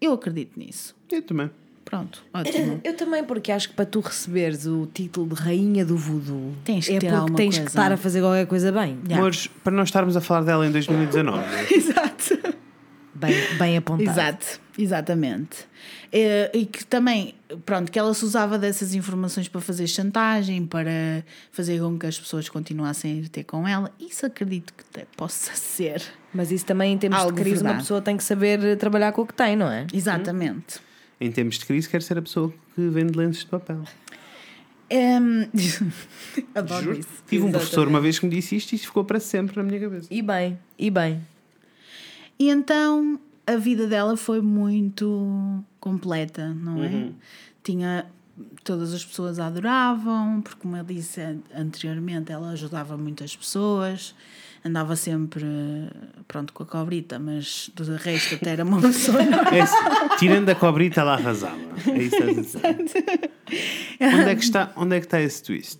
Eu 0.00 0.12
acredito 0.12 0.58
nisso. 0.58 0.94
Eu 1.10 1.22
também. 1.22 1.50
Pronto, 1.86 2.22
ótimo. 2.34 2.80
Eu 2.84 2.94
também, 2.96 3.22
porque 3.24 3.50
acho 3.52 3.68
que 3.70 3.74
para 3.74 3.86
tu 3.86 4.00
receberes 4.00 4.66
o 4.66 4.86
título 4.92 5.34
de 5.34 5.40
Rainha 5.40 5.86
do 5.86 5.96
Voodoo, 5.96 6.52
Tens 6.64 6.86
que 6.86 6.94
é 6.96 6.98
ter 6.98 7.10
porque 7.12 7.32
tens 7.34 7.54
que 7.54 7.60
coisa. 7.60 7.68
estar 7.68 7.92
a 7.92 7.96
fazer 7.96 8.20
qualquer 8.20 8.46
coisa 8.46 8.70
bem. 8.72 8.98
Yeah. 9.04 9.16
Amores, 9.18 9.46
para 9.64 9.72
não 9.72 9.84
estarmos 9.84 10.16
a 10.16 10.20
falar 10.20 10.42
dela 10.42 10.66
em 10.66 10.70
2019. 10.72 11.38
né? 11.38 11.66
Exato. 11.72 12.56
Bem, 13.14 13.32
bem 13.58 13.76
apontado. 13.78 14.10
Exato, 14.10 14.60
exatamente. 14.78 15.66
Eh, 16.12 16.50
E 16.52 16.66
que 16.66 16.84
também, 16.84 17.34
pronto, 17.64 17.90
que 17.90 17.98
ela 17.98 18.12
se 18.12 18.22
usava 18.26 18.58
dessas 18.58 18.92
informações 18.94 19.48
para 19.48 19.60
fazer 19.62 19.86
chantagem, 19.86 20.66
para 20.66 21.24
fazer 21.50 21.80
com 21.80 21.98
que 21.98 22.06
as 22.06 22.18
pessoas 22.18 22.48
continuassem 22.50 23.12
a 23.12 23.14
ir 23.14 23.28
ter 23.30 23.44
com 23.44 23.66
ela. 23.66 23.90
Isso 23.98 24.26
acredito 24.26 24.74
que 24.74 24.84
possa 25.16 25.54
ser. 25.54 26.02
Mas 26.34 26.50
isso 26.52 26.66
também, 26.66 26.92
em 26.92 26.98
termos 26.98 27.18
Algo 27.18 27.32
de 27.34 27.40
crise, 27.40 27.56
uma 27.62 27.62
verdade. 27.70 27.84
pessoa 27.84 28.02
tem 28.02 28.16
que 28.18 28.24
saber 28.24 28.76
trabalhar 28.76 29.12
com 29.12 29.22
o 29.22 29.26
que 29.26 29.32
tem, 29.34 29.56
não 29.56 29.70
é? 29.70 29.86
Exatamente. 29.94 30.84
Em 31.20 31.30
tempos 31.32 31.58
de 31.58 31.64
crise, 31.66 31.88
quero 31.88 32.02
ser 32.02 32.18
a 32.18 32.22
pessoa 32.22 32.52
que 32.74 32.88
vende 32.88 33.16
lenços 33.18 33.44
de 33.44 33.50
papel. 33.50 33.82
Em, 34.90 35.48
Adoro 36.54 36.84
Juro. 36.84 36.98
isso. 37.00 37.08
Tive 37.26 37.44
um 37.44 37.48
Exatamente. 37.48 37.52
professor 37.52 37.88
uma 37.88 38.00
vez 38.00 38.18
que 38.18 38.26
me 38.26 38.30
disse 38.34 38.56
isto 38.56 38.72
e 38.72 38.76
isto 38.76 38.86
ficou 38.86 39.04
para 39.04 39.18
sempre 39.18 39.56
na 39.56 39.62
minha 39.62 39.80
cabeça. 39.80 40.06
E 40.10 40.22
bem, 40.22 40.58
e 40.78 40.90
bem. 40.90 41.20
E 42.38 42.50
então 42.50 43.18
a 43.46 43.56
vida 43.56 43.86
dela 43.86 44.16
foi 44.16 44.40
muito 44.40 45.64
completa, 45.80 46.52
não 46.54 46.84
é? 46.84 47.08
Tinha. 47.62 48.06
Todas 48.64 48.92
as 48.92 49.04
pessoas 49.04 49.38
a 49.38 49.46
adoravam, 49.46 50.40
porque, 50.42 50.60
como 50.60 50.76
eu 50.76 50.84
disse 50.84 51.20
an- 51.20 51.38
anteriormente, 51.54 52.30
ela 52.32 52.50
ajudava 52.50 52.96
muitas 52.96 53.34
pessoas, 53.34 54.14
andava 54.64 54.94
sempre, 54.96 55.44
pronto, 56.28 56.52
com 56.52 56.62
a 56.64 56.66
cobrita, 56.66 57.18
mas 57.18 57.70
do 57.74 57.94
resto 57.96 58.34
até 58.34 58.50
era 58.50 58.64
uma 58.64 58.80
pessoa. 58.82 59.22
É 59.22 60.16
tirando 60.18 60.48
a 60.50 60.54
cobrita, 60.54 61.00
ela 61.00 61.14
arrasava. 61.14 61.56
É 61.90 61.98
isso 62.02 62.16
que 62.16 62.22
estás 62.40 62.64
a 62.64 62.72
dizer. 62.72 63.30
Onde 64.00 64.28
é 64.30 64.34
que 64.34 64.42
está, 64.44 64.72
onde 64.76 64.96
é 64.96 65.00
que 65.00 65.06
está 65.06 65.20
esse 65.20 65.42
twist? 65.42 65.78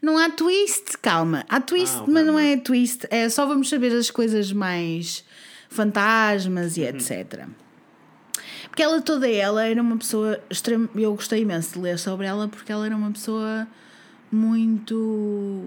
Não 0.00 0.16
há 0.16 0.30
twist, 0.30 0.96
calma. 1.02 1.44
Há 1.48 1.60
twist, 1.60 1.94
Ah, 1.96 2.02
ok, 2.02 2.14
mas 2.14 2.24
não 2.26 2.38
é 2.38 2.56
twist. 2.56 3.06
É 3.10 3.28
só 3.28 3.44
vamos 3.46 3.68
saber 3.68 3.92
as 3.92 4.10
coisas 4.10 4.52
mais 4.52 5.24
fantasmas 5.68 6.76
e 6.76 6.82
etc. 6.82 7.46
Porque 8.78 8.84
ela 8.84 9.02
toda 9.02 9.28
ela 9.28 9.66
era 9.66 9.82
uma 9.82 9.96
pessoa 9.96 10.38
extrema. 10.48 10.88
Eu 10.94 11.12
gostei 11.12 11.42
imenso 11.42 11.74
de 11.74 11.80
ler 11.80 11.98
sobre 11.98 12.28
ela 12.28 12.46
porque 12.46 12.70
ela 12.70 12.86
era 12.86 12.94
uma 12.94 13.10
pessoa 13.10 13.66
muito 14.30 15.64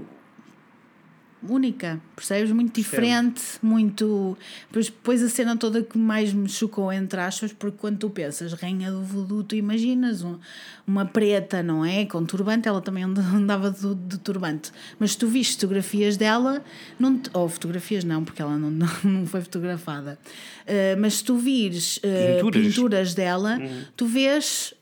única, 1.47 1.99
percebes? 2.15 2.51
Muito 2.51 2.75
diferente, 2.75 3.41
muito. 3.61 4.37
Depois, 4.67 4.85
depois 4.87 5.23
a 5.23 5.29
cena 5.29 5.57
toda 5.57 5.81
que 5.81 5.97
mais 5.97 6.33
me 6.33 6.47
chocou, 6.47 6.91
entre 6.91 7.19
aspas, 7.19 7.51
porque 7.53 7.77
quando 7.77 7.97
tu 7.97 8.09
pensas 8.09 8.53
rainha 8.53 8.91
do 8.91 9.01
voodoo, 9.01 9.43
tu 9.43 9.55
imaginas 9.55 10.23
um- 10.23 10.37
uma 10.85 11.05
preta, 11.05 11.61
não 11.63 11.83
é? 11.85 12.05
Com 12.05 12.23
turbante, 12.25 12.67
ela 12.67 12.81
também 12.81 13.03
anda- 13.03 13.21
andava 13.33 13.71
de, 13.71 13.95
de 13.95 14.17
turbante. 14.19 14.71
Mas 14.99 15.15
tu 15.15 15.27
viste 15.27 15.55
fotografias 15.55 16.17
dela, 16.17 16.63
não 16.99 17.17
te- 17.17 17.29
ou 17.33 17.47
fotografias 17.49 18.03
não, 18.03 18.23
porque 18.23 18.41
ela 18.41 18.57
não, 18.57 18.69
não, 18.71 18.87
não 19.03 19.25
foi 19.25 19.41
fotografada, 19.41 20.17
Uh, 20.61 20.95
mas 21.01 21.15
se 21.15 21.23
tu 21.23 21.35
vires 21.37 21.97
uh, 21.97 22.01
Pinturas. 22.35 22.67
pinturas 22.67 23.13
dela, 23.15 23.59
tu 23.97 24.05
vês 24.05 24.73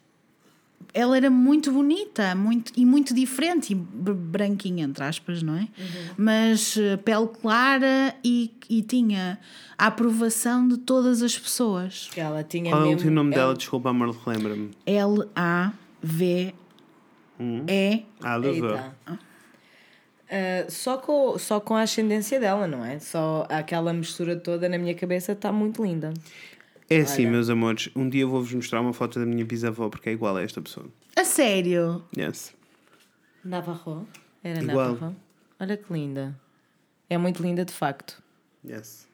ela 0.93 1.15
era 1.17 1.29
muito 1.29 1.71
bonita 1.71 2.33
muito, 2.35 2.71
e 2.75 2.85
muito 2.85 3.13
diferente, 3.13 3.71
e 3.73 3.75
br- 3.75 4.11
branquinha, 4.13 4.83
entre 4.85 5.03
aspas, 5.03 5.43
não 5.43 5.55
é? 5.55 5.67
Mas 6.17 6.75
eh, 6.77 6.97
pele 6.97 7.27
clara 7.41 8.15
e, 8.23 8.51
e 8.69 8.81
tinha 8.81 9.39
a 9.77 9.87
aprovação 9.87 10.67
de 10.67 10.77
todas 10.77 11.21
as 11.21 11.37
pessoas. 11.37 12.09
Que 12.11 12.19
ela 12.19 12.43
tinha 12.43 12.71
Qual 12.71 12.83
é 12.83 12.87
o 12.87 12.89
último 12.89 13.11
nome 13.11 13.33
ela- 13.35 13.43
dela? 13.45 13.55
Desculpa, 13.55 13.89
amor, 13.89 14.09
relembra-me. 14.25 14.71
L-A-V-E. 14.85 16.53
Eita. 17.67 18.95
Ah, 20.31 20.65
só, 20.69 20.97
com, 20.97 21.37
só 21.39 21.59
com 21.59 21.75
a 21.75 21.81
ascendência 21.81 22.39
dela, 22.39 22.67
não 22.67 22.85
é? 22.85 22.99
Só 22.99 23.47
aquela 23.49 23.91
mistura 23.91 24.35
toda 24.35 24.69
na 24.69 24.77
minha 24.77 24.93
cabeça 24.93 25.31
está 25.31 25.51
muito 25.51 25.83
linda. 25.83 26.13
É 26.89 27.01
assim, 27.01 27.25
meus 27.27 27.49
amores, 27.49 27.89
um 27.95 28.09
dia 28.09 28.21
eu 28.23 28.29
vou-vos 28.29 28.51
mostrar 28.53 28.81
uma 28.81 28.93
foto 28.93 29.19
da 29.19 29.25
minha 29.25 29.45
bisavó 29.45 29.89
porque 29.89 30.09
é 30.09 30.11
igual 30.13 30.35
a 30.37 30.41
esta 30.41 30.59
pessoa. 30.61 30.87
A 31.15 31.23
sério? 31.23 32.03
Yes. 32.17 32.53
Navarro? 33.43 34.07
Era 34.43 34.61
Igual. 34.63 34.93
Navarro? 34.93 35.15
Olha 35.59 35.77
que 35.77 35.91
linda. 35.93 36.39
É 37.09 37.17
muito 37.17 37.41
linda 37.43 37.63
de 37.63 37.73
facto. 37.73 38.21
Yes. 38.67 39.07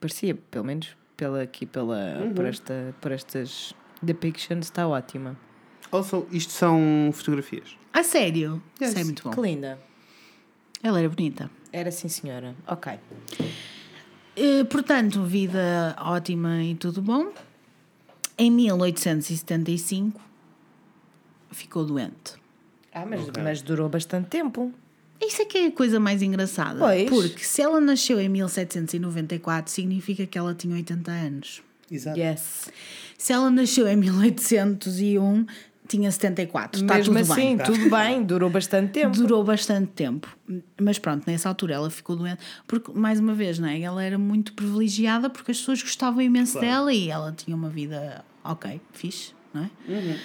Parecia, 0.00 0.34
pelo 0.34 0.64
menos 0.64 0.96
pela, 1.16 1.42
aqui 1.42 1.64
pela, 1.64 2.18
Uhum. 2.20 2.34
por, 2.34 2.44
esta, 2.44 2.94
por 3.00 3.12
estas 3.12 3.74
depictions, 4.02 4.66
está 4.66 4.86
ótima. 4.86 5.36
Also, 5.90 6.26
isto 6.32 6.52
são 6.52 7.10
fotografias. 7.12 7.76
A 7.92 8.02
sério? 8.02 8.62
Yes. 8.80 8.90
Isso 8.90 8.98
é 9.00 9.04
muito 9.04 9.22
bom. 9.22 9.30
Que 9.30 9.40
linda. 9.40 9.78
Ela 10.82 10.98
era 10.98 11.08
bonita. 11.08 11.50
Era 11.72 11.90
sim, 11.90 12.08
senhora. 12.08 12.54
Ok. 12.66 12.98
Eh, 14.36 14.64
portanto, 14.64 15.22
vida 15.24 15.96
ótima 15.98 16.62
e 16.62 16.74
tudo 16.74 17.02
bom. 17.02 17.32
Em 18.38 18.50
1875 18.50 20.20
ficou 21.50 21.84
doente. 21.84 22.34
Ah, 22.92 23.06
mas, 23.06 23.28
mas 23.42 23.62
durou 23.62 23.88
bastante 23.88 24.28
tempo. 24.28 24.72
Isso 25.20 25.42
é 25.42 25.44
que 25.44 25.58
é 25.58 25.66
a 25.66 25.72
coisa 25.72 26.00
mais 26.00 26.20
engraçada. 26.20 26.78
Pois. 26.78 27.08
Porque 27.08 27.44
se 27.44 27.62
ela 27.62 27.80
nasceu 27.80 28.20
em 28.20 28.28
1794, 28.28 29.70
significa 29.70 30.26
que 30.26 30.36
ela 30.36 30.54
tinha 30.54 30.74
80 30.74 31.10
anos. 31.10 31.62
Exato. 31.90 32.18
Yes. 32.18 32.70
Se 33.16 33.32
ela 33.32 33.50
nasceu 33.50 33.86
em 33.86 33.96
1801, 33.96 35.46
tinha 35.88 36.10
74. 36.10 36.80
Está 36.80 36.94
Mesmo 36.94 37.14
tudo 37.14 37.32
assim, 37.32 37.56
bem. 37.56 37.66
tudo 37.66 37.90
bem, 37.90 38.22
durou 38.22 38.48
bastante 38.48 38.92
tempo. 38.92 39.16
Durou 39.16 39.44
bastante 39.44 39.88
tempo. 39.92 40.28
Mas 40.80 40.98
pronto, 40.98 41.24
nessa 41.26 41.48
altura 41.48 41.74
ela 41.74 41.90
ficou 41.90 42.16
doente. 42.16 42.40
Porque, 42.66 42.92
mais 42.92 43.20
uma 43.20 43.34
vez, 43.34 43.58
não 43.58 43.68
é? 43.68 43.80
ela 43.80 44.02
era 44.02 44.18
muito 44.18 44.52
privilegiada 44.52 45.28
porque 45.28 45.50
as 45.50 45.58
pessoas 45.58 45.82
gostavam 45.82 46.22
imenso 46.22 46.58
dela 46.60 46.92
e 46.92 47.08
ela 47.10 47.32
tinha 47.32 47.56
uma 47.56 47.68
vida 47.68 48.24
ok, 48.44 48.80
fixe, 48.92 49.34
não 49.52 49.64
é? 49.64 49.70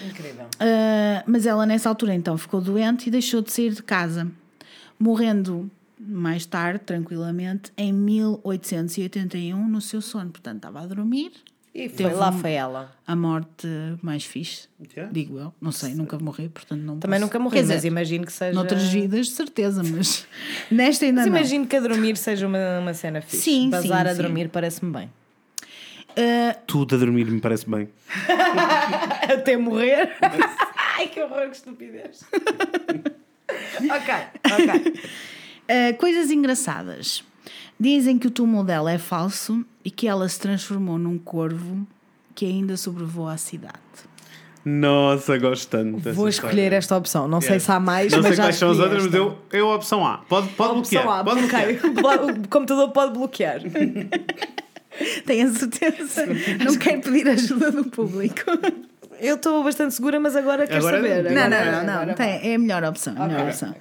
Incrível. 0.08 0.46
Uh, 0.46 1.24
mas 1.26 1.46
ela 1.46 1.66
nessa 1.66 1.90
altura 1.90 2.14
então 2.14 2.38
ficou 2.38 2.62
doente 2.62 3.08
e 3.08 3.12
deixou 3.12 3.42
de 3.42 3.52
sair 3.52 3.74
de 3.74 3.84
casa, 3.84 4.30
morrendo 5.00 5.70
mais 6.00 6.46
tarde, 6.46 6.80
tranquilamente, 6.80 7.72
em 7.76 7.92
1881, 7.92 9.68
no 9.68 9.82
seu 9.82 10.02
sono. 10.02 10.30
Portanto, 10.30 10.58
estava 10.58 10.82
a 10.82 10.86
dormir. 10.86 11.32
E 11.76 11.90
foi, 11.90 11.98
Teve 11.98 12.14
lá 12.16 12.30
um- 12.30 12.40
foi 12.40 12.52
ela. 12.54 12.92
A 13.06 13.16
morte 13.16 13.68
mais 14.02 14.24
fixe, 14.26 14.68
Yeah. 14.96 15.14
digo 15.14 15.38
eu. 15.38 15.54
Não 15.62 15.72
sei, 15.72 15.94
nunca 15.94 16.18
morri, 16.18 16.50
portanto 16.50 16.80
não 16.82 16.98
Também 16.98 17.20
posso- 17.20 17.28
nunca 17.28 17.40
morri, 17.40 17.58
Quer 17.58 17.66
mas 17.66 17.76
dizer, 17.76 17.88
imagino 17.90 18.26
que 18.26 18.34
seja. 18.34 18.54
Noutras 18.54 18.84
vidas, 18.90 19.28
de 19.28 19.34
certeza, 19.34 19.84
mas 19.84 20.26
nesta 20.72 21.06
ainda 21.06 21.22
Mas 21.22 21.30
não. 21.30 21.38
imagino 21.38 21.68
que 21.68 21.76
a 21.76 21.80
dormir 21.80 22.18
seja 22.18 22.48
uma, 22.48 22.80
uma 22.80 22.94
cena 22.96 23.22
fixe. 23.22 23.38
Sim, 23.44 23.70
Bazar 23.70 24.06
sim, 24.06 24.12
a 24.12 24.16
sim. 24.16 24.22
dormir 24.24 24.50
parece-me 24.50 24.92
bem. 24.92 25.12
Uh, 26.18 26.58
Tudo 26.66 26.96
a 26.96 26.98
dormir 26.98 27.26
me 27.30 27.40
parece 27.40 27.70
bem. 27.70 27.88
Até 29.32 29.56
morrer. 29.56 30.16
Ai, 30.98 31.08
que 31.10 31.22
horror, 31.22 31.48
que 31.52 31.58
estupidez. 31.58 32.24
ok, 32.32 34.14
ok. 34.46 34.94
uh, 35.70 35.98
coisas 36.00 36.32
engraçadas. 36.32 37.24
Dizem 37.80 38.18
que 38.18 38.28
o 38.28 38.32
túmulo 38.32 38.64
dela 38.64 38.92
é 38.92 38.98
falso 38.98 39.64
e 39.86 39.92
que 39.92 40.08
ela 40.08 40.28
se 40.28 40.40
transformou 40.40 40.98
num 40.98 41.18
corvo 41.18 41.86
que 42.34 42.46
ainda 42.46 42.76
sobrevoa 42.78 43.34
a 43.34 43.38
cidade. 43.38 43.74
Nossa, 44.66 45.38
gosto 45.38 45.70
tanto. 45.70 45.98
dessa 45.98 46.14
Vou 46.14 46.28
história. 46.28 46.50
escolher 46.54 46.74
esta 46.74 46.98
opção. 46.98 47.28
Não 47.28 47.40
sei 47.40 47.54
Yes. 47.54 47.64
se 47.64 47.72
há 47.72 47.80
mais, 47.80 48.12
Não 48.12 48.22
sei 48.22 48.30
mas 48.32 48.38
já 48.38 48.44
quais 48.44 48.56
são 48.58 48.72
as 48.72 48.80
outras, 48.80 49.06
mas 49.06 49.14
eu, 49.14 49.38
eu 49.54 49.72
a 49.72 49.76
opção 49.76 50.06
A. 50.06 50.18
Pode, 50.28 50.50
pode 50.50 50.80
Opção 50.80 51.02
bloquear. 51.04 51.20
A, 51.20 51.24
Pode 51.24 51.40
bloquear. 51.42 51.70
o 52.44 52.48
computador 52.50 52.90
pode 52.92 53.14
bloquear. 53.14 53.62
Tenho 55.26 55.48
a 55.48 55.52
certeza. 55.54 56.26
Não 56.66 56.76
quero 56.78 57.02
pedir 57.02 57.28
ajuda 57.30 57.72
do 57.72 57.86
público. 57.86 58.42
Eu 59.20 59.36
estou 59.36 59.64
bastante 59.64 59.94
segura, 59.94 60.20
mas 60.20 60.36
agora 60.36 60.66
quero 60.68 60.80
Agora- 60.80 60.98
saber. 60.98 61.24
Não, 61.32 61.42
Agora- 61.44 61.50
não, 61.66 61.78
não, 61.80 61.86
não. 61.86 61.94
agora 62.02 62.14
Tem- 62.16 62.52
é 62.52 62.56
a 62.56 62.60
melhor 62.60 62.84
opção. 62.84 63.14
a 63.16 63.26
melhor 63.28 63.40
Ok, 63.42 63.50
opção. 63.52 63.76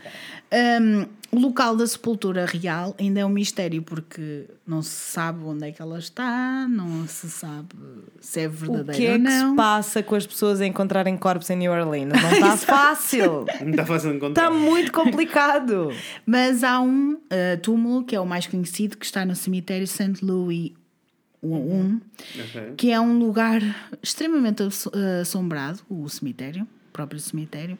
Um, 0.52 1.06
o 1.32 1.40
local 1.40 1.76
da 1.76 1.84
sepultura 1.86 2.46
real 2.46 2.94
ainda 3.00 3.18
é 3.20 3.26
um 3.26 3.28
mistério 3.28 3.82
porque 3.82 4.44
não 4.66 4.80
se 4.80 4.90
sabe 4.90 5.42
onde 5.44 5.66
é 5.66 5.72
que 5.72 5.82
ela 5.82 5.98
está, 5.98 6.68
não 6.68 7.06
se 7.08 7.28
sabe 7.28 7.68
se 8.20 8.40
é 8.42 8.46
O 8.46 8.50
verdadeira 8.50 8.92
que 8.92 9.06
é 9.06 9.12
ou 9.12 9.16
que 9.18 9.24
não. 9.24 9.50
se 9.50 9.56
passa 9.56 10.02
com 10.04 10.14
as 10.14 10.24
pessoas 10.26 10.60
a 10.60 10.66
encontrarem 10.66 11.16
corpos 11.16 11.50
em 11.50 11.56
New 11.56 11.72
Orleans? 11.72 12.12
Não 12.12 12.30
está 12.32 12.56
fácil. 12.56 13.44
Não 13.60 13.70
está 13.70 13.84
fácil 13.84 14.10
de 14.10 14.16
encontrar. 14.16 14.44
Está 14.46 14.56
muito 14.56 14.92
complicado. 14.92 15.90
Mas 16.24 16.62
há 16.62 16.80
um 16.80 17.14
uh, 17.14 17.60
túmulo 17.60 18.04
que 18.04 18.14
é 18.14 18.20
o 18.20 18.26
mais 18.26 18.46
conhecido 18.46 18.96
que 18.96 19.04
está 19.04 19.24
no 19.26 19.34
cemitério 19.34 19.86
St. 19.86 20.24
Louis 20.24 20.72
I, 21.42 22.00
Ok. 22.38 22.74
que 22.76 22.90
é 22.92 23.00
um 23.00 23.18
lugar 23.18 23.60
extremamente 24.02 24.62
eh, 24.62 25.20
assombrado, 25.20 25.80
o 25.88 26.08
cemitério, 26.08 26.62
o 26.64 26.92
próprio 26.92 27.20
cemitério. 27.20 27.78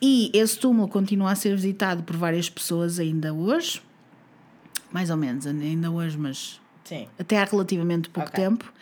E 0.00 0.30
esse 0.32 0.58
túmulo 0.58 0.88
continua 0.88 1.32
a 1.32 1.34
ser 1.34 1.54
visitado 1.56 2.02
por 2.02 2.16
várias 2.16 2.48
pessoas 2.48 2.98
ainda 2.98 3.32
hoje, 3.34 3.82
mais 4.92 5.10
ou 5.10 5.16
menos, 5.16 5.46
ainda 5.46 5.90
hoje, 5.90 6.16
mas 6.16 6.60
Sim. 6.84 7.06
até 7.18 7.38
há 7.38 7.44
relativamente 7.44 8.08
pouco 8.08 8.28
Ok. 8.30 8.44
tempo, 8.44 8.72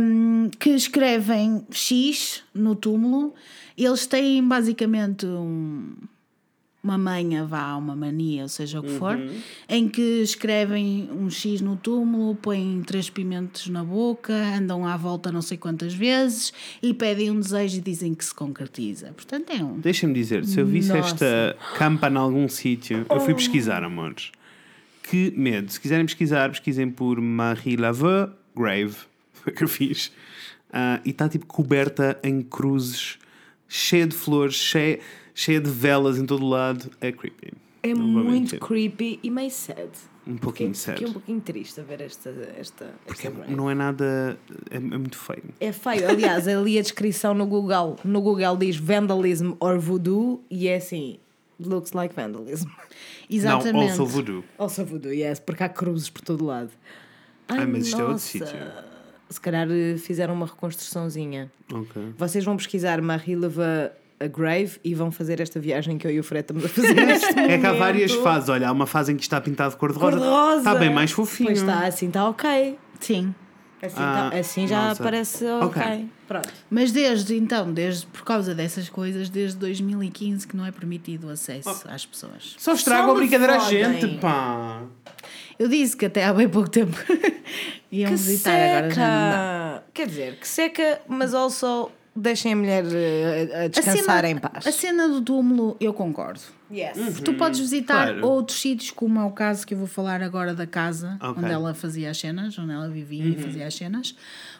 hum, 0.00 0.48
que 0.58 0.70
escrevem 0.70 1.66
X 1.70 2.42
no 2.54 2.74
túmulo. 2.74 3.34
Eles 3.76 4.06
têm 4.06 4.42
basicamente 4.46 5.26
um- 5.26 5.94
uma 6.82 6.96
manha, 6.96 7.44
vá, 7.44 7.74
uma 7.76 7.96
mania, 7.96 8.42
ou 8.42 8.48
seja 8.48 8.78
o 8.80 8.82
que 8.82 8.90
for, 8.90 9.18
em 9.68 9.88
que 9.88 10.22
escrevem 10.22 11.08
um 11.12 11.28
X 11.28 11.60
no 11.60 11.76
túmulo, 11.76 12.34
põem 12.36 12.82
três 12.86 13.10
pimentos 13.10 13.68
na 13.68 13.82
boca, 13.82 14.32
andam 14.32 14.86
à 14.86 14.96
volta 14.96 15.32
não 15.32 15.42
sei 15.42 15.58
quantas 15.58 15.92
vezes 15.92 16.52
e 16.82 16.94
pedem 16.94 17.30
um 17.30 17.40
desejo 17.40 17.78
e 17.78 17.80
dizem 17.80 18.14
que 18.14 18.24
se 18.24 18.34
concretiza. 18.34 19.12
Portanto, 19.12 19.50
é 19.50 19.62
um. 19.62 19.78
Deixa-me 19.78 20.14
dizer, 20.14 20.44
se 20.44 20.60
eu 20.60 20.66
visse 20.66 20.88
Nossa. 20.90 21.00
esta 21.00 21.56
campa 21.76 22.08
em 22.08 22.16
algum 22.16 22.48
sítio, 22.48 23.04
eu 23.10 23.20
fui 23.20 23.34
pesquisar, 23.34 23.82
amores. 23.82 24.30
Que 25.02 25.32
medo. 25.36 25.72
Se 25.72 25.80
quiserem 25.80 26.04
pesquisar, 26.04 26.50
pesquisem 26.50 26.90
por 26.90 27.20
Marie 27.20 27.76
Laveux 27.76 28.30
Grave. 28.54 28.96
Foi 29.32 29.52
o 29.52 29.56
que 29.56 29.64
eu 29.64 29.68
fiz. 29.68 30.12
Ah, 30.72 31.00
e 31.04 31.10
está 31.10 31.28
tipo 31.28 31.46
coberta 31.46 32.18
em 32.22 32.42
cruzes, 32.42 33.18
cheia 33.66 34.06
de 34.06 34.14
flores, 34.14 34.54
cheia, 34.54 35.00
cheia 35.38 35.60
de 35.60 35.70
velas 35.70 36.18
em 36.18 36.26
todo 36.26 36.44
o 36.44 36.48
lado. 36.48 36.90
É 37.00 37.12
creepy. 37.12 37.52
É 37.80 37.94
muito 37.94 38.28
mentir. 38.30 38.58
creepy 38.58 39.20
e 39.22 39.30
meio 39.30 39.50
sad. 39.52 39.88
Um 40.26 40.36
pouquinho 40.36 40.74
Fiquei 40.74 40.94
sério. 40.94 41.08
um 41.08 41.12
pouquinho 41.12 41.40
triste 41.40 41.80
a 41.80 41.84
ver 41.84 42.00
esta. 42.00 42.30
esta, 42.58 42.92
Porque 43.06 43.28
esta 43.28 43.42
é- 43.44 43.50
não 43.54 43.70
é 43.70 43.74
nada. 43.74 44.36
É, 44.68 44.76
é 44.76 44.80
muito 44.80 45.16
feio. 45.16 45.44
É 45.60 45.70
feio. 45.70 46.08
Aliás, 46.08 46.46
ali 46.48 46.76
a 46.76 46.82
descrição 46.82 47.34
no 47.34 47.46
Google, 47.46 47.96
no 48.04 48.20
Google 48.20 48.56
diz 48.56 48.76
vandalism 48.76 49.52
or 49.60 49.78
voodoo 49.78 50.42
e 50.50 50.66
é 50.66 50.76
assim, 50.76 51.18
looks 51.60 51.92
like 51.92 52.12
vandalism. 52.14 52.68
Exatamente. 53.30 53.72
Não, 53.96 54.02
also 54.02 54.06
voodoo. 54.06 54.44
Also 54.58 54.84
voodoo, 54.84 55.12
yes, 55.12 55.38
porque 55.38 55.62
há 55.62 55.68
cruzes 55.68 56.10
por 56.10 56.22
todo 56.22 56.44
lado. 56.44 56.70
Ai, 57.46 57.64
mas 57.64 57.86
isto 57.86 58.00
é 58.00 58.04
outro 58.04 58.18
sítio. 58.18 58.58
Se 59.30 59.40
calhar 59.40 59.68
eh, 59.70 59.96
fizeram 59.98 60.34
uma 60.34 60.46
reconstruçãozinha. 60.46 61.50
Ok. 61.72 62.12
Vocês 62.16 62.44
vão 62.44 62.56
pesquisar 62.56 63.00
Marie 63.00 63.36
Leva 63.36 63.92
a 64.20 64.26
Grave 64.26 64.78
e 64.84 64.94
vão 64.94 65.10
fazer 65.10 65.40
esta 65.40 65.60
viagem 65.60 65.96
que 65.98 66.06
eu 66.06 66.10
e 66.10 66.18
o 66.18 66.24
Fred 66.24 66.42
estamos 66.42 66.64
a 66.64 66.68
fazer 66.68 66.94
neste 67.06 67.26
É 67.26 67.32
que 67.32 67.40
há 67.54 67.68
momento. 67.68 67.78
várias 67.78 68.12
fases. 68.14 68.48
Olha, 68.48 68.68
há 68.68 68.72
uma 68.72 68.86
fase 68.86 69.12
em 69.12 69.16
que 69.16 69.22
está 69.22 69.40
pintado 69.40 69.70
de 69.72 69.76
cor-de-rosa. 69.76 70.16
Cor-de-rosa. 70.18 70.58
Está 70.58 70.74
bem 70.74 70.92
mais 70.92 71.10
fofinho. 71.10 71.48
Pois 71.50 71.60
está, 71.60 71.86
assim 71.86 72.08
está 72.08 72.28
ok. 72.28 72.78
Sim. 73.00 73.34
Assim, 73.80 73.94
Ah, 73.96 74.28
tá- 74.32 74.36
assim 74.38 74.66
já 74.66 74.88
nossa. 74.88 75.02
parece 75.04 75.44
ok. 75.46 75.82
Ok. 75.82 76.06
Pronto. 76.26 76.48
Mas 76.68 76.90
desde 76.90 77.36
então, 77.36 77.72
desde, 77.72 78.06
por 78.08 78.24
causa 78.24 78.52
dessas 78.54 78.88
coisas, 78.88 79.28
desde 79.28 79.56
2015 79.56 80.48
que 80.48 80.56
não 80.56 80.66
é 80.66 80.72
permitido 80.72 81.28
o 81.28 81.30
acesso 81.30 81.68
às 81.88 82.04
pessoas. 82.04 82.56
Só 82.58 82.72
estraga 82.74 83.10
a 83.12 83.14
brincadeira 83.14 83.54
à 83.54 83.58
gente, 83.60 84.18
pá. 84.18 84.82
Eu 85.58 85.68
disse 85.68 85.96
que 85.96 86.06
até 86.06 86.24
há 86.24 86.34
bem 86.34 86.48
pouco 86.48 86.68
tempo 86.68 86.96
iam 87.92 88.10
Que 88.10 88.16
visitar, 88.16 88.50
seca. 88.50 88.78
agora 88.78 88.90
já 88.94 89.06
não 89.08 89.30
dá. 89.30 89.82
Quer 89.94 90.06
dizer, 90.08 90.36
que 90.40 90.48
seca, 90.48 91.00
mas 91.08 91.32
also 91.32 91.90
deixem 92.20 92.52
a 92.52 92.56
mulher 92.56 92.84
eh, 92.92 93.48
a, 93.54 93.58
a 93.58 93.64
A 93.64 93.68
descansar 93.68 94.22
cena, 94.24 94.28
em 94.30 94.38
paz. 94.38 94.66
a 94.66 94.72
cena 94.72 95.08
do 95.08 95.20
túmulo, 95.22 95.76
eu 95.80 95.92
concordo. 95.94 96.40
Yes. 96.70 97.20
Tu 97.24 97.32
podes 97.34 97.60
visitar 97.60 98.08
claro. 98.12 98.26
outros 98.26 98.60
sítios, 98.60 98.90
como 98.90 99.18
é 99.18 99.24
o 99.24 99.30
caso 99.30 99.66
que 99.66 99.72
eu 99.72 99.78
vou 99.78 99.86
falar 99.86 100.22
agora 100.22 100.52
da 100.54 100.66
casa 100.66 101.16
Ok. 101.22 101.42
onde 101.42 101.50
ela 101.52 101.72
fazia 101.72 102.10
as 102.10 102.18
cenas, 102.18 102.58
onde 102.58 102.72
ela 102.72 102.88
vivia 102.90 103.24
e 103.24 103.36
fazia 103.42 103.66
as 103.66 103.74
cenas. 103.74 104.14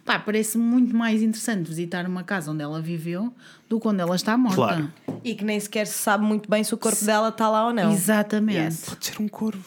Pá, 0.06 0.18
parece 0.18 0.56
muito 0.56 0.96
mais 0.96 1.22
interessante 1.22 1.68
visitar 1.68 2.06
uma 2.06 2.24
casa 2.24 2.50
onde 2.50 2.62
ela 2.62 2.80
viveu 2.80 3.30
do 3.68 3.78
que 3.78 3.86
onde 3.88 4.00
ela 4.00 4.16
está 4.16 4.38
morta. 4.38 4.56
Claro. 4.56 4.92
E 5.22 5.34
que 5.34 5.44
nem 5.44 5.60
sequer 5.60 5.86
se 5.86 5.98
sabe 5.98 6.24
muito 6.24 6.48
bem 6.48 6.64
se 6.64 6.72
o 6.72 6.78
corpo 6.78 7.04
dela 7.04 7.28
está 7.28 7.50
lá 7.50 7.66
ou 7.66 7.74
não. 7.74 7.92
Exatamente. 7.92 8.58
Yes. 8.58 8.84
Pode 8.88 9.04
ser 9.06 9.22
um 9.22 9.28
corvo. 9.28 9.64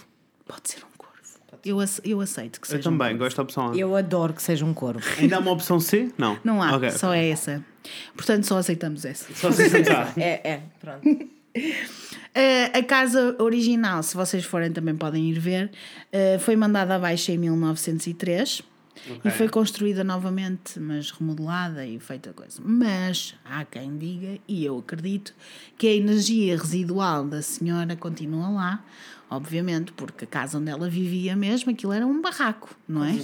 Pode 0.47 0.61
ser 0.63 0.79
um 0.79 0.97
corvo. 0.97 1.11
Eu, 1.63 1.79
ace- 1.79 2.01
eu 2.03 2.19
aceito 2.21 2.59
que 2.59 2.67
seja. 2.67 2.79
Eu 2.79 2.83
também, 2.83 3.09
um 3.09 3.09
corvo. 3.11 3.23
gosto 3.25 3.37
da 3.37 3.43
opção 3.43 3.71
A. 3.71 3.75
Eu 3.77 3.95
adoro 3.95 4.33
que 4.33 4.41
seja 4.41 4.65
um 4.65 4.73
corvo. 4.73 5.01
Ainda 5.19 5.35
há 5.35 5.39
uma 5.39 5.51
opção 5.51 5.79
C? 5.79 6.11
Não. 6.17 6.39
Não 6.43 6.59
há, 6.63 6.75
Ok. 6.75 6.89
só 6.89 7.13
é 7.13 7.29
essa. 7.29 7.63
Portanto, 8.15 8.45
só 8.45 8.57
aceitamos 8.57 9.05
essa. 9.05 9.34
Só 9.34 9.51
sentar. 9.51 10.13
é, 10.19 10.51
é, 10.51 10.61
pronto. 10.79 11.05
Uh, 11.07 12.77
a 12.77 12.84
casa 12.84 13.36
original, 13.39 14.01
se 14.03 14.15
vocês 14.15 14.45
forem 14.45 14.71
também 14.71 14.95
podem 14.95 15.29
ir 15.29 15.39
ver, 15.39 15.69
uh, 16.13 16.39
foi 16.39 16.55
mandada 16.55 16.95
abaixo 16.95 17.32
em 17.32 17.38
1903 17.38 18.63
e 19.07 19.11
Ok. 19.13 19.32
foi 19.32 19.49
construída 19.49 20.03
novamente, 20.03 20.79
mas 20.79 21.11
remodelada 21.11 21.86
e 21.86 21.99
feita 21.99 22.32
coisa. 22.34 22.61
Mas 22.63 23.36
há 23.43 23.65
quem 23.65 23.97
diga, 23.97 24.39
e 24.47 24.63
eu 24.63 24.77
acredito, 24.77 25.34
que 25.77 25.88
a 25.88 25.93
energia 25.93 26.57
residual 26.57 27.25
da 27.25 27.41
senhora 27.41 27.95
continua 27.95 28.49
lá, 28.49 28.86
obviamente, 29.29 29.91
porque 29.93 30.25
a 30.25 30.27
casa 30.27 30.57
onde 30.57 30.69
ela 30.69 30.89
vivia 30.89 31.36
mesmo, 31.36 31.71
aquilo 31.71 31.93
era 31.93 32.05
um 32.05 32.21
barraco, 32.21 32.75
não 32.88 33.03
é? 33.03 33.17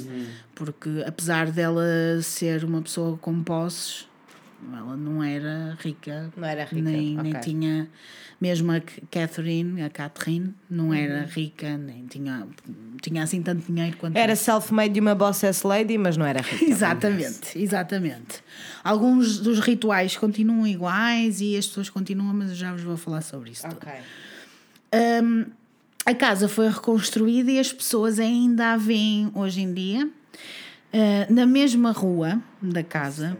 Porque 0.55 1.03
apesar 1.05 1.51
dela 1.51 1.83
ser 2.23 2.63
uma 2.63 2.81
pessoa 2.81 3.17
com 3.17 3.43
posses, 3.43 4.07
ela 4.73 4.97
não 4.97 5.23
era 5.23 5.77
rica. 5.79 6.31
Não 6.35 6.47
era 6.47 6.63
rica, 6.65 6.81
Nem, 6.81 7.17
nem 7.17 7.31
ok. 7.33 7.41
tinha. 7.41 7.87
Mesmo 8.39 8.71
a 8.71 8.79
Catherine, 9.09 9.81
a 9.81 9.89
Catherine, 9.89 10.53
não 10.69 10.93
era 10.93 11.21
Uhum. 11.21 11.25
rica, 11.27 11.75
nem 11.77 12.05
tinha, 12.05 12.47
tinha 13.01 13.23
assim 13.23 13.41
tanto 13.41 13.65
dinheiro 13.71 13.97
quanto. 13.97 14.15
Era 14.15 14.35
self-made 14.35 14.93
de 14.93 14.99
uma 14.99 15.15
boss 15.15 15.41
lady, 15.63 15.97
mas 15.97 16.17
não 16.17 16.25
era 16.25 16.41
rica. 16.41 16.63
Exatamente, 16.65 17.57
exatamente. 17.57 18.43
Alguns 18.83 19.39
dos 19.39 19.59
rituais 19.59 20.15
continuam 20.15 20.67
iguais 20.67 21.41
e 21.41 21.57
as 21.57 21.65
pessoas 21.65 21.89
continuam, 21.89 22.31
mas 22.33 22.49
eu 22.51 22.55
já 22.55 22.71
vos 22.73 22.83
vou 22.83 22.95
falar 22.97 23.21
sobre 23.21 23.49
isso. 23.51 23.65
Ok. 23.65 23.91
Hum, 25.23 25.45
a 26.05 26.13
casa 26.13 26.47
foi 26.47 26.69
reconstruída 26.69 27.51
e 27.51 27.59
as 27.59 27.73
pessoas 27.73 28.19
ainda 28.19 28.73
a 28.73 28.77
veem 28.77 29.29
hoje 29.35 29.61
em 29.61 29.73
dia 29.73 30.09
ah, 30.93 31.27
na 31.29 31.45
mesma 31.45 31.91
rua 31.91 32.41
da 32.61 32.83
casa, 32.83 33.37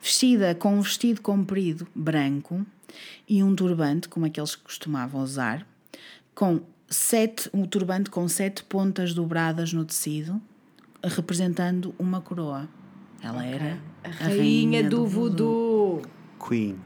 vestida 0.00 0.54
com 0.54 0.74
um 0.76 0.80
vestido 0.80 1.20
comprido 1.20 1.86
branco 1.94 2.64
e 3.28 3.42
um 3.42 3.54
turbante, 3.54 4.08
como 4.08 4.26
aqueles 4.26 4.56
que 4.56 4.62
costumavam 4.62 5.22
usar, 5.22 5.66
com 6.34 6.60
sete, 6.88 7.48
um 7.52 7.64
turbante 7.64 8.10
com 8.10 8.26
sete 8.28 8.64
pontas 8.64 9.14
dobradas 9.14 9.72
no 9.72 9.84
tecido, 9.84 10.40
representando 11.02 11.94
uma 11.98 12.20
coroa. 12.20 12.68
Ela 13.22 13.44
era 13.44 13.78
A 14.02 14.08
rainha, 14.08 14.88
do, 14.88 15.06
voodoo. 15.06 16.02
Queen. 16.38 16.78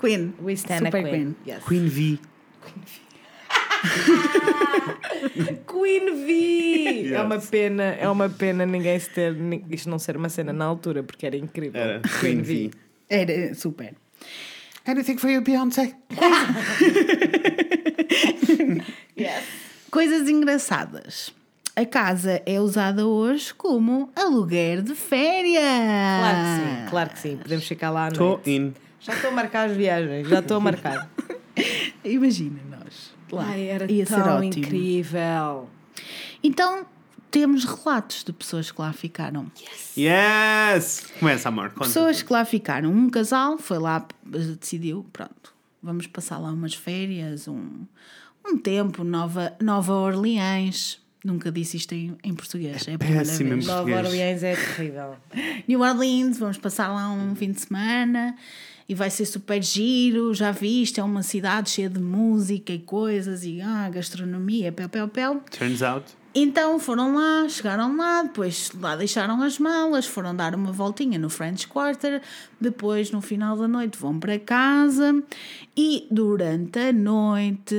Queen. 0.00 0.34
We 0.42 0.54
stand 0.54 0.86
Super 0.86 1.06
a 1.06 1.10
queen. 1.10 1.36
Yes. 1.46 1.62
Queen 1.64 1.86
V. 1.86 2.18
Queen 2.62 2.84
V! 2.84 3.13
É 7.06 7.10
Yes. 7.14 7.20
uma 7.20 7.38
pena, 7.38 7.82
é 7.84 8.08
uma 8.08 8.28
pena 8.28 8.64
ninguém 8.66 8.98
se 8.98 9.10
ter, 9.10 9.36
isto 9.70 9.88
não 9.90 9.98
ser 9.98 10.16
uma 10.16 10.28
cena 10.28 10.52
na 10.52 10.64
altura, 10.64 11.02
porque 11.02 11.26
era 11.26 11.36
incrível. 11.36 11.80
Era 11.80 12.00
Queen 12.20 12.42
V. 12.42 12.70
Era 13.08 13.54
super. 13.54 13.94
Anything 14.86 15.16
for 15.18 15.30
you, 15.30 15.40
Beyoncé? 15.42 15.94
Yes. 19.18 19.44
Coisas 19.90 20.28
engraçadas. 20.28 21.32
A 21.76 21.84
casa 21.86 22.40
é 22.46 22.60
usada 22.60 23.06
hoje 23.06 23.52
como 23.54 24.10
aluguer 24.14 24.82
de 24.82 24.94
férias. 24.94 25.62
Claro 26.20 26.38
que 26.38 26.48
sim, 26.56 26.90
claro 26.90 27.10
que 27.10 27.18
sim. 27.18 27.36
Podemos 27.36 27.66
ficar 27.66 27.90
lá 27.90 28.04
à 28.06 28.08
Estou 28.08 28.28
noite. 28.30 28.50
in. 28.50 28.72
Já 29.00 29.12
estou 29.14 29.30
a 29.30 29.32
marcar 29.34 29.68
as 29.70 29.76
viagens, 29.76 30.28
já 30.28 30.38
estou 30.40 30.56
a 30.56 30.60
marcar. 30.60 31.10
Imagina 32.04 32.58
nós. 32.70 32.73
Lá. 33.34 33.46
Ai, 33.46 33.66
era 33.66 33.90
Ia 33.90 34.06
ser 34.06 34.22
tão 34.22 34.36
ótimo. 34.38 34.64
incrível. 34.64 35.68
Então, 36.42 36.86
temos 37.30 37.64
relatos 37.64 38.22
de 38.22 38.32
pessoas 38.32 38.70
que 38.70 38.80
lá 38.80 38.92
ficaram. 38.92 39.50
Yes! 39.98 41.06
Começa, 41.18 41.48
amor. 41.48 41.70
Conta. 41.70 41.86
Pessoas 41.86 42.22
que 42.22 42.32
lá 42.32 42.44
ficaram. 42.44 42.90
Um 42.90 43.10
casal 43.10 43.58
foi 43.58 43.78
lá, 43.78 44.06
decidiu, 44.24 45.04
pronto, 45.12 45.52
vamos 45.82 46.06
passar 46.06 46.38
lá 46.38 46.52
umas 46.52 46.74
férias, 46.74 47.48
um, 47.48 47.86
um 48.46 48.56
tempo, 48.56 49.02
Nova, 49.02 49.52
Nova 49.60 49.92
Orleans. 49.92 51.02
Nunca 51.24 51.50
disse 51.50 51.78
isto 51.78 51.92
em, 51.92 52.16
em 52.22 52.34
português, 52.34 52.86
é 52.86 52.94
a 52.94 52.98
primeira 52.98 53.24
vez. 53.24 53.66
Nova. 53.66 53.90
Orleans 53.90 54.42
é 54.42 54.54
terrível. 54.54 55.16
New 55.66 55.80
Orleans, 55.80 56.38
vamos 56.38 56.58
passar 56.58 56.88
lá 56.88 57.10
um 57.10 57.34
fim 57.34 57.50
de 57.50 57.60
semana 57.62 58.36
e 58.88 58.94
vai 58.94 59.10
ser 59.10 59.26
super 59.26 59.62
giro. 59.62 60.34
Já 60.34 60.50
viste, 60.50 61.00
é 61.00 61.04
uma 61.04 61.22
cidade 61.22 61.70
cheia 61.70 61.88
de 61.88 62.00
música 62.00 62.72
e 62.72 62.78
coisas 62.78 63.44
e 63.44 63.60
ah, 63.60 63.88
gastronomia, 63.88 64.72
pel, 64.72 64.88
pel, 64.88 65.08
pel. 65.08 65.40
Turns 65.50 65.82
out. 65.82 66.04
Então 66.36 66.80
foram 66.80 67.14
lá, 67.14 67.48
chegaram 67.48 67.96
lá, 67.96 68.24
depois 68.24 68.72
lá 68.80 68.96
deixaram 68.96 69.40
as 69.40 69.56
malas, 69.60 70.04
foram 70.04 70.34
dar 70.34 70.52
uma 70.52 70.72
voltinha 70.72 71.16
no 71.16 71.30
French 71.30 71.68
Quarter, 71.68 72.20
depois 72.60 73.12
no 73.12 73.20
final 73.20 73.56
da 73.56 73.68
noite 73.68 73.96
vão 73.96 74.18
para 74.18 74.36
casa 74.40 75.22
e 75.76 76.08
durante 76.10 76.76
a 76.80 76.92
noite 76.92 77.76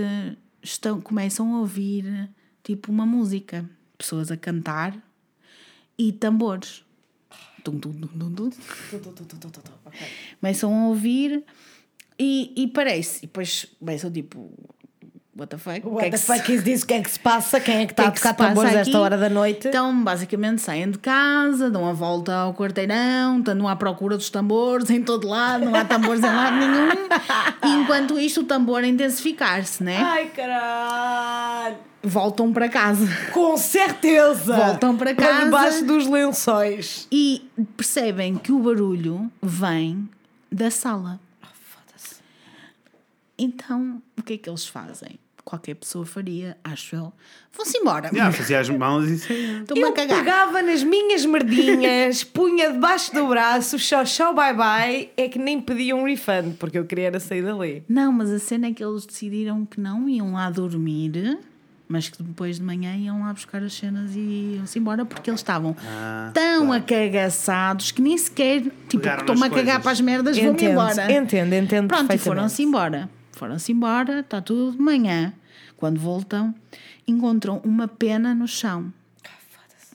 estão, 0.63 1.01
começam 1.01 1.53
a 1.53 1.59
ouvir 1.59 2.29
tipo 2.63 2.93
uma 2.93 3.05
música, 3.05 3.69
pessoas 3.97 4.31
a 4.31 4.37
cantar 4.37 4.97
e 5.97 6.13
tambores. 6.13 6.85
Tum, 7.65 7.79
tum, 7.79 7.91
tum. 7.91 8.49
Começam 10.39 10.71
a 10.71 10.87
ouvir 10.89 11.43
e, 12.19 12.53
e 12.55 12.67
parece, 12.67 13.17
e 13.17 13.21
depois 13.21 13.65
começam 13.79 14.11
tipo, 14.11 14.53
what 15.35 15.49
the 15.49 15.57
fuck? 15.57 15.77
O 15.79 15.81
que 15.81 15.87
é 15.87 15.91
What 15.91 16.05
que 16.05 16.11
the 16.11 16.17
se- 16.17 16.25
fuck 16.37 16.51
is 16.53 16.63
this? 16.63 16.83
O 16.83 16.87
que 16.87 16.93
é 16.93 17.01
que 17.01 17.09
se 17.11 17.19
passa? 17.19 17.59
Quem 17.59 17.77
é 17.83 17.85
que 17.85 17.87
que 17.93 17.93
está 17.93 18.03
é 18.03 18.07
a 18.07 18.11
que 18.11 18.17
tocar 18.19 18.29
se 18.31 18.37
tambores 18.37 18.75
a 18.75 18.79
esta 18.79 18.99
hora 18.99 19.17
da 19.17 19.29
noite? 19.29 19.67
Então, 19.67 20.03
basicamente, 20.03 20.61
saem 20.61 20.89
de 20.91 20.97
casa, 20.99 21.69
dão 21.69 21.87
a 21.87 21.93
volta 21.93 22.33
ao 22.33 22.53
quarteirão, 22.53 23.35
andam 23.37 23.67
à 23.67 23.75
procura 23.75 24.17
dos 24.17 24.29
tambores 24.29 24.89
em 24.89 25.01
todo 25.03 25.27
lado, 25.27 25.65
não 25.65 25.75
há 25.75 25.83
tambores 25.85 26.21
em 26.23 26.27
lado 26.27 26.55
nenhum. 26.57 26.89
E 27.63 27.69
enquanto 27.81 28.19
isto, 28.19 28.41
o 28.41 28.43
tambor 28.43 28.83
a 28.83 28.87
intensificar-se, 28.87 29.83
né? 29.83 29.97
Ai, 30.01 30.25
caralho! 30.27 31.77
Voltam 32.03 32.53
para 32.53 32.69
casa. 32.69 33.07
Com 33.33 33.57
certeza! 33.57 34.55
Voltam 34.55 34.95
para 34.95 35.15
casa. 35.15 35.45
debaixo 35.45 35.85
dos 35.85 36.07
lençóis. 36.07 37.07
E 37.11 37.49
percebem 37.75 38.35
que 38.35 38.51
o 38.51 38.59
barulho 38.59 39.31
vem 39.41 40.07
da 40.51 40.69
sala. 40.69 41.19
Então, 43.37 44.01
o 44.17 44.23
que 44.23 44.33
é 44.33 44.37
que 44.37 44.49
eles 44.49 44.65
fazem? 44.65 45.19
Qualquer 45.45 45.75
pessoa 45.75 46.07
faria, 46.07 46.57
acho 46.63 46.95
eu. 46.95 47.13
Vão-se 47.55 47.77
embora. 47.77 48.09
Já, 48.11 48.31
fazia 48.31 48.59
as 48.59 48.67
mãos 48.67 49.07
e. 49.07 49.13
Estou-me 49.61 49.83
Eu 49.83 49.89
a 49.89 49.93
cagar. 49.93 50.17
pegava 50.17 50.61
nas 50.63 50.81
minhas 50.83 51.23
merdinhas, 51.23 52.23
punha 52.33 52.71
debaixo 52.73 53.13
do 53.13 53.27
braço, 53.27 53.77
tchau, 53.77 54.03
tchau, 54.05 54.33
bye 54.33 54.55
bye. 54.55 55.09
É 55.15 55.29
que 55.29 55.37
nem 55.37 55.61
pedia 55.61 55.95
um 55.95 56.03
refund, 56.03 56.55
porque 56.57 56.79
eu 56.79 56.83
queria 56.85 57.05
era 57.07 57.19
sair 57.19 57.43
dali. 57.43 57.83
Não, 57.87 58.11
mas 58.11 58.31
a 58.31 58.39
cena 58.39 58.67
é 58.67 58.71
que 58.73 58.83
eles 58.83 59.05
decidiram 59.05 59.65
que 59.67 59.79
não 59.79 60.09
iam 60.09 60.33
lá 60.33 60.49
dormir, 60.49 61.37
mas 61.87 62.09
que 62.09 62.23
depois 62.23 62.57
de 62.57 62.63
manhã 62.63 62.95
iam 62.95 63.21
lá 63.21 63.31
buscar 63.31 63.61
as 63.61 63.73
cenas 63.73 64.15
e 64.15 64.55
iam-se 64.57 64.79
embora 64.79 65.05
porque 65.05 65.29
eles 65.29 65.41
estavam 65.41 65.75
Ah, 65.87 66.31
tão 66.33 66.73
acagaçados 66.73 67.91
que 67.91 68.01
nem 68.01 68.17
sequer, 68.17 68.63
tipo, 68.89 69.07
estou-me 69.07 69.43
a 69.45 69.49
cagar 69.51 69.79
para 69.79 69.91
as 69.91 70.01
merdas, 70.01 70.39
vou-me 70.39 70.63
embora. 70.65 71.11
entendo, 71.11 71.53
entendo 71.53 71.87
Pronto, 71.87 72.11
e 72.11 72.17
foram-se 72.17 72.63
embora. 72.63 73.07
Foram-se 73.35 73.71
embora, 73.71 74.21
está 74.21 74.41
tudo 74.41 74.71
de 74.71 74.81
manhã. 74.81 75.33
Quando 75.77 75.99
voltam, 75.99 76.55
encontram 77.05 77.61
uma 77.65 77.87
pena 77.87 78.33
no 78.33 78.47
chão. 78.47 78.91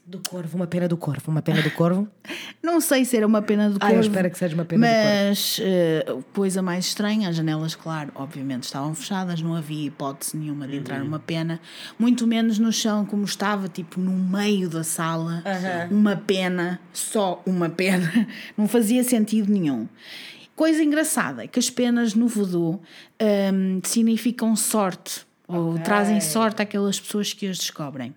Do 0.06 0.18
corvo, 0.28 0.56
uma 0.56 0.66
pena 0.66 0.88
do 0.88 0.96
corvo, 0.96 1.30
uma 1.30 1.40
pena 1.40 1.62
do 1.62 1.70
corvo. 1.70 2.08
Não 2.60 2.80
sei 2.80 3.04
se 3.04 3.16
era 3.16 3.24
uma 3.26 3.40
pena 3.40 3.70
do 3.70 3.76
Ah, 3.80 3.90
eu 3.90 3.94
corvo. 3.94 4.08
espero 4.08 4.28
que 4.30 4.36
seja 4.36 4.54
uma 4.56 4.64
pena 4.64 4.84
do 4.84 4.90
corvo. 4.92 5.06
Mas, 5.28 5.60
eh, 5.62 6.04
coisa 6.34 6.60
mais 6.60 6.86
estranha, 6.86 7.28
as 7.28 7.36
janelas, 7.36 7.76
claro, 7.76 8.10
obviamente 8.16 8.64
estavam 8.64 8.92
fechadas, 8.92 9.40
não 9.40 9.54
havia 9.54 9.86
hipótese 9.86 10.36
nenhuma 10.36 10.66
de 10.66 10.74
Uhum. 10.74 10.80
entrar 10.80 11.02
uma 11.02 11.20
pena, 11.20 11.60
muito 11.96 12.26
menos 12.26 12.58
no 12.58 12.72
chão, 12.72 13.06
como 13.06 13.24
estava, 13.24 13.68
tipo, 13.68 14.00
no 14.00 14.10
meio 14.10 14.68
da 14.68 14.82
sala, 14.82 15.44
uma 15.92 16.16
pena, 16.16 16.80
só 16.92 17.40
uma 17.46 17.68
pena, 17.70 18.10
não 18.58 18.66
fazia 18.66 19.04
sentido 19.04 19.50
nenhum. 19.52 19.86
Coisa 20.60 20.82
engraçada 20.84 21.44
é 21.44 21.46
que 21.46 21.58
as 21.58 21.70
penas 21.70 22.12
no 22.14 22.28
voodoo 22.28 22.82
hum, 23.18 23.80
significam 23.82 24.54
sorte, 24.54 25.22
ou 25.48 25.78
trazem 25.78 26.20
sorte 26.20 26.60
àquelas 26.60 27.00
pessoas 27.00 27.32
que 27.32 27.46
as 27.46 27.56
descobrem. 27.56 28.14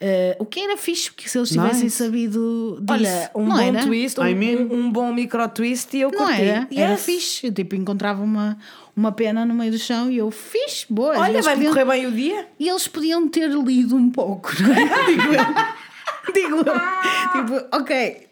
Eh, 0.00 0.36
o 0.40 0.44
que 0.44 0.58
era 0.58 0.76
fixe, 0.76 1.08
porque 1.12 1.28
se 1.28 1.38
eles 1.38 1.50
tivessem 1.50 1.84
Nice. 1.84 1.96
sabido 1.96 2.78
disso, 2.80 2.92
Olha, 2.92 3.30
um 3.36 3.46
não 3.46 3.56
bom 3.56 3.62
era? 3.62 3.86
twist, 3.86 4.18
um, 4.20 4.26
I 4.26 4.34
mean- 4.34 4.56
um, 4.72 4.74
um 4.74 4.90
bom 4.90 5.12
micro 5.14 5.48
twist 5.50 5.96
e 5.96 6.00
eu 6.00 6.10
Não 6.10 6.18
curti. 6.26 6.42
era? 6.42 6.68
Era 6.74 6.92
Yes. 6.94 7.04
fixe. 7.04 7.46
Eu 7.46 7.52
tipo, 7.52 7.76
encontrava 7.76 8.20
uma, 8.24 8.58
uma 8.96 9.12
pena 9.12 9.44
no 9.46 9.54
meio 9.54 9.70
do 9.70 9.78
chão 9.78 10.10
e 10.10 10.16
eu 10.18 10.32
fixe, 10.32 10.84
boa. 10.90 11.16
Olha, 11.16 11.30
eles 11.34 11.44
vai-me 11.44 11.66
podiam, 11.66 11.72
correr 11.84 11.96
bem 12.00 12.06
o 12.08 12.10
dia. 12.10 12.48
E 12.58 12.68
eles 12.68 12.88
podiam 12.88 13.28
ter 13.28 13.48
lido 13.48 13.94
um 13.94 14.10
pouco, 14.10 14.50
não 14.60 14.72
é? 14.72 15.06
Digo 15.06 15.22
eu. 15.32 16.32
Digo 16.34 16.56
eu. 16.68 16.74
Tipo, 17.32 17.76
ok, 17.76 18.26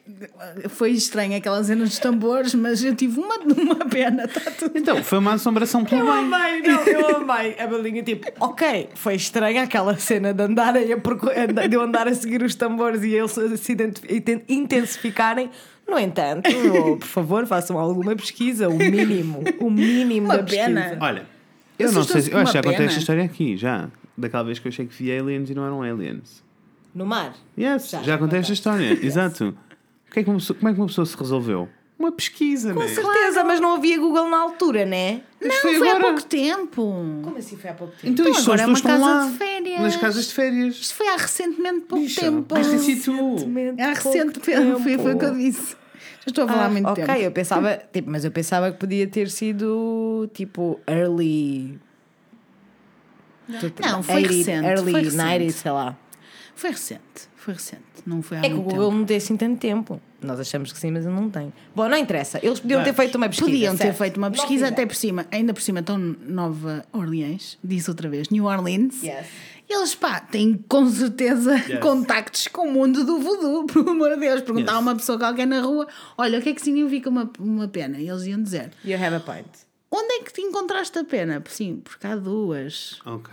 foi 0.68 0.90
estranho 0.92 1.36
aquela 1.36 1.62
cena 1.62 1.84
dos 1.84 1.98
tambores, 1.98 2.54
mas 2.54 2.82
eu 2.82 2.94
tive 2.94 3.18
uma, 3.20 3.36
uma 3.56 3.76
pena, 3.86 4.24
está 4.24 4.50
tudo. 4.50 4.76
Então, 4.76 5.02
foi 5.02 5.18
uma 5.18 5.34
assombração 5.34 5.84
pelo 5.84 6.02
Eu 6.02 6.10
amei, 6.12 6.62
não, 6.62 6.82
eu 6.82 7.16
amei 7.16 7.56
a 7.58 7.66
balinha. 7.66 8.02
Tipo, 8.02 8.26
ok, 8.40 8.88
foi 8.94 9.14
estranha 9.14 9.62
aquela 9.62 9.96
cena 9.96 10.32
de 10.32 10.42
andarem 10.42 10.92
a 10.92 11.66
de 11.68 11.76
eu 11.76 11.80
andar 11.80 12.08
a 12.08 12.14
seguir 12.14 12.42
os 12.42 12.54
tambores 12.54 13.02
e 13.02 13.14
eles 13.14 13.32
se 13.60 13.76
intensificarem. 14.48 15.50
No 15.88 15.98
entanto, 15.98 16.48
por 17.00 17.06
favor, 17.06 17.46
façam 17.46 17.76
alguma 17.76 18.14
pesquisa, 18.14 18.68
o 18.68 18.78
mínimo, 18.78 19.42
o 19.58 19.68
mínimo 19.68 20.26
Uma 20.26 20.36
da 20.36 20.42
pesquisa. 20.44 20.66
pena. 20.66 20.98
Olha, 21.00 21.26
eu 21.76 21.90
não 21.90 22.04
sei 22.04 22.20
se. 22.22 22.30
Eu 22.30 22.38
acho 22.38 22.52
que 22.52 22.58
já 22.58 22.62
contei 22.62 22.86
esta 22.86 22.98
história 23.00 23.24
aqui, 23.24 23.56
já. 23.56 23.88
Daquela 24.16 24.44
vez 24.44 24.58
que 24.58 24.68
eu 24.68 24.70
achei 24.70 24.86
que 24.86 25.02
vi 25.02 25.10
aliens 25.10 25.50
e 25.50 25.54
não 25.54 25.64
eram 25.64 25.82
aliens. 25.82 26.44
No 26.94 27.06
mar. 27.06 27.34
Yes, 27.58 27.90
Já, 27.90 28.02
já, 28.02 28.18
contei 28.18 28.38
esta 28.38 28.52
história. 28.52 28.98
Exato. 29.04 29.56
Que 30.10 30.20
é 30.20 30.24
que 30.24 30.30
uma 30.30 30.38
pessoa- 30.38 30.56
como 30.58 30.68
é 30.68 30.72
que 30.74 30.80
uma 30.80 30.86
pessoa 30.86 31.06
se 31.06 31.16
resolveu? 31.16 31.68
Uma 31.98 32.10
pesquisa, 32.12 32.72
Com 32.72 32.80
né? 32.80 32.88
certeza, 32.88 33.44
mas 33.44 33.60
não 33.60 33.74
havia 33.74 33.98
Google 33.98 34.26
na 34.30 34.38
altura, 34.38 34.86
né? 34.86 35.20
Mas 35.38 35.50
Não, 35.52 35.60
foi 35.60 35.74
foi 35.78 35.90
há 35.90 36.00
pouco 36.00 36.22
tempo. 36.24 36.82
Como 37.22 37.36
assim 37.36 37.56
foi 37.58 37.70
há 37.70 37.74
pouco 37.74 37.92
tempo? 37.94 38.06
Então, 38.12 38.26
Então 38.26 38.42
agora 38.42 38.62
é 38.62 38.66
uma 38.66 38.80
casa 38.80 39.04
lá. 39.06 39.26
de 39.26 39.36
férias. 39.36 39.80
Nas 39.82 39.96
casas 39.96 40.26
de 40.28 40.34
férias. 40.34 40.74
Isto 40.76 40.94
foi 40.94 41.08
há 41.08 41.16
recentemente 41.16 41.80
pouco 41.80 42.02
Bicha, 42.04 42.22
tempo. 42.22 42.54
Deve 42.54 42.70
ter 42.70 42.78
sido 42.78 43.02
tu. 43.04 43.36
Há 43.82 43.88
recente 43.92 44.40
tempo, 44.40 44.80
foi, 44.80 44.98
foi 44.98 45.14
o 45.14 45.18
que 45.18 45.24
eu 45.26 45.34
disse. 45.34 45.76
Já 46.20 46.28
estou 46.28 46.44
a 46.44 46.48
falar 46.48 46.62
há 46.62 46.66
Ah, 46.66 46.70
muito 46.70 46.88
ok, 46.88 47.04
tempo. 47.04 47.18
eu 47.20 47.32
pensava, 47.32 47.82
tipo, 47.92 48.10
mas 48.10 48.24
eu 48.24 48.30
pensava 48.30 48.72
que 48.72 48.78
podia 48.78 49.06
ter 49.06 49.28
sido 49.30 50.28
tipo 50.32 50.80
early. 50.88 51.78
Tipo, 53.58 53.82
Não, 53.86 54.02
foi 54.02 54.14
80, 54.22 54.32
recente, 54.34 54.66
Early 54.66 54.92
foi 54.92 55.00
recente. 55.02 55.16
90, 55.22 55.50
sei 55.52 55.70
lá. 55.72 55.98
Foi 56.54 56.70
recente, 56.70 57.28
foi 57.40 57.54
recente. 57.54 57.82
Não 58.06 58.22
foi 58.22 58.38
há 58.38 58.40
É 58.40 58.48
que 58.48 58.52
o 58.54 58.56
muito 58.56 58.68
Google 58.70 58.86
tempo. 58.88 58.98
não 58.98 59.04
tem 59.06 59.16
assim 59.16 59.36
tanto 59.36 59.58
tempo. 59.58 60.00
Nós 60.22 60.38
achamos 60.40 60.72
que 60.72 60.78
sim, 60.78 60.90
mas 60.90 61.04
ele 61.06 61.14
não 61.14 61.30
tem. 61.30 61.52
Bom, 61.74 61.88
não 61.88 61.96
interessa. 61.96 62.38
Eles 62.42 62.60
podiam 62.60 62.82
ter 62.84 62.92
feito 62.94 63.14
uma 63.16 63.28
pesquisa. 63.28 63.50
Podiam 63.50 63.72
ter 63.76 63.84
certo? 63.84 63.96
feito 63.96 64.16
uma 64.18 64.30
pesquisa, 64.30 64.68
até 64.68 64.84
por 64.86 64.94
cima, 64.94 65.26
ainda 65.30 65.52
por 65.54 65.62
cima, 65.62 65.82
tão 65.82 65.96
Nova 65.98 66.84
Orleans, 66.92 67.58
disse 67.64 67.88
outra 67.90 68.08
vez, 68.08 68.28
New 68.28 68.44
Orleans. 68.44 69.02
Yes. 69.02 69.26
Eles, 69.68 69.94
pá, 69.94 70.18
têm 70.18 70.62
com 70.68 70.88
certeza 70.90 71.54
contactos 71.80 72.48
com 72.48 72.68
o 72.68 72.72
mundo 72.72 73.04
do 73.04 73.18
voodoo, 73.20 73.66
por 73.72 73.88
amor 73.88 74.10
de 74.14 74.16
Deus. 74.20 74.40
Perguntar 74.42 74.72
Yes. 74.72 74.78
a 74.78 74.80
uma 74.80 74.94
pessoa 74.96 75.16
qualquer 75.18 75.46
na 75.46 75.60
rua: 75.60 75.86
olha, 76.18 76.38
o 76.38 76.42
que 76.42 76.48
é 76.50 76.54
que 76.54 76.60
significa 76.60 77.08
uma, 77.08 77.30
uma 77.38 77.68
pena? 77.68 77.98
E 77.98 78.08
eles 78.08 78.24
iam 78.26 78.42
dizer: 78.42 78.70
You 78.84 78.96
have 78.96 79.14
a 79.14 79.20
point. 79.20 79.48
Onde 79.90 80.12
é 80.14 80.22
que 80.22 80.32
te 80.32 80.40
encontraste 80.40 80.98
a 80.98 81.04
pena? 81.04 81.42
Sim, 81.48 81.80
porque 81.82 82.06
há 82.06 82.16
duas. 82.16 82.98
Ok. 83.04 83.32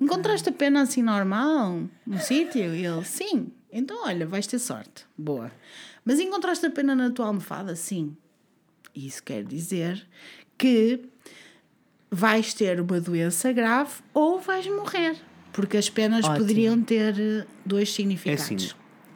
Encontraste 0.00 0.48
a 0.48 0.52
pena 0.52 0.82
assim 0.82 1.02
normal, 1.02 1.82
no 2.06 2.18
sítio? 2.20 2.74
E 2.74 2.84
ele, 2.84 3.04
sim. 3.04 3.48
Então, 3.72 4.04
olha, 4.04 4.26
vais 4.26 4.46
ter 4.46 4.58
sorte. 4.58 5.04
Boa. 5.16 5.50
Mas 6.04 6.18
encontraste 6.20 6.64
a 6.66 6.70
pena 6.70 6.94
na 6.94 7.10
tua 7.10 7.26
almofada? 7.26 7.74
Sim. 7.76 8.16
Isso 8.94 9.22
quer 9.22 9.44
dizer 9.44 10.06
que 10.56 11.00
vais 12.10 12.54
ter 12.54 12.80
uma 12.80 13.00
doença 13.00 13.52
grave 13.52 13.92
ou 14.14 14.40
vais 14.40 14.66
morrer. 14.66 15.16
Porque 15.52 15.76
as 15.76 15.90
penas 15.90 16.24
Ótimo. 16.24 16.38
poderiam 16.38 16.80
ter 16.82 17.14
eh, 17.18 17.46
dois 17.64 17.88
É 17.90 17.92
significados. 17.92 18.42
assim. 18.44 18.56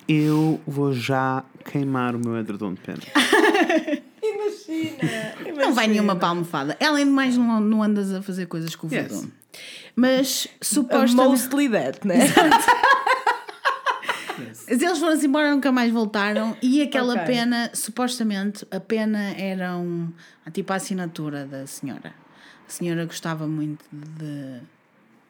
Eu 0.08 0.60
vou 0.66 0.92
já 0.92 1.44
queimar 1.64 2.14
o 2.14 2.18
meu 2.18 2.36
edredom 2.36 2.74
de 2.74 2.80
pena. 2.80 2.98
Imagina. 4.46 5.56
Não 5.56 5.74
vai 5.74 5.86
nenhuma 5.86 6.16
para 6.16 6.26
a 6.28 6.30
almofada. 6.30 6.76
Além 6.80 7.04
de 7.04 7.10
mais, 7.10 7.36
não, 7.36 7.60
não 7.60 7.82
andas 7.82 8.12
a 8.12 8.22
fazer 8.22 8.46
coisas 8.46 8.74
com 8.74 8.86
o 8.86 8.92
Yes. 8.92 9.26
Mas 9.94 10.48
supostamente. 10.60 11.14
Mostly 11.30 11.68
that, 11.68 12.06
né? 12.06 12.16
Eles 14.66 14.98
foram-se 14.98 15.26
embora, 15.26 15.50
nunca 15.54 15.70
mais 15.70 15.92
voltaram. 15.92 16.56
E 16.62 16.82
aquela 16.82 17.14
Ok. 17.14 17.26
pena, 17.26 17.70
supostamente, 17.74 18.66
a 18.70 18.80
pena 18.80 19.18
era 19.36 19.76
um, 19.76 20.10
tipo 20.52 20.72
a 20.72 20.76
assinatura 20.76 21.44
da 21.46 21.66
senhora. 21.66 22.14
A 22.66 22.70
senhora 22.70 23.04
gostava 23.04 23.46
muito 23.46 23.84
de 23.92 24.60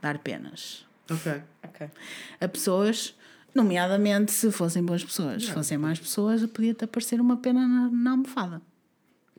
dar 0.00 0.18
penas 0.18 0.86
Ok. 1.10 1.42
ok. 1.64 1.88
a 2.40 2.48
pessoas, 2.48 3.14
nomeadamente 3.54 4.30
se 4.32 4.50
fossem 4.52 4.84
boas 4.84 5.02
pessoas. 5.04 5.44
Se 5.44 5.50
fossem 5.52 5.76
más 5.76 5.98
pessoas, 5.98 6.44
podia-te 6.46 6.84
aparecer 6.84 7.20
uma 7.20 7.36
pena 7.36 7.66
na, 7.66 7.90
na 7.90 8.10
almofada. 8.12 8.62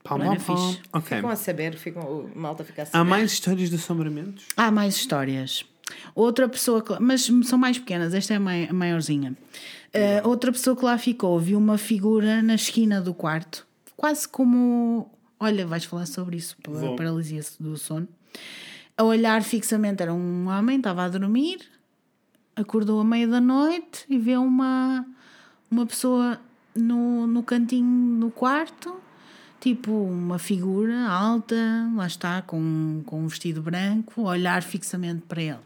Pam, 0.03 0.15
Era 0.21 0.35
pam, 0.35 0.43
pam. 0.45 0.57
fixe. 0.71 0.81
Ok. 0.91 1.17
Ficam 1.17 1.29
a 1.29 1.35
saber, 1.35 1.75
ficam, 1.77 2.03
o 2.03 2.31
malta 2.37 2.63
fica 2.63 2.81
a 2.81 2.83
Há 2.83 2.87
saber. 2.87 3.09
mais 3.09 3.31
histórias 3.31 3.69
de 3.69 3.75
assombramentos? 3.77 4.45
Há 4.57 4.69
mais 4.71 4.95
histórias. 4.95 5.65
Outra 6.15 6.47
pessoa, 6.49 6.81
que, 6.81 6.97
mas 6.99 7.29
são 7.43 7.57
mais 7.57 7.77
pequenas, 7.77 8.13
esta 8.13 8.33
é 8.33 8.37
a 8.37 8.39
mai- 8.39 8.67
a 8.69 8.73
maiorzinha. 8.73 9.35
Uh, 9.93 10.27
outra 10.27 10.51
pessoa 10.51 10.75
que 10.75 10.83
lá 10.83 10.97
ficou 10.97 11.39
viu 11.39 11.57
uma 11.57 11.77
figura 11.77 12.41
na 12.41 12.55
esquina 12.55 12.99
do 12.99 13.13
quarto, 13.13 13.65
quase 13.95 14.27
como. 14.27 15.09
Olha, 15.39 15.67
vais 15.67 15.83
falar 15.85 16.05
sobre 16.07 16.37
isso, 16.37 16.57
pela 16.63 16.79
Vou. 16.79 16.95
paralisia 16.95 17.41
do 17.59 17.77
sono. 17.77 18.07
A 18.97 19.03
olhar 19.03 19.43
fixamente, 19.43 20.01
era 20.01 20.13
um 20.13 20.47
homem, 20.47 20.77
estava 20.77 21.03
a 21.03 21.09
dormir, 21.09 21.59
acordou 22.55 22.99
à 23.01 23.03
meia 23.03 23.27
da 23.27 23.41
noite 23.41 24.05
e 24.09 24.17
vê 24.17 24.35
uma, 24.37 25.05
uma 25.69 25.85
pessoa 25.85 26.39
no, 26.75 27.27
no 27.27 27.43
cantinho 27.43 28.19
do 28.19 28.31
quarto, 28.31 28.95
tipo 29.63 29.91
uma 29.91 30.37
figura 30.37 31.07
alta, 31.07 31.55
lá 31.95 32.05
está, 32.05 32.41
com, 32.41 33.01
com 33.05 33.21
um 33.21 33.27
vestido 33.27 33.61
branco, 33.61 34.27
a 34.27 34.31
olhar 34.31 34.61
fixamente 34.61 35.21
para 35.27 35.41
ele. 35.41 35.57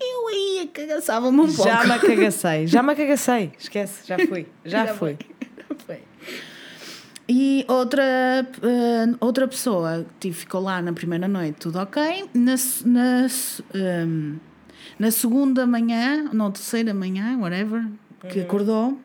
Eu 0.00 0.28
aí 0.28 0.70
cagaçava-me 0.72 1.40
um 1.40 1.46
pouco. 1.52 1.64
Já 1.68 1.84
me 1.84 1.92
acagacei, 1.92 2.66
já 2.68 2.80
me 2.82 2.92
acagacei. 2.92 3.52
Esquece, 3.58 4.06
já 4.06 4.16
fui, 4.18 4.46
já, 4.64 4.86
Já 4.86 4.94
fui. 4.94 5.18
Foi. 5.84 5.98
E 7.28 7.64
outra, 7.68 8.02
eh, 8.62 9.06
outra 9.18 9.48
pessoa 9.48 10.06
tipo, 10.20 10.34
ficou 10.36 10.60
lá 10.60 10.80
na 10.82 10.92
primeira 10.92 11.26
noite, 11.26 11.56
tudo 11.58 11.78
ok. 11.80 12.26
Na, 12.34 12.54
na, 12.84 13.24
s- 13.24 13.64
ehm, 13.74 14.36
na 14.98 15.10
segunda 15.10 15.66
manhã, 15.66 16.28
não, 16.32 16.50
terceira 16.52 16.92
manhã, 16.94 17.36
whatever, 17.38 17.84
que 18.30 18.40
acordou, 18.42 19.00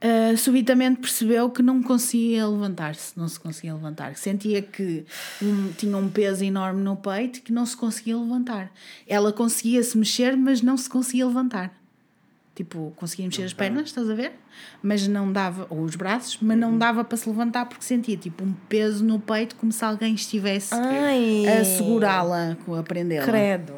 eh, 0.00 0.36
subitamente 0.36 1.00
percebeu 1.00 1.50
que 1.50 1.62
não 1.62 1.82
conseguia 1.82 2.46
levantar-se, 2.46 3.18
não 3.18 3.26
se 3.28 3.38
conseguia 3.40 3.74
levantar. 3.74 4.14
Sentia 4.16 4.62
que 4.62 5.04
um- 5.42 5.72
tinha 5.72 5.96
um 5.96 6.08
peso 6.08 6.44
enorme 6.44 6.82
no 6.82 6.96
peito 6.96 7.42
que 7.42 7.52
não 7.52 7.66
se 7.66 7.76
conseguia 7.76 8.16
levantar. 8.16 8.70
Ela 9.06 9.32
conseguia 9.32 9.82
se 9.82 9.98
mexer, 9.98 10.36
mas 10.36 10.62
não 10.62 10.76
se 10.76 10.88
conseguia 10.88 11.26
levantar. 11.26 11.72
Tipo, 12.54 12.92
conseguia 12.96 13.24
mexer 13.26 13.44
as 13.44 13.52
pernas, 13.52 13.86
estás 13.86 14.10
a 14.10 14.14
ver? 14.14 14.32
Mas 14.82 15.06
não 15.06 15.32
dava, 15.32 15.66
ou 15.70 15.82
os 15.82 15.94
braços, 15.94 16.38
mas 16.40 16.58
não 16.58 16.76
dava 16.76 17.04
para 17.04 17.16
se 17.16 17.28
levantar 17.28 17.66
porque 17.66 17.84
sentia 17.84 18.16
tipo 18.16 18.42
um 18.42 18.52
peso 18.68 19.04
no 19.04 19.20
peito, 19.20 19.54
como 19.54 19.70
se 19.70 19.84
alguém 19.84 20.14
estivesse 20.14 20.74
Ai, 20.74 21.44
a 21.60 21.64
segurá-la, 21.64 22.56
com 22.66 22.74
a 22.74 22.82
prendê-la. 22.82 23.24
Credo. 23.24 23.72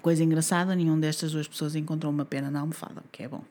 Coisa 0.00 0.22
engraçada, 0.22 0.76
nenhum 0.76 0.98
destas 0.98 1.32
duas 1.32 1.48
pessoas 1.48 1.74
encontrou 1.74 2.12
uma 2.12 2.24
pena 2.24 2.50
na 2.52 2.60
almofada, 2.60 3.00
o 3.00 3.08
que 3.10 3.24
é 3.24 3.28
bom. 3.28 3.42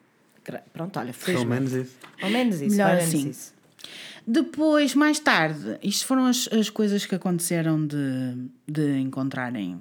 Pronto, 0.74 0.98
olha, 1.00 1.14
Pelo 1.14 1.14
felizmente. 1.26 1.48
menos 1.50 1.74
isso. 1.74 1.96
Ao 2.22 2.30
menos 2.30 2.62
isso, 2.62 2.72
Melhor 2.76 2.92
ao 2.92 2.98
assim. 2.98 3.30
isso. 3.30 3.54
Depois, 4.26 4.94
mais 4.94 5.20
tarde, 5.20 5.78
isto 5.82 6.06
foram 6.06 6.26
as, 6.26 6.50
as 6.52 6.70
coisas 6.70 7.06
que 7.06 7.16
aconteceram 7.16 7.86
de, 7.86 7.98
de 8.68 9.00
encontrarem 9.00 9.80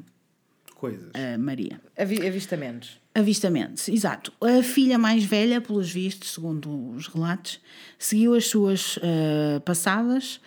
Coisas. 0.75 1.11
a 1.14 1.37
Maria. 1.39 1.81
Avi- 1.99 2.25
Avistamentos. 2.27 3.01
Avistamentos, 3.14 3.89
exato. 3.89 4.33
A 4.41 4.62
filha 4.62 4.99
mais 4.99 5.25
velha, 5.25 5.61
pelos 5.61 5.91
vistos, 5.91 6.33
segundo 6.35 6.91
os 6.95 7.09
relatos, 7.09 7.61
seguiu 7.99 8.35
as 8.35 8.47
suas 8.47 8.99
ah, 9.03 9.61
passadas. 9.61 10.41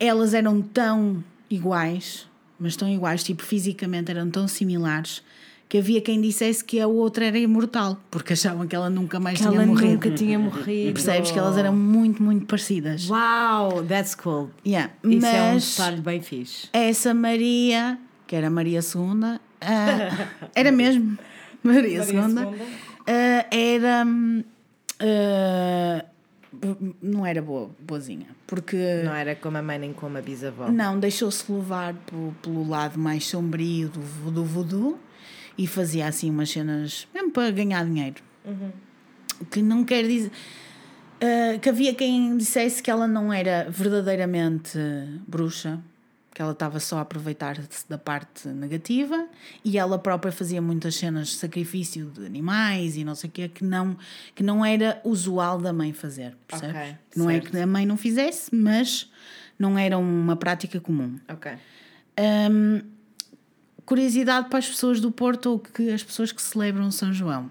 Elas 0.00 0.32
eram 0.34 0.60
tão 0.62 1.22
iguais, 1.50 2.26
mas 2.58 2.74
tão 2.76 2.88
iguais, 2.88 3.22
tipo, 3.22 3.42
fisicamente 3.42 4.10
eram 4.10 4.30
tão 4.30 4.48
similares, 4.48 5.22
que 5.68 5.76
havia 5.78 6.00
quem 6.00 6.20
dissesse 6.20 6.64
que 6.64 6.80
a 6.80 6.86
outra 6.86 7.26
era 7.26 7.38
imortal, 7.38 7.98
porque 8.10 8.32
achavam 8.32 8.66
que 8.66 8.74
ela 8.74 8.88
nunca 8.88 9.20
mais 9.20 9.38
Que 9.38 9.46
tinha 9.46 9.56
ela 9.58 9.66
morrido. 9.66 9.92
nunca 9.92 10.10
tinha 10.10 10.38
morrido. 10.38 10.92
Percebes 10.94 11.30
que 11.30 11.38
elas 11.38 11.58
eram 11.58 11.74
muito, 11.76 12.22
muito 12.22 12.46
parecidas. 12.46 13.08
Uau, 13.10 13.82
that's 13.84 14.14
cool. 14.14 14.50
Yeah. 14.66 14.92
Isso 15.04 15.26
é 15.26 15.42
um 15.50 15.54
Mas 15.54 15.70
detalhe 15.76 16.00
bem 16.00 16.22
fixe. 16.22 16.68
essa 16.72 17.12
Maria, 17.12 17.98
que 18.26 18.34
era 18.34 18.48
Maria 18.48 18.80
II, 18.80 19.38
ah, 19.60 20.28
era 20.54 20.72
mesmo 20.72 21.18
Maria, 21.62 22.02
II, 22.02 22.16
ah, 23.06 23.46
era. 23.50 24.06
ah, 25.00 26.04
não 27.02 27.26
era 27.26 27.42
boa, 27.42 27.70
boazinha, 27.78 28.26
porque 28.46 29.02
Não 29.04 29.14
era 29.14 29.36
como 29.36 29.58
a 29.58 29.62
mãe 29.62 29.78
nem 29.78 29.92
como 29.92 30.16
a 30.16 30.22
bisavó. 30.22 30.70
não 30.70 30.98
deixou-se 30.98 31.50
levar 31.52 31.92
pelo, 31.94 32.32
pelo 32.42 32.66
lado 32.68 32.98
mais 32.98 33.26
sombrio 33.26 33.88
do, 33.90 34.30
do 34.30 34.44
voodoo 34.44 34.98
e 35.58 35.66
fazia 35.66 36.06
assim 36.06 36.30
umas 36.30 36.48
cenas 36.50 37.06
mesmo 37.12 37.32
para 37.32 37.50
ganhar 37.50 37.84
dinheiro. 37.84 38.22
O 39.40 39.44
que 39.44 39.60
não 39.60 39.84
quer 39.84 40.06
dizer. 40.06 40.30
ah, 41.20 41.58
que 41.58 41.68
havia 41.68 41.92
quem 41.94 42.36
dissesse 42.36 42.82
que 42.82 42.90
ela 42.90 43.06
não 43.06 43.32
era 43.32 43.68
verdadeiramente 43.68 44.78
bruxa, 45.26 45.80
que 46.32 46.40
ela 46.40 46.52
estava 46.52 46.78
só 46.78 46.98
a 46.98 47.00
aproveitar-se 47.00 47.88
da 47.88 47.98
parte 47.98 48.46
negativa 48.46 49.26
e 49.64 49.76
ela 49.76 49.98
própria 49.98 50.30
fazia 50.30 50.62
muitas 50.62 50.94
cenas 50.94 51.28
de 51.28 51.34
sacrifício 51.34 52.06
de 52.10 52.24
animais 52.24 52.96
e 52.96 53.02
não 53.04 53.16
sei 53.16 53.28
o 53.28 53.32
que, 53.32 53.48
que 53.48 53.64
não, 53.64 53.96
que 54.36 54.42
não 54.44 54.64
era 54.64 55.00
usual 55.04 55.58
da 55.58 55.72
mãe 55.72 55.92
fazer, 55.92 56.36
percebes? 56.46 56.76
Ok, 56.76 56.96
não 57.16 57.28
é 57.28 57.34
certo. 57.34 57.50
que 57.50 57.58
a 57.58 57.66
mãe 57.66 57.84
não 57.84 57.96
fizesse, 57.96 58.54
mas 58.54 59.10
não 59.58 59.76
era 59.76 59.98
uma 59.98 60.36
prática 60.36 60.78
comum. 60.80 61.18
Ok. 61.28 61.50
Hum, 62.50 62.82
curiosidade 63.88 64.48
para 64.50 64.58
as 64.58 64.68
pessoas 64.68 65.00
do 65.00 65.10
Porto 65.10 65.46
ou 65.50 65.58
que 65.58 65.90
as 65.90 66.02
pessoas 66.02 66.30
que 66.30 66.42
celebram 66.42 66.90
São 66.90 67.10
João. 67.12 67.50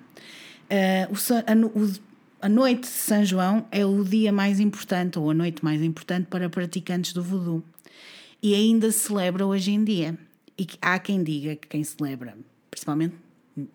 Ah, 0.69 1.09
o 1.09 1.51
a, 1.51 1.55
no- 1.55 1.67
o- 1.69 1.93
a 2.41 2.47
noite 2.47 2.81
de 2.81 2.87
São 2.87 3.25
João 3.25 3.65
é 3.71 3.83
o 3.85 4.03
dia 4.03 4.31
mais 4.31 4.59
importante, 4.59 5.17
ou 5.17 5.31
a 5.31 5.33
noite 5.33 5.63
mais 5.65 5.81
importante 5.81 6.27
para 6.29 6.47
praticantes 6.49 7.11
do 7.13 7.23
voodoo. 7.23 7.63
E 8.43 8.53
ainda 8.53 8.91
se 8.91 8.99
celebra 8.99 9.45
hoje 9.47 9.71
em 9.71 9.83
dia. 9.83 10.15
E 10.59 10.67
há 10.81 10.99
quem 10.99 11.23
diga 11.23 11.55
que 11.55 11.67
quem 11.67 11.83
celebra, 11.83 12.37
principalmente, 12.69 13.15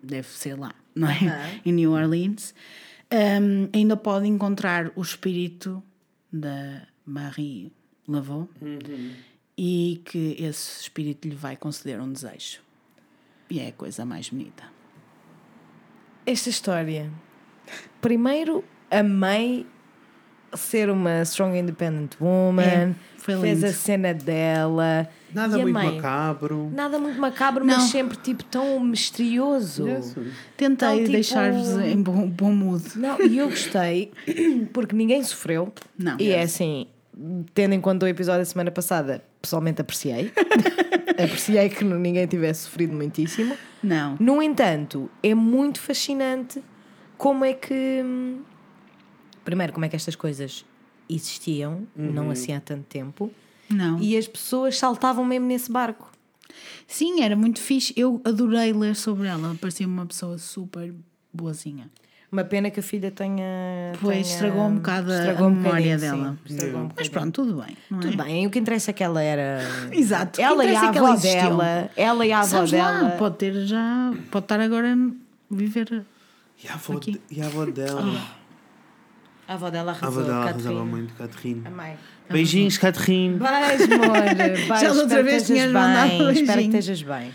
deve 0.01 0.27
ser 0.29 0.57
lá, 0.57 0.73
não 0.95 1.09
é? 1.09 1.59
Em 1.65 1.73
New 1.73 1.91
Orleans, 1.91 2.53
hum, 3.11 3.67
ainda 3.73 3.97
pode 3.97 4.27
encontrar 4.27 4.89
o 4.95 5.01
espírito 5.01 5.83
da 6.31 6.83
Marie 7.05 7.71
Laveau 8.07 8.47
e 9.57 10.01
que 10.05 10.35
esse 10.39 10.81
espírito 10.81 11.27
lhe 11.27 11.35
vai 11.35 11.55
conceder 11.55 11.99
um 12.01 12.11
desejo. 12.11 12.59
E 13.49 13.59
é 13.59 13.67
a 13.67 13.71
coisa 13.71 14.03
mais 14.05 14.29
bonita. 14.29 14.63
Esta 16.25 16.49
história. 16.49 17.11
Primeiro, 18.01 18.63
a 18.89 19.03
mãe 19.03 19.65
ser 20.55 20.89
uma 20.89 21.21
strong 21.23 21.57
independent 21.57 22.13
woman, 22.21 22.61
É, 22.61 22.95
foi 23.17 23.39
fez 23.39 23.63
a 23.63 23.73
cena 23.73 24.13
dela. 24.13 25.07
Nada 25.33 25.57
e 25.57 25.61
muito 25.63 25.73
mãe, 25.73 25.95
macabro. 25.95 26.69
Nada 26.73 26.99
muito 26.99 27.19
macabro, 27.19 27.65
Não. 27.65 27.75
mas 27.75 27.89
sempre 27.89 28.17
tipo 28.17 28.43
tão 28.43 28.79
misterioso. 28.79 29.85
Tentei 30.55 30.67
Então, 30.67 30.97
tipo- 30.99 31.11
deixar-vos 31.11 31.69
em 31.79 32.01
bom, 32.01 32.27
bom 32.29 32.51
mood. 32.53 32.97
Não, 32.97 33.19
e 33.19 33.37
eu 33.39 33.49
gostei 33.49 34.11
porque 34.71 34.95
ninguém 34.95 35.23
sofreu. 35.23 35.73
Não. 35.97 36.17
E 36.19 36.29
é 36.29 36.43
assim, 36.43 36.87
tendo 37.55 37.73
em 37.73 37.81
conta 37.81 38.05
o 38.05 38.09
episódio 38.09 38.41
da 38.41 38.45
semana 38.45 38.69
passada, 38.69 39.23
pessoalmente 39.43 39.81
apreciei. 39.81 40.31
apreciei 41.21 41.69
que 41.69 41.83
ninguém 41.83 42.25
tivesse 42.25 42.61
sofrido 42.63 42.93
muitíssimo. 42.93 43.55
Não. 43.83 44.15
No 44.19 44.41
entanto, 44.41 45.11
é 45.21 45.35
muito 45.35 45.79
fascinante 45.79 46.63
como 47.17 47.45
é 47.45 47.53
que. 47.53 48.01
hum, 48.03 48.41
Primeiro, 49.45 49.73
como 49.73 49.83
é 49.85 49.89
que 49.89 49.95
estas 49.97 50.15
coisas 50.15 50.65
existiam, 51.09 51.85
não 51.93 52.31
assim 52.31 52.53
há 52.53 52.61
tanto 52.61 52.85
tempo, 52.85 53.29
Não. 53.69 53.99
e 53.99 54.15
as 54.17 54.25
pessoas 54.25 54.77
saltavam 54.77 55.25
mesmo 55.25 55.45
nesse 55.45 55.69
barco. 55.69 56.09
Sim, 56.87 57.21
era 57.21 57.35
muito 57.35 57.59
fixe. 57.59 57.93
Eu 57.97 58.21
adorei 58.23 58.71
ler 58.71 58.95
sobre 58.95 59.27
ela. 59.27 59.53
Parecia 59.59 59.85
uma 59.85 60.05
pessoa 60.05 60.37
super 60.37 60.93
boazinha. 61.33 61.89
Uma 62.33 62.43
pena 62.43 62.71
que 62.71 62.79
a 62.79 62.83
filha 62.83 63.11
tenha. 63.11 63.93
Pois 64.01 64.17
tenha- 64.17 64.33
estragou 64.33 64.63
um 64.65 64.75
bocado 64.77 65.11
a- 65.11 65.17
estragou 65.19 65.45
a 65.45 65.49
um 65.49 65.53
memória 65.53 65.97
dela. 65.99 66.35
sim, 66.47 66.73
um 66.75 66.89
Mas 66.97 67.07
pronto, 67.07 67.31
tudo 67.43 67.61
bem. 67.61 67.77
Não 67.91 67.99
é? 67.99 68.01
Tudo 68.01 68.17
bem, 68.23 68.47
o 68.47 68.49
que 68.49 68.57
interessa 68.57 68.89
é 68.89 68.93
que 68.95 69.03
ela 69.03 69.21
era. 69.21 69.59
Exato. 69.93 70.41
Ela 70.41 70.65
e 70.65 70.69
a 70.69 70.71
é 70.71 70.73
ela 70.73 70.89
avó 71.13 71.15
dela. 71.21 71.89
Ela 71.95 72.25
e 72.25 72.31
a 72.31 72.39
avó 72.39 72.47
Sabes 72.47 72.71
lá, 72.71 72.91
dela. 72.91 73.09
pode 73.11 73.35
ter 73.37 73.53
já. 73.67 74.11
Pode 74.31 74.45
estar 74.45 74.59
agora 74.59 74.93
a 74.95 75.53
viver. 75.55 76.03
E 76.63 76.67
a 76.67 76.73
avó, 76.73 76.93
Aqui. 76.97 77.11
de- 77.11 77.21
e 77.29 77.39
a 77.39 77.45
avó 77.45 77.65
dela? 77.65 78.01
A 79.47 79.53
avó 79.53 79.69
dela 79.69 79.91
a 79.91 79.95
avó 79.95 80.05
arrasou. 80.07 80.23
dela 80.23 80.45
arrasava 80.49 80.85
muito, 80.85 81.13
Catherine. 81.13 81.61
A 81.65 81.69
mãe. 81.69 81.95
Beijinhos, 82.31 82.77
Catherine. 82.79 83.37
Beijo, 83.37 83.93
amor. 83.93 84.35
Beijo. 84.35 84.67
Já 84.81 84.91
outra 84.93 85.21
vez 85.21 85.45
tinhas 85.45 85.71
mandado 85.71 86.09
bem. 86.09 86.31
Espero 86.31 86.59
que 86.61 86.65
estejas 86.67 87.01
bem. 87.03 87.31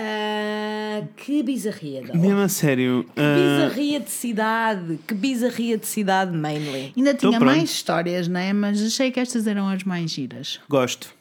Ah, 0.00 1.02
que 1.16 1.42
bizarria 1.42 2.02
dela. 2.02 2.16
Mesmo 2.18 2.38
a 2.40 2.48
sério. 2.48 3.04
Que 3.14 3.20
ah, 3.20 3.34
bizarria 3.66 4.00
de 4.00 4.10
cidade. 4.10 4.98
Que 5.06 5.14
bizarria 5.14 5.76
de 5.76 5.86
cidade, 5.86 6.36
mainly. 6.36 6.92
Ainda 6.96 7.14
Tô 7.14 7.28
tinha 7.28 7.38
pronto. 7.40 7.56
mais 7.56 7.70
histórias, 7.70 8.28
não 8.28 8.38
é? 8.38 8.52
Mas 8.52 8.80
achei 8.80 9.10
que 9.10 9.18
estas 9.18 9.46
eram 9.46 9.68
as 9.68 9.82
mais 9.84 10.10
giras. 10.10 10.60
gosto. 10.68 11.16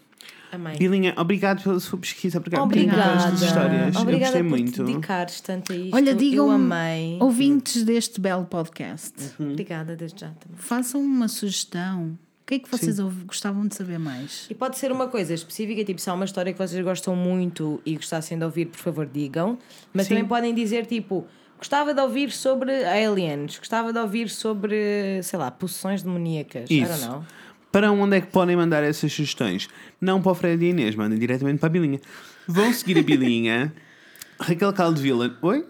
Amém. 0.49 0.77
Bilinha, 0.77 1.13
obrigado 1.17 1.61
pela 1.61 1.77
sua 1.79 1.99
pesquisa. 1.99 2.37
Obrigado 2.37 2.63
Obrigada. 2.63 3.01
por 3.03 3.17
estas 3.17 3.41
histórias. 3.41 3.95
eu 3.95 4.01
Obrigada 4.01 4.31
gostei 4.31 4.43
por 4.43 4.49
muito. 4.49 4.71
te 4.71 4.83
dedicares 4.83 5.41
tanto 5.41 5.73
a 5.73 5.75
isto. 5.75 5.93
Olha, 5.95 6.15
digam 6.15 6.45
Eu 6.47 6.51
amei. 6.51 7.17
ouvintes 7.19 7.83
deste 7.83 8.21
belo 8.21 8.45
podcast, 8.45 9.13
Obrigada 9.37 9.93
desde 9.97 10.21
já 10.21 10.27
também. 10.29 10.57
façam 10.57 11.01
uma 11.01 11.27
sugestão. 11.27 12.17
O 12.47 12.49
que 12.49 12.55
é 12.55 12.59
que 12.59 12.69
vocês 12.71 12.97
ouv- 12.97 13.25
gostavam 13.25 13.67
de 13.67 13.75
saber 13.75 13.99
mais? 13.99 14.47
E 14.49 14.55
pode 14.55 14.77
ser 14.77 14.89
uma 14.89 15.07
coisa 15.09 15.33
específica, 15.33 15.83
tipo, 15.83 15.99
se 15.99 16.09
há 16.09 16.13
uma 16.13 16.23
história 16.23 16.53
que 16.53 16.57
vocês 16.57 16.81
gostam 16.81 17.13
muito 17.13 17.81
e 17.85 17.95
gostassem 17.97 18.37
de 18.37 18.45
ouvir, 18.45 18.67
por 18.67 18.77
favor, 18.79 19.05
digam. 19.05 19.57
Mas 19.93 20.03
Sim. 20.07 20.13
também 20.15 20.25
podem 20.29 20.55
dizer, 20.55 20.85
tipo, 20.85 21.27
gostava 21.57 21.93
de 21.93 21.99
ouvir 21.99 22.31
sobre 22.31 22.71
aliens, 22.85 23.57
gostava 23.59 23.91
de 23.91 23.99
ouvir 23.99 24.29
sobre, 24.29 25.21
sei 25.23 25.37
lá, 25.37 25.51
possessões 25.51 26.01
demoníacas. 26.01 26.69
I 26.71 26.79
don't 26.85 26.93
Isso. 26.99 27.09
know. 27.09 27.25
Para 27.69 27.91
onde 27.91 28.15
é 28.15 28.21
que 28.21 28.27
podem 28.27 28.55
mandar 28.55 28.81
essas 28.81 29.11
sugestões? 29.11 29.67
Não 29.99 30.21
para 30.21 30.31
o 30.31 30.35
Fred 30.35 30.63
e 30.65 30.69
Inês, 30.69 30.95
mandem 30.95 31.19
diretamente 31.19 31.59
para 31.59 31.67
a 31.67 31.69
Bilinha. 31.69 31.99
Vão 32.47 32.71
seguir 32.71 32.97
a 32.97 33.03
Bilinha. 33.03 33.73
Raquel 34.39 34.71
Caldevila. 34.71 35.37
Oi? 35.41 35.65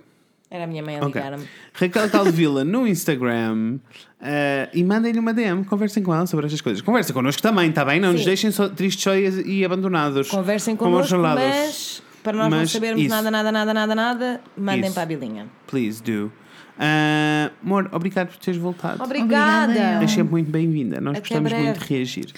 Era 0.49 0.63
a 0.63 0.67
minha 0.67 0.81
mãe 0.81 0.97
a 0.97 1.03
ligar-me. 1.05 1.45
Raquel 1.73 2.09
Caldevila 2.09 2.63
no 2.65 2.87
Instagram 2.87 3.79
eh, 4.21 4.69
e 4.73 4.83
mandem-lhe 4.83 5.19
uma 5.19 5.33
DM. 5.33 5.65
Conversem 5.65 6.01
com 6.01 6.13
ela 6.13 6.25
sobre 6.25 6.45
estas 6.45 6.61
coisas. 6.61 6.81
Conversem 6.81 7.13
connosco 7.13 7.41
também, 7.41 7.69
está 7.69 7.83
bem? 7.83 7.99
Não 7.99 8.11
nos 8.13 8.21
Sim. 8.21 8.27
deixem 8.27 8.51
só 8.51 8.69
tristes 8.69 9.03
só 9.03 9.13
e, 9.13 9.59
e 9.59 9.65
abandonados. 9.65 10.29
Conversem 10.29 10.75
connosco, 10.75 11.17
mas 11.17 12.01
para 12.23 12.37
nós 12.37 12.51
não 12.51 12.57
Mas 12.59 12.71
sabermos 12.71 13.01
isso. 13.01 13.09
nada, 13.13 13.31
nada, 13.31 13.51
nada, 13.51 13.73
nada, 13.73 13.95
nada, 13.95 14.41
mandem 14.57 14.85
Isso. 14.85 14.93
para 14.93 15.03
a 15.03 15.05
bilinha. 15.05 15.47
Please 15.65 16.03
do. 16.03 16.31
Ah, 16.77 17.51
amor, 17.63 17.89
obrigado 17.91 18.27
por 18.27 18.37
teres 18.37 18.59
voltado. 18.59 19.01
Obrigada! 19.01 19.71
Obrigada, 19.71 20.03
És 20.03 20.11
sempre 20.11 20.31
muito 20.31 20.51
bem-vinda. 20.51 20.99
Nós 20.99 21.11
Até 21.11 21.19
gostamos 21.21 21.49
breve. 21.49 21.65
muito 21.65 21.79
de 21.79 21.93
reagir. 21.93 22.33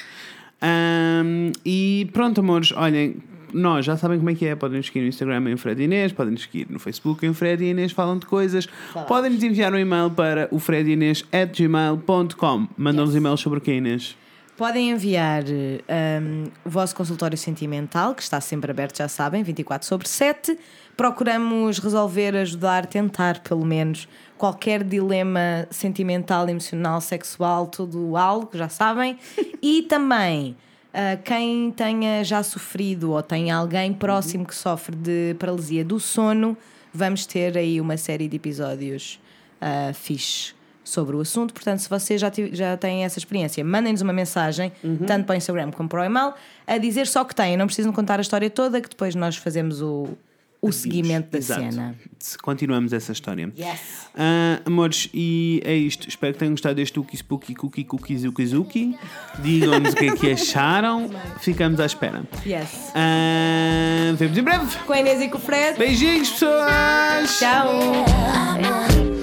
Ahm, 0.61 1.51
e 1.65 2.09
pronto, 2.13 2.39
amores, 2.41 2.71
olhem, 2.71 3.17
nós 3.53 3.85
já 3.85 3.97
sabem 3.97 4.17
como 4.17 4.29
é 4.29 4.35
que 4.35 4.45
é. 4.45 4.55
Podem 4.55 4.77
nos 4.77 4.85
seguir 4.87 5.01
no 5.01 5.07
Instagram 5.07 5.51
em 5.51 5.57
Fred 5.57 5.83
Inês, 5.83 6.11
podem 6.11 6.33
nos 6.33 6.43
seguir 6.43 6.67
no 6.69 6.79
Facebook 6.79 7.25
em 7.25 7.33
Fred 7.33 7.63
e 7.63 7.69
Inês 7.69 7.91
falam 7.91 8.17
de 8.17 8.25
coisas. 8.25 8.67
Podem 9.07 9.31
nos 9.31 9.43
enviar 9.43 9.73
um 9.73 9.77
e-mail 9.77 10.09
para 10.11 10.47
o 10.51 10.59
fredinês.gmail.com. 10.59 12.67
Mandam-nos 12.77 13.15
e-mails 13.15 13.41
sobre 13.41 13.59
o 13.59 13.61
que, 13.61 13.73
Inês? 13.73 14.15
Podem 14.59 14.91
enviar 14.91 15.45
um, 15.45 16.43
o 16.65 16.69
vosso 16.69 16.93
consultório 16.93 17.37
sentimental, 17.37 18.13
que 18.13 18.21
está 18.21 18.41
sempre 18.41 18.69
aberto, 18.69 18.97
já 18.97 19.07
sabem, 19.07 19.41
24 19.41 19.87
sobre 19.87 20.09
7. 20.09 20.59
Procuramos 20.97 21.79
resolver, 21.79 22.35
ajudar, 22.35 22.85
tentar 22.85 23.39
pelo 23.39 23.65
menos 23.65 24.05
qualquer 24.37 24.83
dilema 24.83 25.65
sentimental, 25.71 26.49
emocional, 26.49 26.99
sexual, 26.99 27.67
tudo 27.67 28.17
algo, 28.17 28.49
já 28.53 28.67
sabem. 28.67 29.17
E 29.61 29.83
também 29.83 30.57
uh, 30.93 31.21
quem 31.23 31.71
tenha 31.71 32.23
já 32.23 32.43
sofrido 32.43 33.11
ou 33.11 33.21
tem 33.23 33.51
alguém 33.51 33.93
próximo 33.93 34.45
que 34.45 34.55
sofre 34.55 34.95
de 34.95 35.35
paralisia 35.39 35.83
do 35.83 35.99
sono, 35.99 36.57
vamos 36.93 37.25
ter 37.25 37.57
aí 37.57 37.79
uma 37.79 37.97
série 37.97 38.27
de 38.27 38.35
episódios 38.35 39.19
uh, 39.61 39.93
fixe 39.93 40.53
sobre 40.83 41.15
o 41.15 41.21
assunto. 41.21 41.53
Portanto, 41.53 41.79
se 41.79 41.89
vocês 41.89 42.19
já, 42.19 42.31
já 42.51 42.75
têm 42.75 43.03
essa 43.03 43.19
experiência, 43.19 43.63
mandem-nos 43.63 44.01
uma 44.01 44.13
mensagem, 44.13 44.71
tanto 45.05 45.25
para 45.25 45.33
o 45.35 45.37
Instagram 45.37 45.71
como 45.71 45.87
para 45.87 46.01
o 46.01 46.03
e-mail, 46.03 46.33
a 46.65 46.77
dizer 46.77 47.05
só 47.05 47.23
que 47.23 47.35
têm. 47.35 47.55
Não 47.55 47.67
precisam 47.67 47.93
contar 47.93 48.17
a 48.17 48.21
história 48.21 48.49
toda, 48.49 48.81
que 48.81 48.89
depois 48.89 49.13
nós 49.13 49.37
fazemos 49.37 49.83
o, 49.83 50.07
o 50.61 50.71
seguimento 50.71 51.29
da 51.31 51.37
Exato. 51.37 51.61
cena. 51.61 51.95
Continuamos 52.41 52.91
essa 52.93 53.11
história. 53.11 53.51
Yes. 53.57 53.79
Ah, 54.15 54.61
amores, 54.65 55.09
e 55.13 55.61
é 55.63 55.75
isto. 55.75 56.07
Espero 56.07 56.33
que 56.33 56.39
tenham 56.39 56.51
gostado 56.53 56.75
deste 56.75 56.93
Tuki 56.93 57.15
Spooky 57.15 57.55
Cookie 57.55 57.83
Cookie 57.85 58.17
Zuki 58.17 58.45
Zuki. 58.45 58.97
Digam-nos 59.39 59.93
o 59.93 59.95
que 59.95 60.05
é 60.05 60.15
que 60.15 60.31
acharam. 60.31 61.09
Ficamos 61.39 61.79
à 61.79 61.85
espera. 61.85 62.23
Yes. 62.45 62.91
Ah, 62.93 64.13
vemos 64.17 64.37
em 64.37 64.43
breve. 64.43 64.77
Com 64.85 64.93
a 64.93 64.99
Inês 64.99 65.21
e 65.21 65.29
com 65.29 65.37
o 65.37 65.41
Fred. 65.41 65.77
Beijinhos, 65.77 66.29
pessoas! 66.29 67.39
Tchau. 67.39 69.18